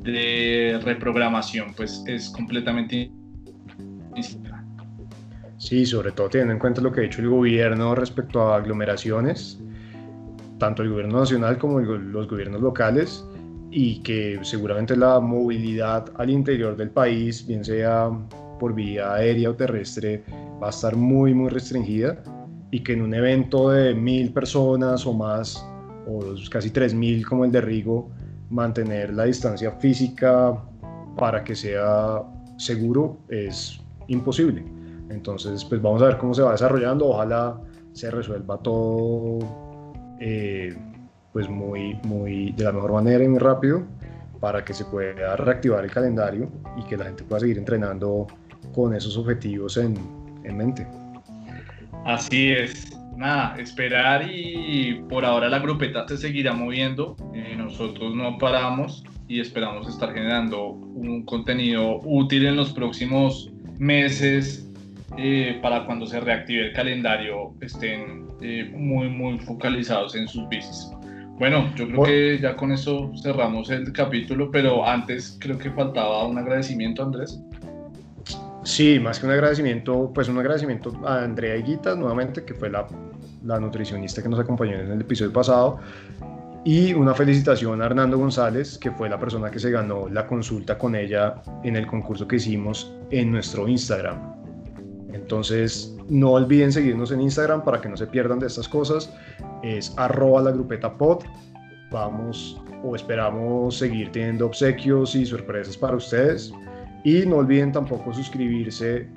de 0.02 0.80
reprogramación 0.82 1.72
pues 1.76 2.02
es 2.06 2.30
completamente 2.30 3.10
Sí, 5.58 5.84
sobre 5.84 6.10
todo 6.12 6.30
teniendo 6.30 6.54
en 6.54 6.58
cuenta 6.58 6.80
lo 6.80 6.90
que 6.90 7.02
ha 7.02 7.04
hecho 7.04 7.20
el 7.20 7.28
gobierno 7.28 7.94
respecto 7.94 8.40
a 8.42 8.56
aglomeraciones, 8.56 9.60
tanto 10.58 10.82
el 10.82 10.88
gobierno 10.88 11.20
nacional 11.20 11.58
como 11.58 11.80
los 11.80 12.28
gobiernos 12.28 12.62
locales, 12.62 13.24
y 13.70 14.00
que 14.00 14.38
seguramente 14.42 14.96
la 14.96 15.20
movilidad 15.20 16.10
al 16.16 16.30
interior 16.30 16.76
del 16.76 16.90
país, 16.90 17.46
bien 17.46 17.62
sea 17.62 18.10
por 18.58 18.74
vía 18.74 19.12
aérea 19.12 19.50
o 19.50 19.54
terrestre, 19.54 20.24
va 20.62 20.68
a 20.68 20.70
estar 20.70 20.96
muy, 20.96 21.34
muy 21.34 21.50
restringida 21.50 22.22
y 22.70 22.82
que 22.82 22.92
en 22.92 23.02
un 23.02 23.14
evento 23.14 23.70
de 23.70 23.94
mil 23.94 24.32
personas 24.32 25.06
o 25.06 25.12
más, 25.12 25.64
o 26.06 26.20
casi 26.50 26.70
tres 26.70 26.94
mil 26.94 27.26
como 27.26 27.44
el 27.44 27.52
de 27.52 27.60
Rigo, 27.60 28.10
mantener 28.50 29.12
la 29.14 29.24
distancia 29.24 29.72
física 29.72 30.56
para 31.16 31.42
que 31.44 31.54
sea 31.54 32.22
seguro 32.56 33.18
es 33.28 33.80
imposible. 34.08 34.64
Entonces, 35.08 35.64
pues 35.64 35.82
vamos 35.82 36.02
a 36.02 36.06
ver 36.06 36.18
cómo 36.18 36.34
se 36.34 36.42
va 36.42 36.52
desarrollando. 36.52 37.08
Ojalá 37.08 37.60
se 37.92 38.10
resuelva 38.10 38.58
todo 38.58 39.38
eh, 40.20 40.76
pues 41.32 41.48
muy, 41.48 41.94
muy 42.04 42.52
de 42.52 42.64
la 42.64 42.72
mejor 42.72 42.92
manera 42.92 43.24
y 43.24 43.28
muy 43.28 43.38
rápido 43.38 43.82
para 44.40 44.64
que 44.64 44.72
se 44.72 44.84
pueda 44.84 45.36
reactivar 45.36 45.84
el 45.84 45.90
calendario 45.90 46.48
y 46.76 46.82
que 46.84 46.96
la 46.96 47.04
gente 47.04 47.24
pueda 47.24 47.40
seguir 47.40 47.58
entrenando 47.58 48.26
con 48.74 48.94
esos 48.94 49.16
objetivos 49.16 49.76
en, 49.76 49.94
en 50.44 50.56
mente. 50.56 50.86
Así 52.04 52.50
es 52.50 52.96
nada, 53.16 53.56
esperar 53.58 54.28
y 54.32 54.94
por 55.08 55.24
ahora 55.24 55.48
la 55.48 55.58
grupeta 55.58 56.08
se 56.08 56.16
seguirá 56.16 56.52
moviendo. 56.52 57.16
Eh, 57.34 57.54
nosotros 57.56 58.14
no 58.14 58.38
paramos 58.38 59.04
y 59.28 59.40
esperamos 59.40 59.88
estar 59.88 60.12
generando 60.12 60.68
un 60.68 61.24
contenido 61.24 62.00
útil 62.02 62.46
en 62.46 62.56
los 62.56 62.72
próximos 62.72 63.50
meses 63.78 64.66
eh, 65.18 65.58
para 65.62 65.84
cuando 65.84 66.06
se 66.06 66.20
reactive 66.20 66.66
el 66.66 66.72
calendario 66.72 67.52
estén 67.60 68.28
eh, 68.40 68.70
muy, 68.74 69.08
muy 69.08 69.38
focalizados 69.38 70.14
en 70.14 70.26
sus 70.26 70.48
bicis. 70.48 70.90
Bueno, 71.38 71.74
yo 71.74 71.88
creo 71.88 72.02
que 72.02 72.38
ya 72.40 72.54
con 72.54 72.70
eso 72.70 73.10
cerramos 73.22 73.70
el 73.70 73.92
capítulo, 73.92 74.50
pero 74.50 74.86
antes 74.86 75.38
creo 75.40 75.58
que 75.58 75.70
faltaba 75.70 76.26
un 76.26 76.38
agradecimiento, 76.38 77.02
Andrés. 77.02 77.40
Sí, 78.70 79.00
más 79.00 79.18
que 79.18 79.26
un 79.26 79.32
agradecimiento, 79.32 80.12
pues 80.14 80.28
un 80.28 80.38
agradecimiento 80.38 80.92
a 81.04 81.24
Andrea 81.24 81.56
Higuita 81.56 81.96
nuevamente, 81.96 82.44
que 82.44 82.54
fue 82.54 82.70
la, 82.70 82.86
la 83.44 83.58
nutricionista 83.58 84.22
que 84.22 84.28
nos 84.28 84.38
acompañó 84.38 84.78
en 84.78 84.92
el 84.92 85.00
episodio 85.00 85.32
pasado, 85.32 85.80
y 86.64 86.94
una 86.94 87.12
felicitación 87.12 87.82
a 87.82 87.86
Hernando 87.86 88.16
González, 88.16 88.78
que 88.78 88.92
fue 88.92 89.08
la 89.08 89.18
persona 89.18 89.50
que 89.50 89.58
se 89.58 89.72
ganó 89.72 90.08
la 90.08 90.24
consulta 90.24 90.78
con 90.78 90.94
ella 90.94 91.42
en 91.64 91.74
el 91.74 91.84
concurso 91.88 92.28
que 92.28 92.36
hicimos 92.36 92.94
en 93.10 93.32
nuestro 93.32 93.66
Instagram. 93.66 94.36
Entonces, 95.12 95.92
no 96.08 96.30
olviden 96.30 96.70
seguirnos 96.70 97.10
en 97.10 97.22
Instagram 97.22 97.64
para 97.64 97.80
que 97.80 97.88
no 97.88 97.96
se 97.96 98.06
pierdan 98.06 98.38
de 98.38 98.46
estas 98.46 98.68
cosas. 98.68 99.12
Es 99.64 99.92
arroba 99.96 100.42
la 100.42 100.52
grupeta 100.52 100.96
pod. 100.96 101.24
Vamos 101.90 102.62
o 102.84 102.94
esperamos 102.94 103.78
seguir 103.78 104.12
teniendo 104.12 104.46
obsequios 104.46 105.16
y 105.16 105.26
sorpresas 105.26 105.76
para 105.76 105.96
ustedes. 105.96 106.52
Y 107.04 107.26
no 107.26 107.36
olviden 107.36 107.72
tampoco 107.72 108.12
suscribirse 108.12 109.08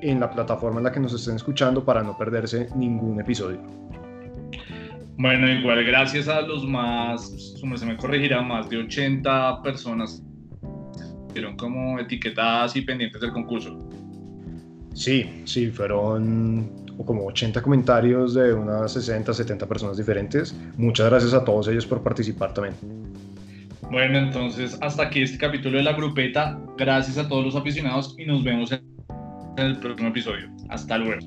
en 0.00 0.20
la 0.20 0.30
plataforma 0.30 0.78
en 0.78 0.84
la 0.84 0.92
que 0.92 1.00
nos 1.00 1.14
estén 1.14 1.36
escuchando 1.36 1.84
para 1.84 2.02
no 2.02 2.16
perderse 2.16 2.68
ningún 2.74 3.20
episodio. 3.20 3.60
Bueno, 5.16 5.48
igual 5.48 5.84
gracias 5.84 6.26
a 6.28 6.40
los 6.40 6.66
más, 6.66 7.54
se 7.56 7.86
me 7.86 7.96
corregirá, 7.96 8.42
más 8.42 8.68
de 8.68 8.78
80 8.78 9.62
personas 9.62 10.22
fueron 11.32 11.56
como 11.56 11.98
etiquetadas 11.98 12.76
y 12.76 12.82
pendientes 12.82 13.20
del 13.20 13.32
concurso. 13.32 13.78
Sí, 14.92 15.42
sí, 15.44 15.70
fueron 15.70 16.70
como 17.04 17.26
80 17.26 17.60
comentarios 17.62 18.34
de 18.34 18.54
unas 18.54 18.92
60, 18.92 19.34
70 19.34 19.66
personas 19.66 19.96
diferentes. 19.96 20.54
Muchas 20.76 21.10
gracias 21.10 21.34
a 21.34 21.44
todos 21.44 21.66
ellos 21.68 21.86
por 21.86 22.02
participar 22.02 22.54
también. 22.54 22.74
Bueno, 23.94 24.18
entonces 24.18 24.76
hasta 24.80 25.04
aquí 25.04 25.22
este 25.22 25.38
capítulo 25.38 25.76
de 25.76 25.84
la 25.84 25.92
grupeta. 25.92 26.58
Gracias 26.76 27.16
a 27.16 27.28
todos 27.28 27.44
los 27.44 27.54
aficionados 27.54 28.16
y 28.18 28.26
nos 28.26 28.42
vemos 28.42 28.72
en 28.72 28.82
el 29.56 29.78
próximo 29.78 30.08
episodio. 30.08 30.50
Hasta 30.68 30.98
luego. 30.98 31.24